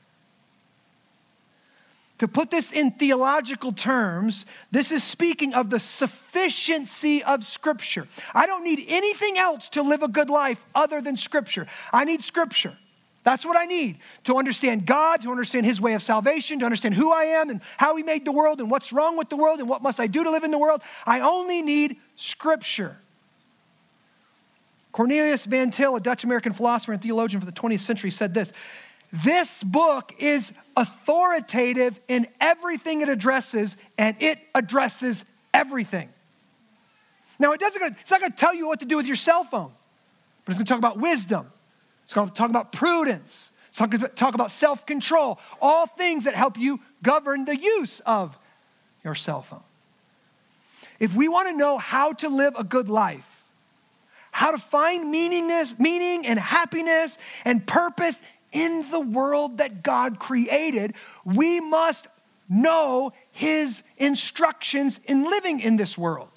To 2.25 2.29
put 2.29 2.51
this 2.51 2.73
in 2.73 2.91
theological 2.93 3.71
terms, 3.71 4.47
this 4.71 4.93
is 4.93 5.05
speaking 5.05 5.53
of 5.53 5.69
the 5.69 5.79
sufficiency 5.79 7.23
of 7.23 7.45
Scripture. 7.45 8.09
I 8.33 8.47
don't 8.47 8.65
need 8.65 8.83
anything 8.89 9.37
else 9.37 9.69
to 9.69 9.83
live 9.83 10.03
a 10.03 10.09
good 10.09 10.31
life 10.31 10.65
other 10.75 11.03
than 11.03 11.19
Scripture. 11.19 11.67
I 11.93 12.07
need 12.07 12.23
Scripture. 12.23 12.79
That's 13.25 13.45
what 13.45 13.59
I 13.59 13.67
need 13.67 13.99
to 14.23 14.39
understand 14.39 14.87
God, 14.87 15.21
to 15.21 15.31
understand 15.31 15.67
His 15.67 15.83
way 15.83 15.93
of 15.93 16.03
salvation, 16.03 16.61
to 16.61 16.65
understand 16.65 16.95
who 16.95 17.13
I 17.13 17.25
am 17.25 17.51
and 17.51 17.61
how 17.77 17.95
He 17.95 18.03
made 18.03 18.25
the 18.25 18.33
world 18.33 18.59
and 18.59 18.71
what's 18.71 18.91
wrong 18.91 19.19
with 19.19 19.29
the 19.29 19.37
world 19.37 19.61
and 19.61 19.69
what 19.69 19.83
must 19.83 20.01
I 20.01 20.07
do 20.07 20.25
to 20.25 20.31
live 20.31 20.45
in 20.45 20.51
the 20.51 20.57
world. 20.57 20.81
I 21.05 21.21
only 21.21 21.61
need 21.61 21.99
Scripture. 22.17 22.97
Cornelius 24.93 25.45
Van 25.45 25.73
Til, 25.73 25.97
a 25.97 26.01
Dutch 26.01 26.25
American 26.25 26.55
philosopher 26.55 26.93
and 26.93 27.03
theologian 27.03 27.41
for 27.41 27.47
the 27.47 27.53
20th 27.53 27.81
century, 27.81 28.11
said 28.11 28.33
this 28.33 28.55
This 29.23 29.63
book 29.63 30.13
is 30.19 30.53
authoritative 30.77 32.01
in 32.09 32.27
everything 32.41 33.01
it 33.01 33.09
addresses, 33.09 33.77
and 33.97 34.17
it 34.21 34.39
addresses 34.55 35.25
everything. 35.53 36.09
Now, 37.39 37.53
it 37.53 37.61
doesn't, 37.61 37.83
it's 38.01 38.11
not 38.11 38.21
going 38.21 38.33
to 38.33 38.39
tell 38.39 38.55
you 38.55 38.67
what 38.67 38.81
to 38.81 38.87
do 38.87 38.97
with 38.97 39.07
your 39.07 39.17
cell 39.17 39.45
phone, 39.45 39.71
but 40.45 40.51
it's 40.51 40.59
going 40.59 40.67
to 40.67 40.71
talk 40.71 40.79
about 40.79 40.99
wisdom 40.99 41.47
it's 42.05 42.13
going 42.13 42.29
to 42.29 42.35
talk 42.35 42.51
about 42.51 42.73
prudence. 42.73 43.51
It's 43.71 43.79
going 43.79 43.91
to 43.91 44.09
talk 44.09 44.35
about 44.35 44.51
self 44.51 44.87
control, 44.87 45.41
all 45.61 45.87
things 45.87 46.25
that 46.25 46.35
help 46.35 46.59
you 46.59 46.81
govern 47.03 47.45
the 47.45 47.57
use 47.57 48.01
of 48.01 48.37
your 49.03 49.15
cell 49.15 49.43
phone. 49.43 49.63
If 51.01 51.15
we 51.15 51.29
want 51.29 51.49
to 51.49 51.57
know 51.57 51.79
how 51.79 52.13
to 52.13 52.29
live 52.29 52.55
a 52.57 52.63
good 52.63 52.89
life, 52.89 53.43
how 54.31 54.53
to 54.53 54.59
find 54.59 55.13
meaningness, 55.13 55.79
meaning 55.79 56.27
and 56.27 56.39
happiness 56.39 57.19
and 57.45 57.67
purpose 57.67 58.21
in 58.55 58.89
the 58.91 59.01
world 59.01 59.59
that 59.59 59.83
God 59.83 60.19
created, 60.19 60.95
we 61.27 61.61
must 61.61 62.07
know 62.49 63.13
His 63.33 63.83
instructions 63.99 65.01
in 65.05 65.25
living 65.25 65.61
in 65.61 65.77
this 65.77 65.99
world. 65.99 66.31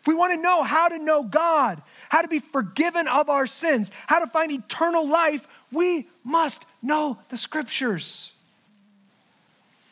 If 0.00 0.06
we 0.06 0.14
want 0.14 0.32
to 0.32 0.40
know 0.40 0.62
how 0.62 0.88
to 0.88 0.98
know 0.98 1.22
God, 1.22 1.82
how 2.08 2.22
to 2.22 2.28
be 2.28 2.38
forgiven 2.38 3.06
of 3.06 3.28
our 3.28 3.46
sins, 3.46 3.90
how 4.06 4.20
to 4.20 4.26
find 4.26 4.50
eternal 4.50 5.06
life, 5.06 5.46
we 5.70 6.06
must 6.24 6.64
know 6.80 7.18
the 7.28 7.36
scriptures. 7.36 8.32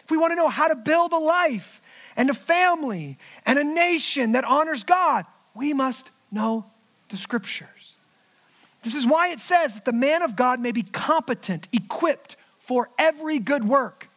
If 0.05 0.11
we 0.11 0.17
want 0.17 0.31
to 0.33 0.37
know 0.37 0.49
how 0.49 0.69
to 0.69 0.75
build 0.75 1.13
a 1.13 1.19
life 1.19 1.83
and 2.17 2.31
a 2.31 2.35
family 2.35 3.19
and 3.45 3.59
a 3.59 3.65
nation 3.65 4.33
that 4.33 4.45
honors 4.45 4.85
God, 4.85 5.27
we 5.55 5.75
must 5.75 6.11
know 6.33 6.65
the 7.11 7.19
scriptures. 7.19 7.69
This 8.83 8.95
is 8.95 9.07
why 9.07 9.29
it 9.29 9.41
says 9.41 9.75
that 9.75 9.85
the 9.85 9.93
man 9.93 10.23
of 10.23 10.37
God 10.37 10.61
may 10.61 10.73
be 10.73 10.83
competent, 10.83 11.69
equipped 11.73 12.37
for 12.59 12.89
every 12.99 13.39
good 13.39 13.65
work. 13.65 14.09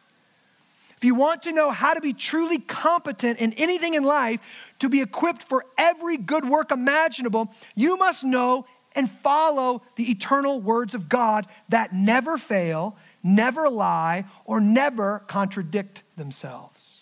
If 0.96 1.04
you 1.04 1.14
want 1.16 1.42
to 1.42 1.52
know 1.52 1.70
how 1.70 1.94
to 1.94 2.00
be 2.00 2.12
truly 2.12 2.58
competent 2.58 3.40
in 3.40 3.52
anything 3.54 3.94
in 3.94 4.04
life, 4.04 4.40
to 4.78 4.88
be 4.88 5.00
equipped 5.00 5.42
for 5.42 5.64
every 5.76 6.16
good 6.16 6.48
work 6.48 6.70
imaginable, 6.70 7.52
you 7.74 7.96
must 7.96 8.22
know 8.22 8.66
and 8.94 9.10
follow 9.10 9.82
the 9.96 10.10
eternal 10.10 10.60
words 10.60 10.94
of 10.94 11.08
God 11.08 11.46
that 11.68 11.92
never 11.92 12.38
fail, 12.38 12.96
never 13.22 13.68
lie, 13.68 14.26
or 14.44 14.60
never 14.60 15.20
contradict 15.26 16.02
themselves. 16.16 17.00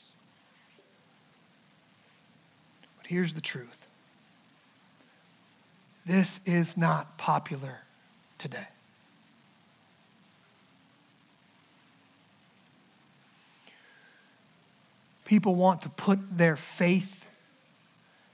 But 2.97 3.09
here's 3.09 3.35
the 3.35 3.41
truth 3.41 3.80
this 6.11 6.41
is 6.45 6.77
not 6.77 7.19
popular 7.19 7.79
today. 8.37 8.67
People 15.25 15.55
want 15.55 15.83
to 15.83 15.89
put 15.89 16.19
their 16.37 16.57
faith 16.57 17.29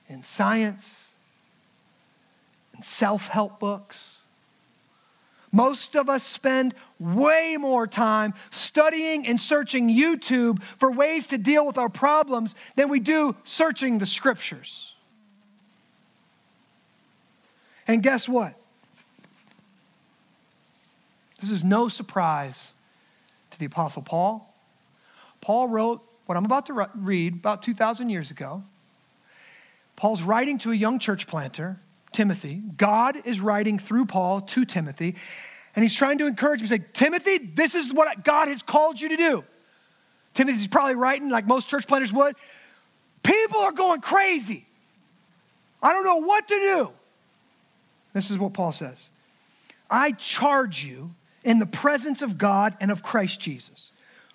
in 0.08 0.22
science, 0.22 1.10
and 2.74 2.82
self 2.82 3.28
help 3.28 3.60
books. 3.60 4.20
Most 5.52 5.96
of 5.96 6.08
us 6.08 6.22
spend 6.22 6.74
way 6.98 7.58
more 7.58 7.86
time 7.86 8.32
studying 8.50 9.26
and 9.26 9.38
searching 9.38 9.90
YouTube 9.90 10.62
for 10.62 10.90
ways 10.90 11.26
to 11.26 11.36
deal 11.36 11.66
with 11.66 11.76
our 11.76 11.90
problems 11.90 12.54
than 12.74 12.88
we 12.88 13.00
do 13.00 13.36
searching 13.44 13.98
the 13.98 14.06
scriptures. 14.06 14.94
And 17.86 18.02
guess 18.02 18.28
what? 18.28 18.54
This 21.40 21.50
is 21.50 21.62
no 21.62 21.88
surprise 21.88 22.72
to 23.50 23.58
the 23.58 23.66
Apostle 23.66 24.02
Paul. 24.02 24.52
Paul 25.40 25.68
wrote 25.68 26.02
what 26.26 26.36
I'm 26.36 26.44
about 26.44 26.66
to 26.66 26.88
read 26.96 27.34
about 27.34 27.62
2,000 27.62 28.10
years 28.10 28.30
ago. 28.30 28.62
Paul's 29.94 30.22
writing 30.22 30.58
to 30.58 30.72
a 30.72 30.74
young 30.74 30.98
church 30.98 31.26
planter, 31.26 31.78
Timothy. 32.12 32.62
God 32.76 33.16
is 33.24 33.40
writing 33.40 33.78
through 33.78 34.06
Paul 34.06 34.40
to 34.40 34.64
Timothy, 34.64 35.14
and 35.74 35.82
he's 35.82 35.94
trying 35.94 36.18
to 36.18 36.26
encourage 36.26 36.60
him, 36.60 36.66
say, 36.66 36.82
Timothy, 36.92 37.38
this 37.38 37.74
is 37.74 37.92
what 37.92 38.24
God 38.24 38.48
has 38.48 38.62
called 38.62 39.00
you 39.00 39.10
to 39.10 39.16
do. 39.16 39.44
Timothy's 40.34 40.66
probably 40.66 40.96
writing, 40.96 41.30
like 41.30 41.46
most 41.46 41.68
church 41.68 41.86
planters 41.86 42.12
would. 42.12 42.34
People 43.22 43.60
are 43.60 43.72
going 43.72 44.00
crazy. 44.00 44.66
I 45.82 45.92
don't 45.92 46.04
know 46.04 46.22
what 46.22 46.48
to 46.48 46.54
do. 46.54 46.90
This 48.16 48.30
is 48.30 48.38
what 48.38 48.54
Paul 48.54 48.72
says 48.72 49.10
I 49.90 50.12
charge 50.12 50.82
you 50.82 51.10
in 51.44 51.58
the 51.58 51.66
presence 51.66 52.22
of 52.22 52.38
God 52.38 52.74
and 52.80 52.90
of 52.90 53.02
Christ 53.02 53.40
Jesus, 53.40 53.90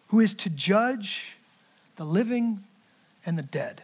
who 0.09 0.19
is 0.19 0.35
to 0.35 0.51
judge 0.51 1.35
the 1.95 2.03
living 2.03 2.63
and 3.25 3.39
the 3.39 3.43
dead. 3.43 3.81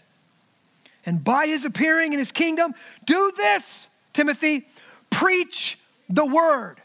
And 1.03 1.23
by 1.23 1.47
his 1.47 1.65
appearing 1.65 2.13
in 2.13 2.19
his 2.19 2.31
kingdom, 2.31 2.75
do 3.05 3.31
this, 3.35 3.89
Timothy, 4.13 4.67
preach 5.09 5.79
the 6.09 6.27
word. 6.27 6.75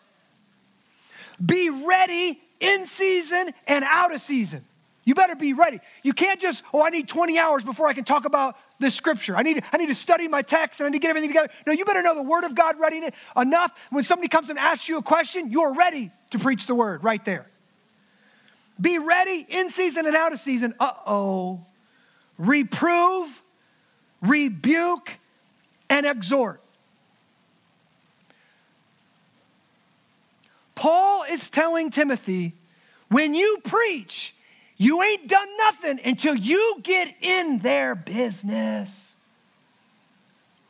Be 1.44 1.68
ready 1.68 2.40
in 2.60 2.86
season 2.86 3.50
and 3.66 3.84
out 3.84 4.14
of 4.14 4.22
season. 4.22 4.64
You 5.04 5.14
better 5.14 5.36
be 5.36 5.52
ready. 5.52 5.80
You 6.02 6.14
can't 6.14 6.40
just, 6.40 6.62
oh, 6.72 6.82
I 6.82 6.88
need 6.88 7.08
20 7.08 7.38
hours 7.38 7.62
before 7.62 7.88
I 7.88 7.92
can 7.92 8.04
talk 8.04 8.24
about 8.24 8.56
this 8.82 8.94
scripture. 8.94 9.36
I 9.36 9.42
need, 9.42 9.62
I 9.72 9.78
need 9.78 9.86
to 9.86 9.94
study 9.94 10.28
my 10.28 10.42
text 10.42 10.80
and 10.80 10.86
I 10.86 10.90
need 10.90 10.98
to 10.98 11.00
get 11.00 11.10
everything 11.10 11.30
together. 11.30 11.48
No, 11.66 11.72
you 11.72 11.84
better 11.84 12.02
know 12.02 12.14
the 12.14 12.22
word 12.22 12.44
of 12.44 12.54
God 12.54 12.78
ready 12.78 13.02
enough. 13.36 13.88
When 13.90 14.04
somebody 14.04 14.28
comes 14.28 14.50
and 14.50 14.58
asks 14.58 14.88
you 14.88 14.98
a 14.98 15.02
question, 15.02 15.50
you're 15.50 15.74
ready 15.74 16.10
to 16.30 16.38
preach 16.38 16.66
the 16.66 16.74
word 16.74 17.02
right 17.02 17.24
there. 17.24 17.46
Be 18.80 18.98
ready 18.98 19.46
in 19.48 19.70
season 19.70 20.06
and 20.06 20.16
out 20.16 20.32
of 20.32 20.40
season. 20.40 20.74
Uh 20.78 20.92
oh. 21.06 21.64
Reprove, 22.38 23.42
rebuke, 24.20 25.10
and 25.88 26.06
exhort. 26.06 26.60
Paul 30.74 31.24
is 31.30 31.48
telling 31.48 31.90
Timothy 31.90 32.54
when 33.08 33.34
you 33.34 33.58
preach, 33.64 34.34
you 34.82 35.00
ain't 35.00 35.28
done 35.28 35.46
nothing 35.58 36.00
until 36.04 36.34
you 36.34 36.80
get 36.82 37.14
in 37.20 37.58
their 37.58 37.94
business. 37.94 39.14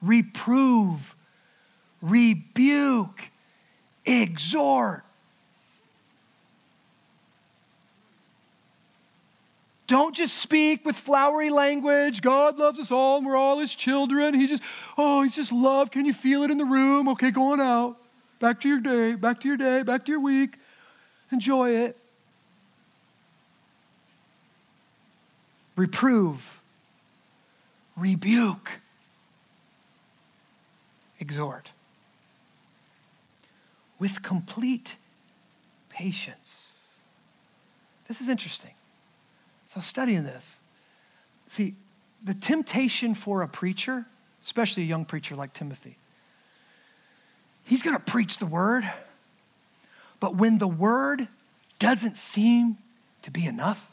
Reprove, 0.03 1.17
rebuke, 2.03 3.31
exhort. 4.05 5.03
Don't 9.87 10.15
just 10.15 10.37
speak 10.37 10.85
with 10.85 10.97
flowery 10.97 11.49
language. 11.49 12.21
God 12.21 12.59
loves 12.59 12.79
us 12.79 12.91
all 12.91 13.17
and 13.17 13.27
we're 13.27 13.37
all 13.37 13.59
his 13.61 13.75
children. 13.75 14.35
He 14.35 14.47
just, 14.47 14.63
oh, 14.99 15.23
he's 15.23 15.35
just 15.35 15.53
love. 15.53 15.91
Can 15.91 16.05
you 16.05 16.13
feel 16.13 16.43
it 16.43 16.51
in 16.51 16.59
the 16.59 16.67
room? 16.67 17.09
Okay, 17.09 17.31
going 17.31 17.61
out. 17.61 17.97
Back 18.41 18.61
to 18.61 18.69
your 18.69 18.81
day, 18.81 19.15
back 19.15 19.41
to 19.41 19.49
your 19.49 19.57
day, 19.57 19.83
back 19.83 20.05
to 20.05 20.13
your 20.13 20.21
week. 20.21 20.57
Enjoy 21.31 21.71
it. 21.71 21.97
Reprove, 25.77 26.61
rebuke, 27.97 28.81
exhort 31.21 31.71
with 33.99 34.21
complete 34.23 34.97
patience. 35.89 36.73
This 38.09 38.21
is 38.21 38.29
interesting. 38.29 38.73
So, 39.67 39.81
studying 39.81 40.25
this, 40.25 40.57
see, 41.47 41.77
the 42.25 42.35
temptation 42.35 43.15
for 43.15 43.43
a 43.43 43.49
preacher, 43.49 44.05
especially 44.45 44.83
a 44.83 44.87
young 44.87 45.05
preacher 45.05 45.37
like 45.37 45.53
Timothy, 45.53 45.97
he's 47.65 47.81
going 47.81 47.97
to 47.97 48.03
preach 48.03 48.39
the 48.39 48.47
word, 48.47 48.91
but 50.19 50.35
when 50.35 50.59
the 50.59 50.67
word 50.67 51.29
doesn't 51.79 52.17
seem 52.17 52.79
to 53.23 53.31
be 53.31 53.47
enough, 53.47 53.89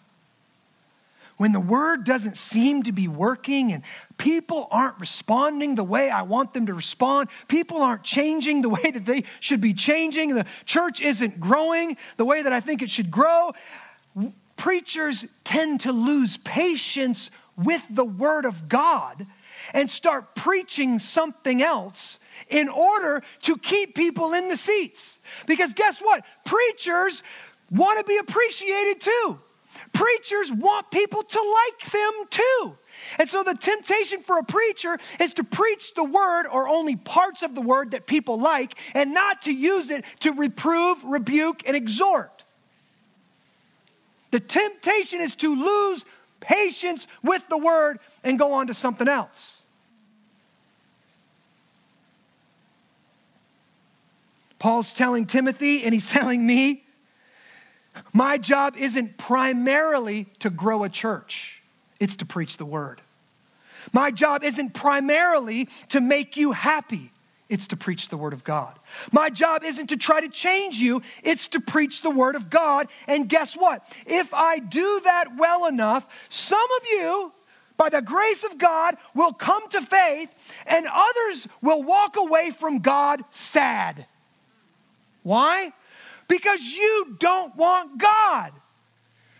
when 1.39 1.53
the 1.53 1.59
word 1.59 2.03
doesn't 2.03 2.35
seem 2.35 2.83
to 2.83 2.91
be 2.91 3.07
working 3.07 3.71
and 3.71 3.81
people 4.17 4.67
aren't 4.71 4.99
responding 4.99 5.75
the 5.75 5.85
way 5.85 6.09
I 6.09 6.23
want 6.23 6.53
them 6.53 6.65
to 6.65 6.73
respond, 6.73 7.29
people 7.47 7.81
aren't 7.81 8.03
changing 8.03 8.61
the 8.61 8.67
way 8.77 8.91
that 8.91 9.05
they 9.05 9.23
should 9.39 9.61
be 9.61 9.73
changing, 9.73 10.35
the 10.35 10.45
church 10.65 10.99
isn't 10.99 11.39
growing 11.39 11.95
the 12.17 12.25
way 12.25 12.41
that 12.41 12.51
I 12.51 12.59
think 12.59 12.81
it 12.81 12.89
should 12.89 13.09
grow, 13.09 13.53
preachers 14.57 15.25
tend 15.45 15.79
to 15.81 15.93
lose 15.93 16.35
patience 16.35 17.31
with 17.55 17.85
the 17.89 18.03
word 18.03 18.43
of 18.43 18.67
God 18.67 19.25
and 19.73 19.89
start 19.89 20.35
preaching 20.35 20.99
something 20.99 21.63
else 21.63 22.19
in 22.49 22.67
order 22.67 23.23
to 23.43 23.57
keep 23.57 23.95
people 23.95 24.33
in 24.33 24.49
the 24.49 24.57
seats. 24.57 25.19
Because 25.47 25.73
guess 25.73 26.01
what? 26.01 26.25
Preachers 26.43 27.23
want 27.71 27.97
to 27.97 28.03
be 28.03 28.17
appreciated 28.17 28.99
too. 28.99 29.39
Preachers 29.93 30.51
want 30.51 30.91
people 30.91 31.23
to 31.23 31.39
like 31.39 31.91
them 31.91 32.11
too. 32.29 32.75
And 33.17 33.29
so 33.29 33.43
the 33.43 33.53
temptation 33.53 34.21
for 34.21 34.37
a 34.37 34.43
preacher 34.43 34.97
is 35.19 35.33
to 35.35 35.43
preach 35.43 35.93
the 35.93 36.03
word 36.03 36.45
or 36.47 36.67
only 36.67 36.95
parts 36.95 37.43
of 37.43 37.55
the 37.55 37.61
word 37.61 37.91
that 37.91 38.07
people 38.07 38.39
like 38.39 38.77
and 38.93 39.13
not 39.13 39.43
to 39.43 39.53
use 39.53 39.89
it 39.89 40.03
to 40.21 40.31
reprove, 40.31 41.03
rebuke, 41.03 41.63
and 41.65 41.75
exhort. 41.75 42.43
The 44.31 44.39
temptation 44.39 45.21
is 45.21 45.35
to 45.35 45.55
lose 45.55 46.05
patience 46.39 47.07
with 47.23 47.47
the 47.49 47.57
word 47.57 47.99
and 48.23 48.37
go 48.37 48.53
on 48.53 48.67
to 48.67 48.73
something 48.73 49.07
else. 49.07 49.61
Paul's 54.59 54.93
telling 54.93 55.25
Timothy 55.25 55.83
and 55.83 55.93
he's 55.93 56.09
telling 56.11 56.45
me 56.45 56.83
my 58.13 58.37
job 58.37 58.75
isn't 58.77 59.17
primarily 59.17 60.25
to 60.39 60.49
grow 60.49 60.83
a 60.83 60.89
church, 60.89 61.61
it's 61.99 62.15
to 62.17 62.25
preach 62.25 62.57
the 62.57 62.65
word. 62.65 63.01
My 63.93 64.11
job 64.11 64.43
isn't 64.43 64.73
primarily 64.73 65.67
to 65.89 66.01
make 66.01 66.37
you 66.37 66.51
happy, 66.51 67.11
it's 67.47 67.67
to 67.67 67.77
preach 67.77 68.09
the 68.09 68.17
word 68.17 68.33
of 68.33 68.43
God. 68.43 68.77
My 69.11 69.29
job 69.29 69.63
isn't 69.63 69.87
to 69.87 69.97
try 69.97 70.21
to 70.21 70.29
change 70.29 70.77
you, 70.77 71.01
it's 71.23 71.47
to 71.49 71.59
preach 71.59 72.01
the 72.01 72.11
word 72.11 72.35
of 72.35 72.49
God. 72.49 72.87
And 73.07 73.27
guess 73.27 73.55
what? 73.55 73.83
If 74.05 74.33
I 74.33 74.59
do 74.59 75.01
that 75.03 75.35
well 75.37 75.65
enough, 75.65 76.27
some 76.29 76.67
of 76.77 76.87
you, 76.89 77.31
by 77.77 77.89
the 77.89 78.01
grace 78.01 78.43
of 78.43 78.57
God, 78.57 78.97
will 79.15 79.33
come 79.33 79.67
to 79.69 79.81
faith, 79.81 80.53
and 80.67 80.87
others 80.91 81.47
will 81.61 81.81
walk 81.81 82.17
away 82.17 82.51
from 82.51 82.79
God 82.79 83.23
sad. 83.31 84.05
Why? 85.23 85.73
Because 86.29 86.61
you 86.61 87.17
don't 87.19 87.57
want 87.57 87.99
God. 87.99 88.53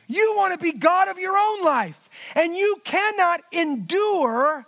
You 0.08 0.34
want 0.36 0.54
to 0.54 0.60
be 0.60 0.78
God 0.78 1.08
of 1.08 1.20
your 1.20 1.38
own 1.38 1.64
life, 1.64 2.10
and 2.36 2.58
you 2.58 2.82
cannot 2.84 3.42
endure 3.54 4.66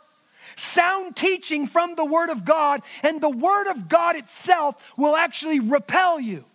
sound 0.55 1.15
teaching 1.15 1.65
from 1.65 1.95
the 1.95 2.05
Word 2.05 2.29
of 2.29 2.45
God, 2.45 2.81
and 3.03 3.19
the 3.19 3.29
Word 3.29 3.67
of 3.67 3.89
God 3.89 4.15
itself 4.15 4.93
will 4.95 5.15
actually 5.15 5.59
repel 5.59 6.19
you. 6.19 6.45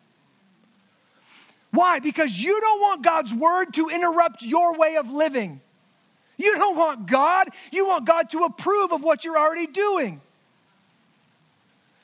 Why? 1.73 1.99
Because 1.99 2.41
you 2.41 2.59
don't 2.61 2.81
want 2.81 3.03
God's 3.03 3.35
Word 3.35 3.75
to 3.75 3.89
interrupt 3.89 4.43
your 4.43 4.79
way 4.79 4.97
of 4.97 5.11
living. 5.11 5.61
You 6.39 6.55
don't 6.55 6.77
want 6.77 7.07
God, 7.07 7.49
you 7.73 7.87
want 7.87 8.07
God 8.07 8.31
to 8.31 8.45
approve 8.45 8.93
of 8.93 9.03
what 9.03 9.25
you're 9.25 9.39
already 9.39 9.67
doing. 9.67 10.21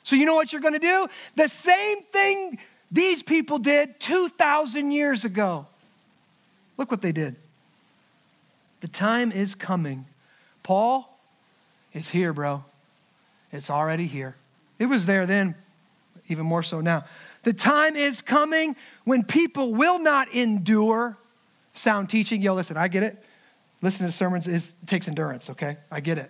So, 0.03 0.17
you 0.17 0.25
know 0.25 0.35
what 0.35 0.51
you're 0.51 0.61
going 0.61 0.73
to 0.73 0.79
do? 0.79 1.07
The 1.37 1.47
same 1.47 2.01
thing 2.11 2.59
these 2.93 3.23
people 3.23 3.57
did 3.57 3.99
2,000 3.99 4.91
years 4.91 5.25
ago. 5.25 5.65
Look 6.77 6.91
what 6.91 7.01
they 7.01 7.11
did. 7.11 7.35
The 8.81 8.87
time 8.87 9.31
is 9.31 9.55
coming. 9.55 10.05
Paul, 10.61 11.09
it's 11.91 12.09
here, 12.09 12.33
bro. 12.33 12.63
It's 13.51 13.69
already 13.69 14.05
here. 14.05 14.35
It 14.77 14.85
was 14.85 15.07
there 15.07 15.25
then, 15.25 15.55
even 16.27 16.45
more 16.45 16.61
so 16.61 16.81
now. 16.81 17.05
The 17.43 17.53
time 17.53 17.95
is 17.95 18.21
coming 18.21 18.75
when 19.05 19.23
people 19.23 19.73
will 19.73 19.99
not 19.99 20.31
endure 20.33 21.17
sound 21.73 22.09
teaching. 22.09 22.41
Yo, 22.41 22.53
listen, 22.53 22.77
I 22.77 22.87
get 22.87 23.03
it. 23.03 23.17
Listening 23.81 24.09
to 24.09 24.15
sermons 24.15 24.47
is, 24.47 24.75
takes 24.85 25.07
endurance, 25.07 25.49
okay? 25.49 25.77
I 25.91 25.99
get 25.99 26.17
it. 26.17 26.29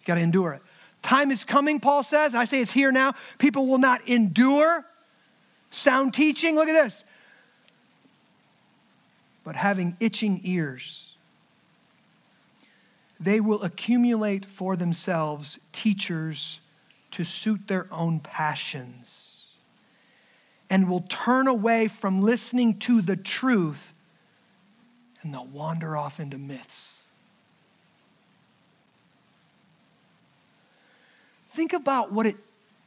You 0.00 0.06
got 0.06 0.14
to 0.14 0.20
endure 0.20 0.52
it. 0.54 0.62
Time 1.02 1.30
is 1.30 1.44
coming, 1.44 1.80
Paul 1.80 2.02
says. 2.02 2.34
I 2.34 2.44
say 2.44 2.60
it's 2.60 2.72
here 2.72 2.90
now. 2.90 3.12
People 3.38 3.66
will 3.66 3.78
not 3.78 4.06
endure 4.08 4.84
sound 5.70 6.14
teaching. 6.14 6.54
Look 6.54 6.68
at 6.68 6.84
this. 6.84 7.04
But 9.44 9.56
having 9.56 9.96
itching 10.00 10.40
ears, 10.44 11.14
they 13.18 13.40
will 13.40 13.62
accumulate 13.62 14.44
for 14.44 14.76
themselves 14.76 15.58
teachers 15.72 16.60
to 17.12 17.24
suit 17.24 17.66
their 17.66 17.86
own 17.90 18.20
passions 18.20 19.46
and 20.70 20.88
will 20.88 21.04
turn 21.08 21.48
away 21.48 21.88
from 21.88 22.20
listening 22.20 22.78
to 22.78 23.00
the 23.00 23.16
truth 23.16 23.92
and 25.22 25.32
they'll 25.34 25.46
wander 25.46 25.96
off 25.96 26.20
into 26.20 26.38
myths. 26.38 27.04
Think 31.50 31.72
about 31.72 32.12
what 32.12 32.26
it 32.26 32.36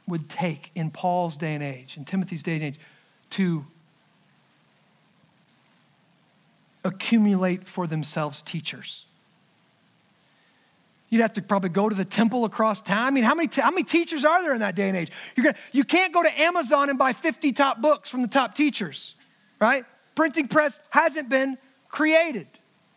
would 0.06 0.28
take 0.28 0.70
in 0.74 0.90
Paul's 0.90 1.36
day 1.36 1.54
and 1.54 1.62
age, 1.62 1.96
in 1.96 2.04
Timothy's 2.04 2.42
day 2.42 2.54
and 2.54 2.64
age, 2.64 2.78
to 3.30 3.64
accumulate 6.84 7.64
for 7.64 7.86
themselves 7.86 8.42
teachers. 8.42 9.06
You'd 11.08 11.20
have 11.20 11.34
to 11.34 11.42
probably 11.42 11.68
go 11.68 11.88
to 11.88 11.94
the 11.94 12.06
temple 12.06 12.44
across 12.46 12.80
town. 12.80 13.04
I 13.04 13.10
mean, 13.10 13.24
how 13.24 13.34
many, 13.34 13.46
t- 13.46 13.60
how 13.60 13.70
many 13.70 13.84
teachers 13.84 14.24
are 14.24 14.42
there 14.42 14.54
in 14.54 14.60
that 14.60 14.74
day 14.74 14.88
and 14.88 14.96
age? 14.96 15.10
You're 15.36 15.44
gonna, 15.44 15.58
you 15.70 15.84
can't 15.84 16.12
go 16.12 16.22
to 16.22 16.40
Amazon 16.40 16.88
and 16.88 16.98
buy 16.98 17.12
50 17.12 17.52
top 17.52 17.82
books 17.82 18.08
from 18.08 18.22
the 18.22 18.28
top 18.28 18.54
teachers, 18.54 19.14
right? 19.60 19.84
Printing 20.14 20.48
press 20.48 20.80
hasn't 20.90 21.28
been 21.28 21.58
created, 21.88 22.46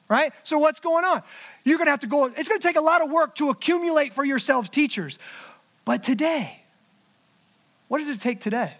right? 0.09 0.31
So 0.43 0.57
what's 0.57 0.79
going 0.79 1.03
on? 1.05 1.23
You're 1.65 1.77
going 1.77 1.87
to 1.87 1.91
have 1.91 1.99
to 2.01 2.07
go, 2.07 2.25
it's 2.25 2.47
going 2.47 2.59
to 2.59 2.67
take 2.67 2.77
a 2.77 2.81
lot 2.81 3.03
of 3.03 3.11
work 3.11 3.35
to 3.35 3.49
accumulate 3.49 4.13
for 4.13 4.23
yourselves 4.23 4.69
teachers. 4.69 5.19
But 5.83 6.01
today, 6.01 6.63
what 7.87 7.99
does 7.99 8.09
it 8.09 8.19
take 8.19 8.39
today? 8.39 8.73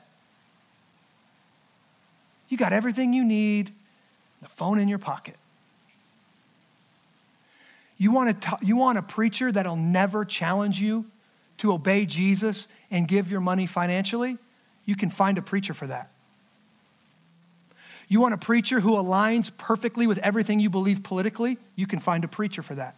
You 2.49 2.57
got 2.57 2.73
everything 2.73 3.13
you 3.13 3.23
need, 3.23 3.71
the 4.41 4.49
phone 4.49 4.79
in 4.79 4.87
your 4.87 4.99
pocket. 4.99 5.35
You 7.97 8.11
want, 8.11 8.41
to 8.41 8.57
you 8.61 8.75
want 8.75 8.97
a 8.97 9.01
preacher 9.01 9.51
that'll 9.51 9.75
never 9.75 10.25
challenge 10.25 10.81
you 10.81 11.05
to 11.59 11.71
obey 11.71 12.05
Jesus 12.05 12.67
and 12.91 13.07
give 13.07 13.31
your 13.31 13.39
money 13.39 13.65
financially? 13.65 14.37
You 14.85 14.95
can 14.95 15.09
find 15.09 15.37
a 15.37 15.41
preacher 15.41 15.73
for 15.73 15.87
that. 15.87 16.11
You 18.07 18.21
want 18.21 18.33
a 18.33 18.37
preacher 18.37 18.81
who 18.81 18.91
aligns 18.91 19.49
perfectly 19.57 20.05
with 20.05 20.19
everything 20.19 20.59
you 20.59 20.69
believe 20.69 21.01
politically? 21.01 21.57
You 21.75 21.87
can 21.87 21.99
find 21.99 22.23
a 22.23 22.27
preacher 22.27 22.61
for 22.61 22.75
that. 22.75 22.95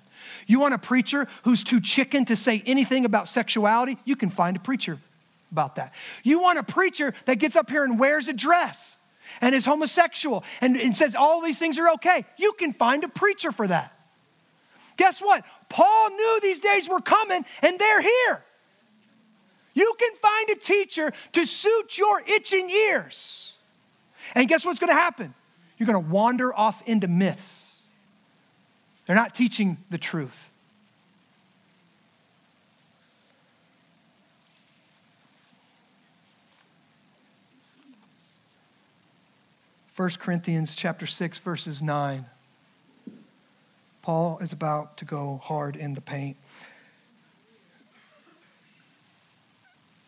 You 0.47 0.59
want 0.59 0.73
a 0.73 0.77
preacher 0.77 1.27
who's 1.43 1.63
too 1.63 1.79
chicken 1.79 2.25
to 2.25 2.35
say 2.35 2.61
anything 2.65 3.05
about 3.05 3.27
sexuality? 3.27 3.97
You 4.03 4.15
can 4.15 4.29
find 4.29 4.57
a 4.57 4.59
preacher 4.59 4.97
about 5.51 5.75
that. 5.75 5.93
You 6.23 6.41
want 6.41 6.59
a 6.59 6.63
preacher 6.63 7.13
that 7.25 7.35
gets 7.35 7.55
up 7.55 7.69
here 7.69 7.83
and 7.83 7.99
wears 7.99 8.27
a 8.27 8.33
dress 8.33 8.97
and 9.41 9.53
is 9.53 9.65
homosexual 9.65 10.43
and, 10.61 10.77
and 10.77 10.95
says 10.95 11.15
all 11.15 11.41
these 11.41 11.59
things 11.59 11.77
are 11.77 11.89
okay? 11.91 12.25
You 12.37 12.53
can 12.53 12.73
find 12.73 13.03
a 13.03 13.09
preacher 13.09 13.51
for 13.51 13.67
that. 13.67 13.93
Guess 14.97 15.21
what? 15.21 15.45
Paul 15.69 16.09
knew 16.09 16.39
these 16.41 16.59
days 16.59 16.89
were 16.89 17.01
coming 17.01 17.45
and 17.61 17.79
they're 17.79 18.01
here. 18.01 18.43
You 19.73 19.93
can 19.99 20.15
find 20.15 20.49
a 20.49 20.55
teacher 20.55 21.13
to 21.33 21.45
suit 21.45 21.97
your 21.99 22.23
itching 22.25 22.69
ears. 22.69 23.53
And 24.33 24.49
guess 24.49 24.65
what's 24.65 24.79
going 24.79 24.89
to 24.89 24.95
happen? 24.95 25.35
You're 25.77 25.85
going 25.85 26.03
to 26.03 26.09
wander 26.09 26.53
off 26.53 26.81
into 26.87 27.07
myths. 27.07 27.83
They're 29.05 29.15
not 29.15 29.35
teaching 29.35 29.77
the 29.89 29.99
truth. 29.99 30.46
First 39.97 40.19
Corinthians 40.19 40.75
chapter 40.75 41.07
6 41.07 41.39
verses 41.39 41.81
9. 41.81 42.23
Paul 44.03 44.37
is 44.41 44.53
about 44.53 44.97
to 44.97 45.05
go 45.05 45.41
hard 45.43 45.75
in 45.75 45.95
the 45.95 46.01
paint. 46.01 46.37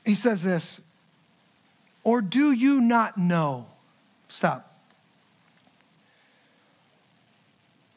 He 0.05 0.13
says 0.13 0.43
this, 0.43 0.79
or 2.03 2.21
do 2.21 2.51
you 2.51 2.81
not 2.81 3.17
know? 3.17 3.65
Stop. 4.27 4.79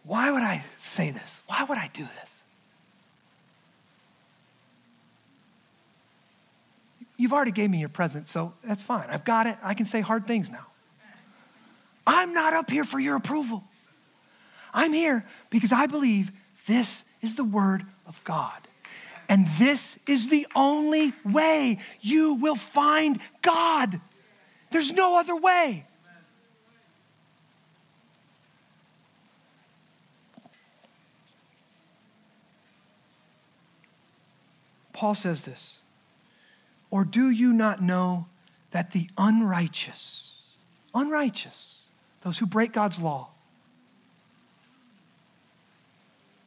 Why 0.05 0.31
would 0.31 0.43
I 0.43 0.65
say 0.79 1.11
this? 1.11 1.41
Why 1.47 1.63
would 1.65 1.77
I 1.77 1.91
do 1.93 2.09
this? 2.21 2.43
You've 7.19 7.35
already 7.35 7.53
gave 7.53 7.69
me 7.69 7.81
your 7.81 7.91
present, 7.91 8.29
so 8.29 8.55
that's 8.65 8.83
fine. 8.83 9.11
I've 9.11 9.27
got 9.27 9.47
it. 9.47 9.59
I 9.63 9.75
can 9.75 9.85
say 9.85 10.01
hard 10.01 10.27
things 10.27 10.51
now. 10.51 10.69
I'm 12.07 12.35
not 12.35 12.53
up 12.53 12.71
here 12.71 12.85
for 12.85 12.99
your 12.99 13.17
approval. 13.17 13.65
I'm 14.75 14.93
here 14.93 15.25
because 15.51 15.73
I 15.73 15.87
believe 15.87 16.33
this 16.67 17.05
is 17.21 17.37
the 17.37 17.45
Word 17.45 17.85
of 18.07 18.23
God. 18.25 18.59
And 19.29 19.47
this 19.59 19.99
is 20.07 20.29
the 20.29 20.47
only 20.55 21.13
way 21.25 21.79
you 22.01 22.35
will 22.35 22.57
find 22.57 23.21
God. 23.41 24.01
There's 24.71 24.93
no 24.93 25.19
other 25.19 25.37
way. 25.37 25.87
Paul 34.93 35.15
says 35.15 35.45
this 35.45 35.79
Or 36.91 37.05
do 37.05 37.31
you 37.31 37.53
not 37.53 37.83
know 37.83 38.27
that 38.71 38.93
the 38.93 39.09
unrighteous, 39.19 40.43
unrighteous, 40.95 41.82
those 42.23 42.39
who 42.39 42.47
break 42.47 42.73
God's 42.73 42.99
law, 43.01 43.29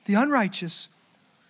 the 0.06 0.14
unrighteous 0.14 0.88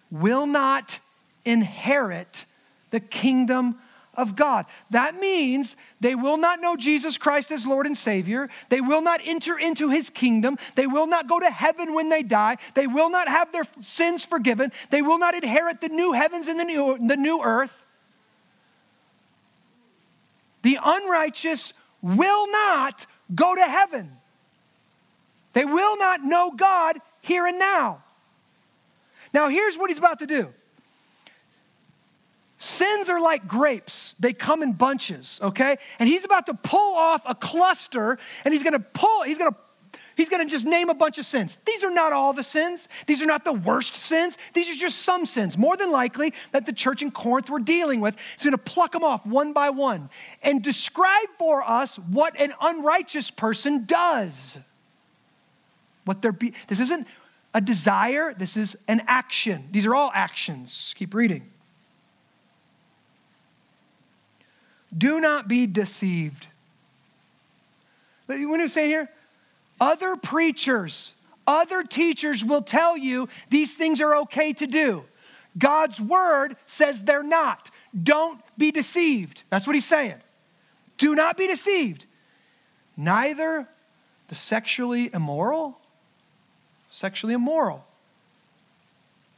will 0.10 0.46
not 0.46 1.00
inherit 1.44 2.46
the 2.90 3.00
kingdom 3.00 3.78
of 4.16 4.36
God. 4.36 4.66
That 4.92 5.20
means 5.20 5.76
they 6.00 6.16
will 6.16 6.38
not 6.38 6.62
know 6.62 6.76
Jesus 6.76 7.18
Christ 7.18 7.52
as 7.52 7.66
Lord 7.68 7.86
and 7.86 7.98
Savior. 7.98 8.50
They 8.70 8.82
will 8.82 9.02
not 9.02 9.20
enter 9.26 9.58
into 9.58 9.90
his 9.90 10.10
kingdom. 10.10 10.58
They 10.76 10.88
will 10.88 11.08
not 11.08 11.28
go 11.28 11.40
to 11.40 11.50
heaven 11.50 11.94
when 11.94 12.10
they 12.10 12.24
die. 12.24 12.58
They 12.74 12.88
will 12.88 13.10
not 13.10 13.28
have 13.28 13.52
their 13.52 13.66
sins 13.82 14.24
forgiven. 14.24 14.72
They 14.90 15.02
will 15.02 15.20
not 15.20 15.36
inherit 15.36 15.82
the 15.82 15.90
new 15.90 16.14
heavens 16.14 16.48
and 16.48 16.60
the 16.60 16.64
new, 16.64 16.98
the 17.06 17.18
new 17.18 17.42
earth. 17.44 17.86
The 20.64 20.80
unrighteous 20.84 21.74
will 22.02 22.50
not 22.52 23.06
go 23.34 23.56
to 23.56 23.64
heaven. 23.64 24.12
They 25.54 25.66
will 25.66 25.98
not 25.98 26.24
know 26.24 26.52
God 26.52 26.98
here 27.22 27.46
and 27.48 27.58
now. 27.58 28.04
Now, 29.34 29.50
here's 29.50 29.78
what 29.78 29.90
he's 29.90 29.98
about 29.98 30.20
to 30.20 30.28
do. 30.28 30.50
Sins 32.58 33.10
are 33.10 33.22
like 33.22 33.48
grapes, 33.48 34.16
they 34.20 34.34
come 34.34 34.64
in 34.64 34.74
bunches, 34.74 35.40
okay? 35.44 35.78
And 36.00 36.10
he's 36.10 36.26
about 36.26 36.46
to 36.48 36.54
pull 36.54 36.96
off 36.96 37.22
a 37.26 37.36
cluster 37.36 38.18
and 38.44 38.54
he's 38.54 38.64
gonna 38.64 38.80
pull, 38.80 39.24
he's 39.24 39.38
gonna 39.38 39.56
He's 40.16 40.30
going 40.30 40.46
to 40.46 40.50
just 40.50 40.66
name 40.66 40.90
a 40.90 40.94
bunch 40.94 41.18
of 41.18 41.26
sins. 41.26 41.58
These 41.66 41.84
are 41.84 41.92
not 41.92 42.14
all 42.14 42.32
the 42.32 42.44
sins. 42.44 42.88
These 43.06 43.22
are 43.22 43.26
not 43.26 43.44
the 43.44 43.54
worst 43.54 43.96
sins. 43.96 44.38
These 44.54 44.70
are 44.70 44.80
just 44.80 45.00
some 45.00 45.26
sins, 45.26 45.58
more 45.58 45.76
than 45.76 45.92
likely, 45.92 46.34
that 46.52 46.66
the 46.66 46.72
church 46.72 47.02
in 47.02 47.12
Corinth 47.12 47.50
were 47.50 47.60
dealing 47.60 48.00
with. 48.00 48.18
He's 48.34 48.44
going 48.44 48.52
to 48.52 48.58
pluck 48.58 48.94
them 48.94 49.04
off 49.04 49.26
one 49.26 49.52
by 49.52 49.72
one 49.72 50.10
and 50.42 50.64
describe 50.64 51.28
for 51.38 51.64
us 51.64 51.98
what 51.98 52.40
an 52.40 52.54
unrighteous 52.62 53.30
person 53.30 53.86
does. 53.86 54.58
What 56.06 56.22
their 56.22 56.32
be- 56.32 56.54
this 56.68 56.80
isn't 56.80 57.08
a 57.54 57.60
desire, 57.60 58.34
this 58.34 58.56
is 58.56 58.78
an 58.88 59.02
action. 59.08 59.66
These 59.72 59.86
are 59.86 59.96
all 59.96 60.12
actions. 60.14 60.94
Keep 60.98 61.14
reading. 61.14 61.52
Do 64.98 65.20
not 65.20 65.48
be 65.48 65.68
deceived. 65.68 66.48
What 68.28 68.38
are 68.38 68.42
you 68.42 68.68
saying 68.70 68.90
here? 68.90 69.10
Other 69.80 70.16
preachers, 70.16 71.14
other 71.46 71.84
teachers 71.84 72.44
will 72.44 72.62
tell 72.62 72.98
you 72.98 73.30
these 73.50 73.76
things 73.76 74.02
are 74.02 74.16
okay 74.18 74.54
to 74.54 74.68
do. 74.68 75.04
God's 75.58 76.02
word 76.02 76.56
says 76.66 77.04
they're 77.04 77.24
not. 77.24 77.72
Don't 78.04 78.42
be 78.58 78.72
deceived. 78.72 79.44
That's 79.50 79.66
what 79.66 79.76
he's 79.76 79.86
saying. 79.86 80.16
Do 80.98 81.16
not 81.16 81.38
be 81.38 81.48
deceived. 81.48 82.06
Neither 82.98 83.68
the 84.28 84.36
sexually 84.36 85.10
immoral 85.14 85.78
sexually 86.96 87.34
immoral. 87.34 87.86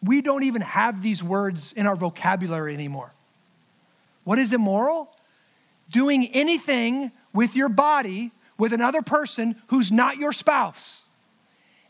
We 0.04 0.22
don't 0.22 0.44
even 0.44 0.62
have 0.62 1.02
these 1.02 1.24
words 1.24 1.74
in 1.74 1.88
our 1.88 1.96
vocabulary 1.96 2.74
anymore. 2.76 3.12
What 4.24 4.38
is 4.38 4.54
immoral? 4.54 5.10
Doing 5.92 6.28
anything 6.34 7.12
with 7.34 7.56
your 7.56 7.70
body 7.70 8.32
with 8.58 8.74
another 8.74 9.02
person 9.02 9.56
who's 9.68 9.92
not 9.92 10.18
your 10.18 10.34
spouse. 10.34 11.04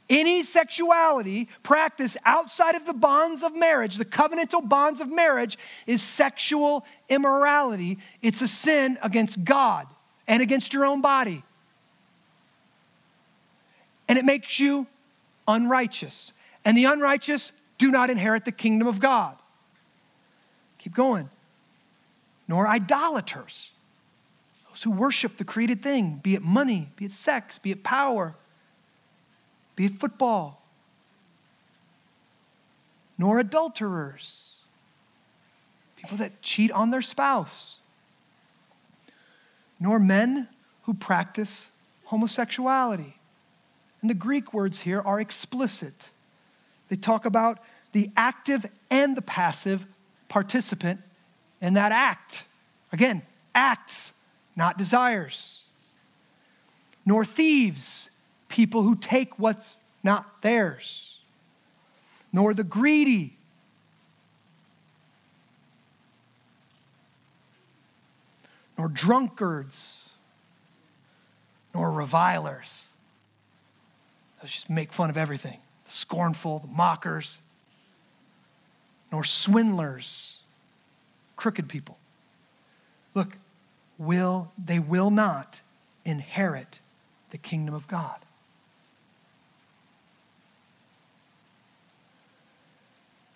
Any 0.10 0.44
sexuality 0.44 1.50
practice 1.64 2.16
outside 2.24 2.76
of 2.76 2.86
the 2.86 2.94
bonds 2.94 3.44
of 3.44 3.56
marriage, 3.56 3.98
the 3.98 4.06
covenantal 4.06 4.68
bonds 4.68 5.02
of 5.02 5.12
marriage, 5.12 5.58
is 5.86 6.02
sexual 6.02 6.86
immorality. 7.10 7.98
It's 8.22 8.42
a 8.42 8.48
sin 8.48 8.98
against 9.02 9.44
God 9.44 9.86
and 10.28 10.42
against 10.42 10.74
your 10.74 10.86
own 10.86 11.02
body. 11.02 11.44
And 14.08 14.18
it 14.18 14.24
makes 14.24 14.60
you 14.60 14.88
unrighteous. 15.46 16.32
And 16.64 16.78
the 16.78 16.86
unrighteous 16.86 17.52
do 17.78 17.92
not 17.92 18.10
inherit 18.10 18.46
the 18.46 18.52
kingdom 18.52 18.88
of 18.88 19.00
God. 19.00 19.36
Keep 20.80 20.94
going. 20.94 21.30
Nor 22.48 22.66
idolaters, 22.66 23.72
who 24.84 24.92
worship 24.92 25.38
the 25.38 25.44
created 25.44 25.82
thing, 25.82 26.20
be 26.24 26.36
it 26.36 26.42
money, 26.42 26.90
be 26.96 27.06
it 27.06 27.12
sex, 27.12 27.58
be 27.58 27.72
it 27.72 27.84
power, 27.84 28.36
be 29.76 29.86
it 29.86 29.94
football. 29.94 30.64
Nor 33.18 33.40
adulterers, 33.40 34.56
people 35.96 36.18
that 36.18 36.42
cheat 36.42 36.72
on 36.72 36.92
their 36.92 37.02
spouse. 37.02 37.80
Nor 39.80 40.00
men 40.00 40.48
who 40.84 40.94
practice 40.94 41.70
homosexuality 42.06 43.18
and 44.02 44.10
the 44.10 44.16
Greek 44.16 44.54
words 44.54 44.82
here 44.82 45.02
are 45.02 45.20
explicit. 45.20 46.10
They 46.90 46.96
talk 46.96 47.26
about 47.26 47.60
the 47.92 48.10
active 48.16 48.66
and 48.90 49.18
the 49.18 49.22
passive 49.22 49.86
participant 50.30 51.02
in 51.62 51.74
that 51.74 51.92
act. 51.92 52.46
Again, 52.92 53.22
acts, 53.56 54.14
not 54.58 54.78
desires. 54.78 55.64
Nor 57.06 57.24
thieves, 57.24 58.10
people 58.50 58.82
who 58.82 58.96
take 58.96 59.40
what's 59.40 59.80
not 60.04 60.42
theirs. 60.42 61.20
Nor 62.34 62.54
the 62.54 62.64
greedy, 62.64 63.38
nor 68.78 68.90
drunkards, 68.90 70.10
nor 71.74 71.92
revilers. 71.92 72.88
Let's 74.42 74.54
just 74.54 74.70
make 74.70 74.92
fun 74.92 75.10
of 75.10 75.18
everything 75.18 75.60
the 75.86 75.92
scornful, 75.92 76.60
the 76.60 76.68
mockers, 76.68 77.38
nor 79.12 79.24
swindlers, 79.24 80.40
crooked 81.38 81.70
people. 81.70 81.98
Look, 83.16 83.38
will 83.98 84.52
they 84.58 84.80
will 84.80 85.10
not 85.10 85.62
inherit 86.06 86.80
the 87.32 87.38
kingdom 87.38 87.76
of 87.76 87.88
God. 87.88 88.18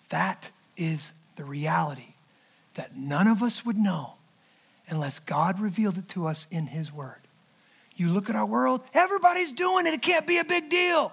That 0.08 0.50
is 0.76 1.12
the 1.36 1.44
reality 1.44 2.14
that 2.74 2.96
none 2.96 3.26
of 3.26 3.42
us 3.42 3.64
would 3.64 3.76
know 3.76 4.14
unless 4.88 5.18
God 5.20 5.58
revealed 5.58 5.98
it 5.98 6.08
to 6.10 6.26
us 6.26 6.46
in 6.50 6.66
His 6.66 6.92
Word. 6.92 7.16
You 7.96 8.08
look 8.08 8.28
at 8.30 8.36
our 8.36 8.46
world, 8.46 8.82
everybody's 8.94 9.52
doing 9.52 9.86
it, 9.86 9.94
it 9.94 10.02
can't 10.02 10.26
be 10.26 10.38
a 10.38 10.44
big 10.44 10.68
deal. 10.68 11.12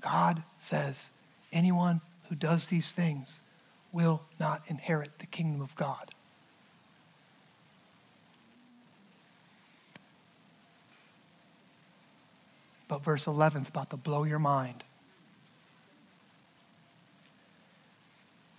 God 0.00 0.42
says 0.60 1.08
anyone 1.52 2.00
who 2.28 2.34
does 2.34 2.68
these 2.68 2.92
things 2.92 3.40
will 3.92 4.22
not 4.38 4.62
inherit 4.68 5.18
the 5.18 5.26
kingdom 5.26 5.62
of 5.62 5.74
God. 5.76 6.13
But 12.88 13.02
verse 13.02 13.26
11 13.26 13.62
is 13.62 13.68
about 13.68 13.90
to 13.90 13.96
blow 13.96 14.24
your 14.24 14.38
mind. 14.38 14.84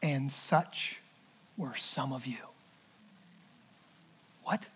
And 0.01 0.31
such 0.31 0.97
were 1.57 1.75
some 1.75 2.13
of 2.13 2.25
you. 2.25 2.37
What? 4.43 4.67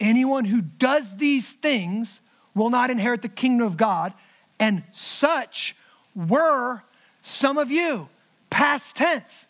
Anyone 0.00 0.44
who 0.46 0.60
does 0.62 1.16
these 1.16 1.52
things 1.52 2.20
will 2.54 2.70
not 2.70 2.90
inherit 2.90 3.22
the 3.22 3.28
kingdom 3.28 3.66
of 3.66 3.76
God, 3.76 4.12
and 4.58 4.82
such 4.90 5.76
were 6.14 6.82
some 7.22 7.58
of 7.58 7.70
you. 7.70 8.08
Past 8.50 8.96
tense. 8.96 9.46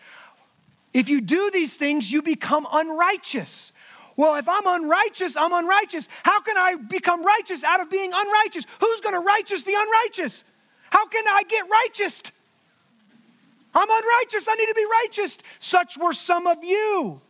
If 0.92 1.08
you 1.08 1.20
do 1.20 1.50
these 1.52 1.76
things, 1.76 2.12
you 2.12 2.22
become 2.22 2.66
unrighteous. 2.70 3.71
Well, 4.16 4.34
if 4.36 4.48
I'm 4.48 4.66
unrighteous, 4.66 5.36
I'm 5.36 5.52
unrighteous. 5.52 6.08
How 6.22 6.40
can 6.40 6.56
I 6.56 6.76
become 6.76 7.24
righteous 7.24 7.64
out 7.64 7.80
of 7.80 7.90
being 7.90 8.12
unrighteous? 8.14 8.66
Who's 8.80 9.00
going 9.00 9.14
to 9.14 9.20
righteous 9.20 9.62
the 9.62 9.74
unrighteous? 9.76 10.44
How 10.90 11.06
can 11.06 11.24
I 11.26 11.42
get 11.48 11.64
righteous? 11.70 12.22
I'm 13.74 13.88
unrighteous. 13.88 14.48
I 14.48 14.54
need 14.54 14.66
to 14.66 14.74
be 14.74 14.86
righteous. 15.02 15.38
Such 15.58 15.96
were 15.96 16.12
some 16.12 16.46
of 16.46 16.62
you. 16.62 17.20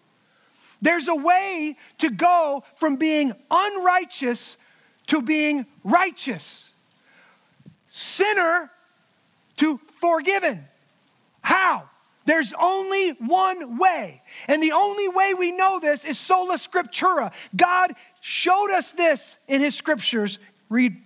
There's 0.81 1.07
a 1.07 1.15
way 1.15 1.77
to 1.99 2.11
go 2.11 2.65
from 2.75 2.97
being 2.97 3.33
unrighteous 3.51 4.57
to 5.07 5.23
being 5.23 5.67
righteous. 5.85 6.71
Sinner 7.89 8.71
to 9.59 9.79
forgiven. 10.01 10.65
How? 11.41 11.89
There's 12.25 12.53
only 12.61 13.11
one 13.11 13.79
way. 13.79 14.23
And 14.49 14.63
the 14.63 14.73
only 14.73 15.09
way 15.09 15.35
we 15.35 15.51
know 15.51 15.81
this 15.81 16.05
is 16.05 16.19
sola 16.19 16.57
scriptura. 16.57 17.33
God 17.57 17.93
showed 18.21 18.71
us 18.71 18.93
this 18.93 19.39
in 19.49 19.61
his 19.61 19.75
scriptures. 19.75 20.39
Read, 20.69 20.97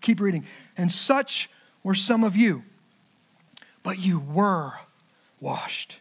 keep 0.00 0.20
reading. 0.20 0.44
And 0.76 0.90
such 0.92 1.48
were 1.82 1.94
some 1.94 2.24
of 2.24 2.36
you. 2.36 2.62
But 3.82 3.98
you 3.98 4.20
were 4.20 4.72
washed. 5.40 5.98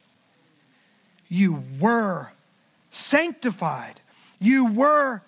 You 1.28 1.64
were 1.80 2.32
sanctified. 2.92 4.02
You 4.40 4.72
were 4.72 5.22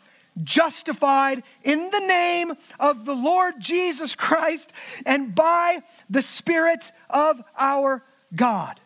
justified 0.44 1.44
in 1.64 1.90
the 1.92 2.00
name 2.00 2.54
of 2.80 3.06
the 3.06 3.14
Lord 3.14 3.56
Jesus 3.60 4.16
Christ 4.16 4.74
and 5.06 5.34
by 5.34 5.82
the 6.10 6.22
Spirit 6.22 6.92
of 7.10 7.42
our 7.58 8.04
God. 8.36 8.80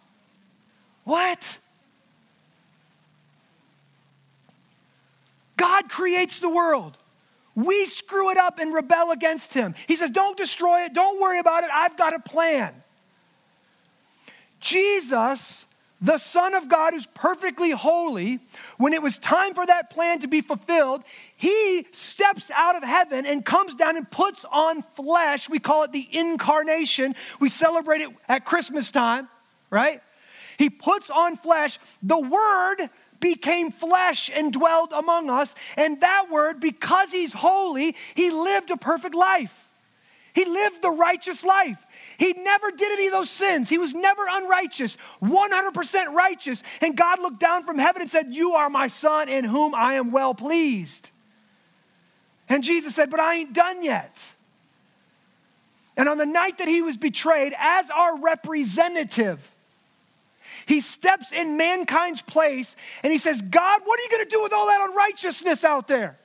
What? 1.08 1.58
God 5.56 5.88
creates 5.88 6.42
the 6.42 6.50
world. 6.50 6.98
We 7.56 7.88
screw 7.88 8.30
it 8.30 8.38
up 8.38 8.60
and 8.60 8.74
rebel 8.74 9.12
against 9.12 9.54
Him. 9.54 9.74
He 9.88 9.96
says, 9.96 10.10
Don't 10.10 10.36
destroy 10.36 10.82
it. 10.82 10.94
Don't 10.94 11.22
worry 11.22 11.40
about 11.40 11.64
it. 11.64 11.70
I've 11.74 11.96
got 11.96 12.14
a 12.14 12.20
plan. 12.20 12.74
Jesus 14.60 15.66
the 16.00 16.18
Son 16.18 16.54
of 16.54 16.70
God, 16.70 16.94
who's 16.94 17.08
perfectly 17.08 17.72
holy, 17.72 18.40
when 18.78 18.94
it 18.94 19.02
was 19.02 19.18
time 19.18 19.56
for 19.56 19.66
that 19.66 19.90
plan 19.90 20.20
to 20.20 20.28
be 20.28 20.42
fulfilled, 20.42 21.04
he 21.36 21.88
steps 21.92 22.52
out 22.52 22.76
of 22.76 22.84
heaven 22.84 23.26
and 23.26 23.44
comes 23.44 23.74
down 23.74 23.98
and 23.98 24.10
puts 24.10 24.46
on 24.52 24.84
flesh. 24.84 25.50
We 25.50 25.58
call 25.58 25.84
it 25.84 25.92
the 25.92 26.08
incarnation. 26.12 27.16
We 27.40 27.50
celebrate 27.50 28.02
it 28.02 28.10
at 28.30 28.46
Christmas 28.46 28.92
time, 28.92 29.28
right? 29.72 30.02
He 30.58 30.70
puts 30.70 31.10
on 31.10 31.38
flesh. 31.38 31.80
The 32.02 32.20
Word 32.20 32.90
became 33.20 33.72
flesh 33.72 34.30
and 34.34 34.52
dwelled 34.54 34.94
among 34.94 35.30
us. 35.30 35.56
And 35.76 36.02
that 36.02 36.28
Word, 36.30 36.60
because 36.60 37.12
he's 37.12 37.34
holy, 37.34 37.96
he 38.16 38.32
lived 38.32 38.72
a 38.72 38.78
perfect 38.78 39.16
life. 39.16 39.64
He 40.34 40.46
lived 40.46 40.84
the 40.84 40.92
righteous 40.92 41.44
life. 41.44 41.84
He 42.20 42.34
never 42.34 42.70
did 42.70 42.92
any 42.92 43.08
of 43.08 43.14
those 43.14 43.30
sins. 43.30 43.70
He 43.70 43.80
was 43.80 43.96
never 43.96 44.24
unrighteous, 44.30 44.96
100% 45.20 46.14
righteous. 46.14 46.62
And 46.80 46.96
God 46.96 47.20
looked 47.20 47.40
down 47.40 47.64
from 47.64 47.80
heaven 47.80 48.04
and 48.04 48.12
said, 48.12 48.36
You 48.36 48.52
are 48.52 48.70
my 48.70 48.88
son 48.88 49.30
in 49.30 49.46
whom 49.46 49.74
I 49.74 49.96
am 49.96 50.12
well 50.12 50.36
pleased. 50.36 51.10
And 52.50 52.64
Jesus 52.64 52.94
said, 52.94 53.10
But 53.10 53.20
I 53.20 53.34
ain't 53.36 53.54
done 53.54 53.84
yet. 53.84 54.34
And 55.96 56.08
on 56.08 56.20
the 56.20 56.26
night 56.28 56.60
that 56.60 56.68
he 56.68 56.84
was 56.84 56.98
betrayed, 56.98 57.56
as 57.58 57.90
our 57.90 58.20
representative, 58.20 59.56
he 60.68 60.82
steps 60.82 61.32
in 61.32 61.56
mankind's 61.56 62.22
place 62.22 62.76
and 63.02 63.12
he 63.12 63.18
says, 63.18 63.42
God, 63.42 63.82
what 63.86 64.00
are 64.00 64.04
you 64.04 64.10
going 64.10 64.26
to 64.26 64.30
do 64.30 64.44
with 64.44 64.52
all 64.52 64.68
that 64.68 64.86
unrighteousness 64.90 65.64
out 65.64 65.88
there? 65.88 66.20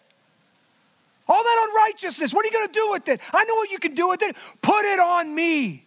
All 1.29 1.43
that 1.43 1.69
unrighteousness, 1.71 2.35
what 2.35 2.45
are 2.45 2.49
you 2.49 2.53
going 2.53 2.67
to 2.67 2.73
do 2.73 2.91
with 2.91 3.09
it? 3.09 3.21
I 3.33 3.45
know 3.45 3.55
what 3.55 3.71
you 3.71 3.79
can 3.79 3.95
do 3.95 4.09
with 4.09 4.21
it. 4.23 4.37
Put 4.61 4.85
it 4.85 4.99
on 4.99 5.33
me. 5.33 5.85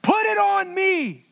Put 0.00 0.24
it 0.24 0.38
on 0.38 0.74
me. 0.74 1.25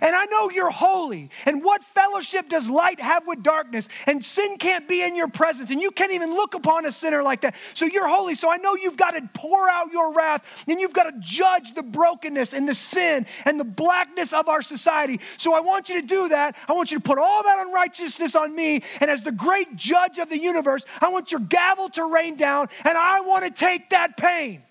And 0.00 0.14
I 0.14 0.24
know 0.26 0.50
you're 0.50 0.70
holy. 0.70 1.30
And 1.46 1.62
what 1.62 1.84
fellowship 1.84 2.48
does 2.48 2.68
light 2.68 3.00
have 3.00 3.26
with 3.26 3.42
darkness? 3.42 3.88
And 4.06 4.24
sin 4.24 4.56
can't 4.58 4.88
be 4.88 5.02
in 5.02 5.16
your 5.16 5.28
presence. 5.28 5.70
And 5.70 5.80
you 5.80 5.90
can't 5.90 6.12
even 6.12 6.30
look 6.30 6.54
upon 6.54 6.86
a 6.86 6.92
sinner 6.92 7.22
like 7.22 7.42
that. 7.42 7.54
So 7.74 7.84
you're 7.86 8.08
holy. 8.08 8.34
So 8.34 8.50
I 8.50 8.56
know 8.56 8.74
you've 8.74 8.96
got 8.96 9.12
to 9.12 9.28
pour 9.34 9.68
out 9.68 9.92
your 9.92 10.12
wrath 10.12 10.64
and 10.68 10.80
you've 10.80 10.92
got 10.92 11.04
to 11.04 11.14
judge 11.20 11.74
the 11.74 11.82
brokenness 11.82 12.54
and 12.54 12.68
the 12.68 12.74
sin 12.74 13.26
and 13.44 13.58
the 13.58 13.64
blackness 13.64 14.32
of 14.32 14.48
our 14.48 14.62
society. 14.62 15.20
So 15.36 15.54
I 15.54 15.60
want 15.60 15.88
you 15.88 16.00
to 16.00 16.06
do 16.06 16.28
that. 16.28 16.56
I 16.68 16.72
want 16.72 16.90
you 16.90 16.98
to 16.98 17.02
put 17.02 17.18
all 17.18 17.42
that 17.42 17.66
unrighteousness 17.66 18.34
on 18.34 18.54
me. 18.54 18.82
And 19.00 19.10
as 19.10 19.22
the 19.22 19.32
great 19.32 19.76
judge 19.76 20.18
of 20.18 20.28
the 20.28 20.38
universe, 20.38 20.84
I 21.00 21.10
want 21.10 21.32
your 21.32 21.40
gavel 21.40 21.88
to 21.90 22.12
rain 22.12 22.36
down 22.36 22.68
and 22.84 22.96
I 22.96 23.20
want 23.20 23.44
to 23.44 23.50
take 23.50 23.90
that 23.90 24.16
pain. 24.16 24.62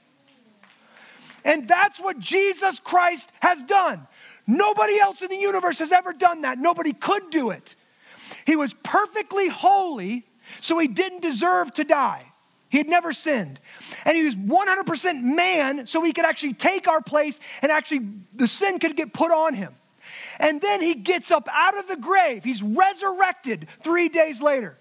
And 1.45 1.67
that's 1.67 1.99
what 1.99 2.19
Jesus 2.19 2.79
Christ 2.79 3.31
has 3.41 3.61
done. 3.63 4.07
Nobody 4.45 4.99
else 4.99 5.21
in 5.21 5.29
the 5.29 5.37
universe 5.37 5.79
has 5.79 5.91
ever 5.91 6.13
done 6.13 6.41
that. 6.41 6.57
Nobody 6.57 6.93
could 6.93 7.29
do 7.29 7.49
it. 7.49 7.75
He 8.45 8.55
was 8.55 8.73
perfectly 8.73 9.47
holy, 9.47 10.25
so 10.61 10.77
he 10.79 10.87
didn't 10.87 11.21
deserve 11.21 11.73
to 11.75 11.83
die. 11.83 12.25
He 12.69 12.79
had 12.79 12.87
never 12.87 13.13
sinned. 13.13 13.59
And 14.03 14.17
he 14.17 14.23
was 14.23 14.35
100% 14.35 15.21
man, 15.21 15.85
so 15.85 16.03
he 16.03 16.11
could 16.11 16.25
actually 16.25 16.53
take 16.53 16.87
our 16.87 17.01
place 17.01 17.39
and 17.61 17.71
actually 17.71 18.07
the 18.33 18.47
sin 18.47 18.79
could 18.79 18.95
get 18.95 19.13
put 19.13 19.31
on 19.31 19.53
him. 19.53 19.75
And 20.39 20.59
then 20.59 20.81
he 20.81 20.95
gets 20.95 21.29
up 21.29 21.47
out 21.51 21.77
of 21.77 21.87
the 21.87 21.97
grave. 21.97 22.43
He's 22.43 22.63
resurrected 22.63 23.67
three 23.83 24.09
days 24.09 24.41
later. 24.41 24.75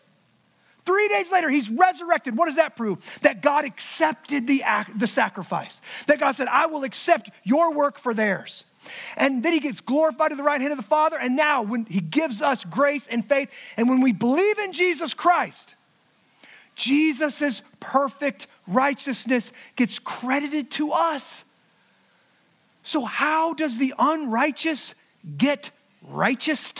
Three 0.84 1.06
days 1.08 1.30
later, 1.30 1.48
he's 1.48 1.70
resurrected. 1.70 2.36
What 2.36 2.46
does 2.46 2.56
that 2.56 2.76
prove? 2.76 3.20
That 3.22 3.40
God 3.40 3.64
accepted 3.64 4.46
the, 4.46 4.64
act, 4.64 4.98
the 4.98 5.06
sacrifice. 5.06 5.80
That 6.06 6.18
God 6.18 6.32
said, 6.32 6.48
I 6.48 6.66
will 6.66 6.82
accept 6.82 7.30
your 7.44 7.72
work 7.72 7.98
for 7.98 8.14
theirs. 8.14 8.64
And 9.16 9.42
then 9.42 9.52
he 9.52 9.60
gets 9.60 9.80
glorified 9.80 10.30
to 10.30 10.36
the 10.36 10.42
right 10.42 10.60
hand 10.60 10.72
of 10.72 10.78
the 10.78 10.84
Father. 10.84 11.18
And 11.18 11.36
now, 11.36 11.62
when 11.62 11.84
he 11.86 12.00
gives 12.00 12.42
us 12.42 12.64
grace 12.64 13.06
and 13.08 13.24
faith, 13.24 13.50
and 13.76 13.88
when 13.88 14.00
we 14.00 14.12
believe 14.12 14.58
in 14.58 14.72
Jesus 14.72 15.14
Christ, 15.14 15.74
Jesus' 16.74 17.62
perfect 17.80 18.46
righteousness 18.66 19.52
gets 19.76 19.98
credited 19.98 20.70
to 20.72 20.92
us. 20.92 21.44
So, 22.82 23.04
how 23.04 23.54
does 23.54 23.78
the 23.78 23.94
unrighteous 23.98 24.94
get 25.36 25.70
righteous? 26.02 26.74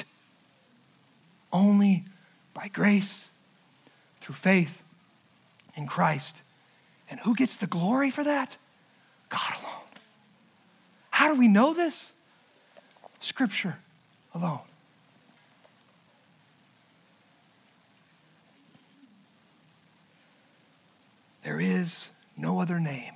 Only 1.53 2.05
by 2.55 2.69
grace, 2.69 3.29
through 4.21 4.35
faith 4.35 4.83
in 5.77 5.87
Christ. 5.87 6.41
And 7.11 7.21
who 7.21 7.35
gets 7.35 7.57
the 7.57 7.67
glory 7.67 8.11
for 8.11 8.25
that? 8.25 8.57
God 9.29 9.55
alone. 9.61 9.82
How 11.13 11.33
do 11.33 11.39
we 11.39 11.47
know 11.47 11.73
this? 11.73 12.11
Scripture 13.21 13.79
alone. 14.35 14.59
There 21.45 21.61
is 21.61 22.09
no 22.37 22.61
other 22.61 22.81
name 22.81 23.13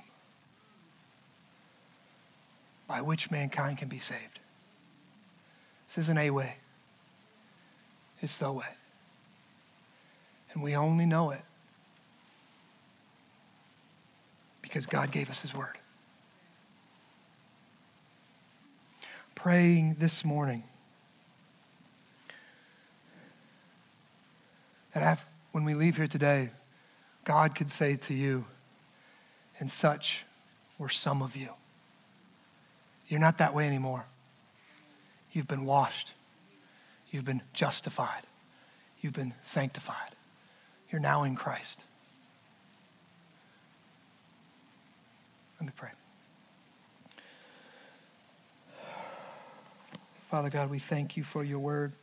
by 2.87 3.01
which 3.01 3.31
mankind 3.31 3.79
can 3.79 3.89
be 3.89 3.99
saved. 3.99 4.39
This 5.87 5.97
isn't 6.05 6.17
a 6.17 6.29
way, 6.29 6.55
it's 8.21 8.37
the 8.37 8.51
way. 8.51 8.65
And 10.53 10.61
we 10.61 10.75
only 10.75 11.05
know 11.05 11.31
it 11.31 11.41
because 14.61 14.85
God 14.85 15.11
gave 15.11 15.29
us 15.29 15.41
His 15.41 15.53
Word. 15.53 15.77
Praying 19.47 19.95
this 19.97 20.25
morning 20.25 20.61
that 24.93 25.23
when 25.53 25.63
we 25.63 25.73
leave 25.73 25.95
here 25.95 26.05
today, 26.05 26.49
God 27.23 27.55
could 27.55 27.71
say 27.71 27.95
to 27.95 28.13
you, 28.13 28.43
and 29.61 29.71
such 29.71 30.25
were 30.77 30.89
some 30.89 31.21
of 31.21 31.37
you. 31.37 31.47
You're 33.07 33.21
not 33.21 33.37
that 33.37 33.53
way 33.53 33.65
anymore. 33.67 34.03
You've 35.31 35.47
been 35.47 35.63
washed. 35.63 36.11
You've 37.11 37.23
been 37.23 37.41
justified. 37.53 38.23
You've 38.99 39.13
been 39.13 39.33
sanctified. 39.45 40.11
You're 40.91 40.99
now 40.99 41.23
in 41.23 41.37
Christ. 41.37 41.81
Let 45.57 45.67
me 45.67 45.73
pray. 45.73 45.91
Father 50.29 50.49
God, 50.49 50.69
we 50.69 50.79
thank 50.79 51.15
you 51.15 51.23
for 51.23 51.41
your 51.41 51.59
word. 51.59 51.93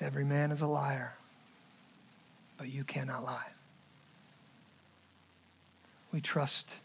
Every 0.00 0.24
man 0.24 0.52
is 0.52 0.60
a 0.60 0.66
liar, 0.66 1.14
but 2.56 2.68
you 2.68 2.84
cannot 2.84 3.24
lie. 3.24 3.48
We 6.12 6.20
trust 6.20 6.76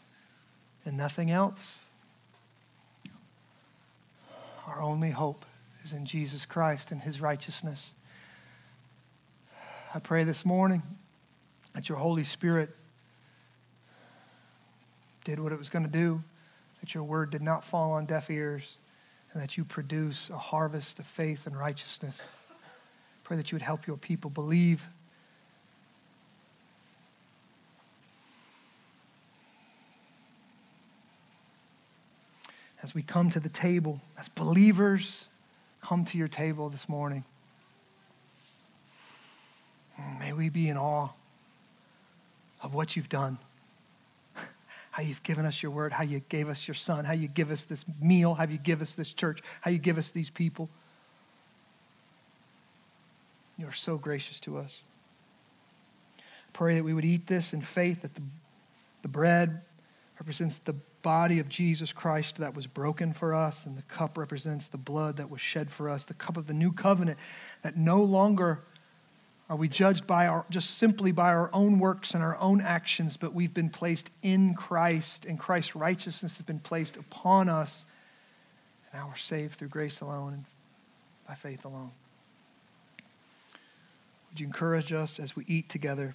in 0.84 0.96
nothing 0.96 1.30
else. 1.30 1.84
Our 4.66 4.82
only 4.82 5.10
hope 5.10 5.44
is 5.84 5.92
in 5.92 6.04
Jesus 6.04 6.44
Christ 6.46 6.90
and 6.90 7.00
his 7.00 7.20
righteousness. 7.20 7.92
I 9.94 10.00
pray 10.00 10.24
this 10.24 10.44
morning 10.44 10.82
that 11.74 11.88
your 11.88 11.98
Holy 11.98 12.24
Spirit 12.24 12.70
did 15.24 15.38
what 15.38 15.52
it 15.52 15.58
was 15.58 15.70
going 15.70 15.84
to 15.84 15.90
do, 15.90 16.22
that 16.86 16.94
your 16.94 17.02
word 17.02 17.30
did 17.30 17.42
not 17.42 17.64
fall 17.64 17.90
on 17.94 18.06
deaf 18.06 18.30
ears, 18.30 18.76
and 19.32 19.42
that 19.42 19.56
you 19.56 19.64
produce 19.64 20.30
a 20.30 20.38
harvest 20.38 21.00
of 21.00 21.06
faith 21.06 21.44
and 21.44 21.58
righteousness. 21.58 22.22
Pray 23.24 23.36
that 23.36 23.50
you 23.50 23.56
would 23.56 23.62
help 23.62 23.88
your 23.88 23.96
people 23.96 24.30
believe 24.30 24.86
as 32.84 32.94
we 32.94 33.02
come 33.02 33.30
to 33.30 33.40
the 33.40 33.48
table, 33.48 34.00
as 34.16 34.28
believers, 34.28 35.26
come 35.82 36.04
to 36.04 36.16
your 36.16 36.28
table 36.28 36.68
this 36.68 36.88
morning. 36.88 37.24
May 40.20 40.32
we 40.32 40.50
be 40.50 40.68
in 40.68 40.76
awe 40.76 41.08
of 42.62 42.74
what 42.74 42.94
you've 42.94 43.08
done, 43.08 43.38
how 44.96 45.02
you've 45.02 45.22
given 45.22 45.44
us 45.44 45.62
your 45.62 45.70
word, 45.70 45.92
how 45.92 46.04
you 46.04 46.20
gave 46.30 46.48
us 46.48 46.66
your 46.66 46.74
son, 46.74 47.04
how 47.04 47.12
you 47.12 47.28
give 47.28 47.50
us 47.50 47.66
this 47.66 47.84
meal, 48.00 48.32
how 48.32 48.44
you 48.44 48.56
give 48.56 48.80
us 48.80 48.94
this 48.94 49.12
church, 49.12 49.42
how 49.60 49.70
you 49.70 49.76
give 49.76 49.98
us 49.98 50.10
these 50.10 50.30
people. 50.30 50.70
You 53.58 53.68
are 53.68 53.74
so 53.74 53.98
gracious 53.98 54.40
to 54.40 54.56
us. 54.56 54.80
Pray 56.54 56.76
that 56.76 56.82
we 56.82 56.94
would 56.94 57.04
eat 57.04 57.26
this 57.26 57.52
in 57.52 57.60
faith, 57.60 58.00
that 58.00 58.14
the, 58.14 58.22
the 59.02 59.08
bread 59.08 59.60
represents 60.18 60.56
the 60.56 60.74
body 61.02 61.40
of 61.40 61.50
Jesus 61.50 61.92
Christ 61.92 62.38
that 62.38 62.56
was 62.56 62.66
broken 62.66 63.12
for 63.12 63.34
us, 63.34 63.66
and 63.66 63.76
the 63.76 63.82
cup 63.82 64.16
represents 64.16 64.66
the 64.68 64.78
blood 64.78 65.18
that 65.18 65.28
was 65.28 65.42
shed 65.42 65.68
for 65.68 65.90
us, 65.90 66.04
the 66.04 66.14
cup 66.14 66.38
of 66.38 66.46
the 66.46 66.54
new 66.54 66.72
covenant, 66.72 67.18
that 67.60 67.76
no 67.76 68.02
longer 68.02 68.60
are 69.48 69.56
we 69.56 69.68
judged 69.68 70.06
by 70.06 70.26
our, 70.26 70.44
just 70.50 70.78
simply 70.78 71.12
by 71.12 71.32
our 71.32 71.50
own 71.52 71.78
works 71.78 72.14
and 72.14 72.22
our 72.22 72.36
own 72.38 72.60
actions, 72.60 73.16
but 73.16 73.32
we've 73.32 73.54
been 73.54 73.70
placed 73.70 74.10
in 74.22 74.54
Christ, 74.54 75.24
and 75.24 75.38
Christ's 75.38 75.76
righteousness 75.76 76.36
has 76.36 76.46
been 76.46 76.58
placed 76.58 76.96
upon 76.96 77.48
us, 77.48 77.86
and 78.90 79.00
now 79.00 79.08
we're 79.08 79.16
saved 79.16 79.54
through 79.54 79.68
grace 79.68 80.00
alone 80.00 80.32
and 80.32 80.44
by 81.28 81.34
faith 81.34 81.64
alone. 81.64 81.90
Would 84.30 84.40
you 84.40 84.46
encourage 84.46 84.92
us 84.92 85.20
as 85.20 85.36
we 85.36 85.44
eat 85.46 85.68
together? 85.68 86.14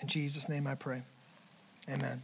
In 0.00 0.08
Jesus' 0.08 0.48
name 0.48 0.66
I 0.66 0.74
pray. 0.74 1.02
Amen. 1.88 2.22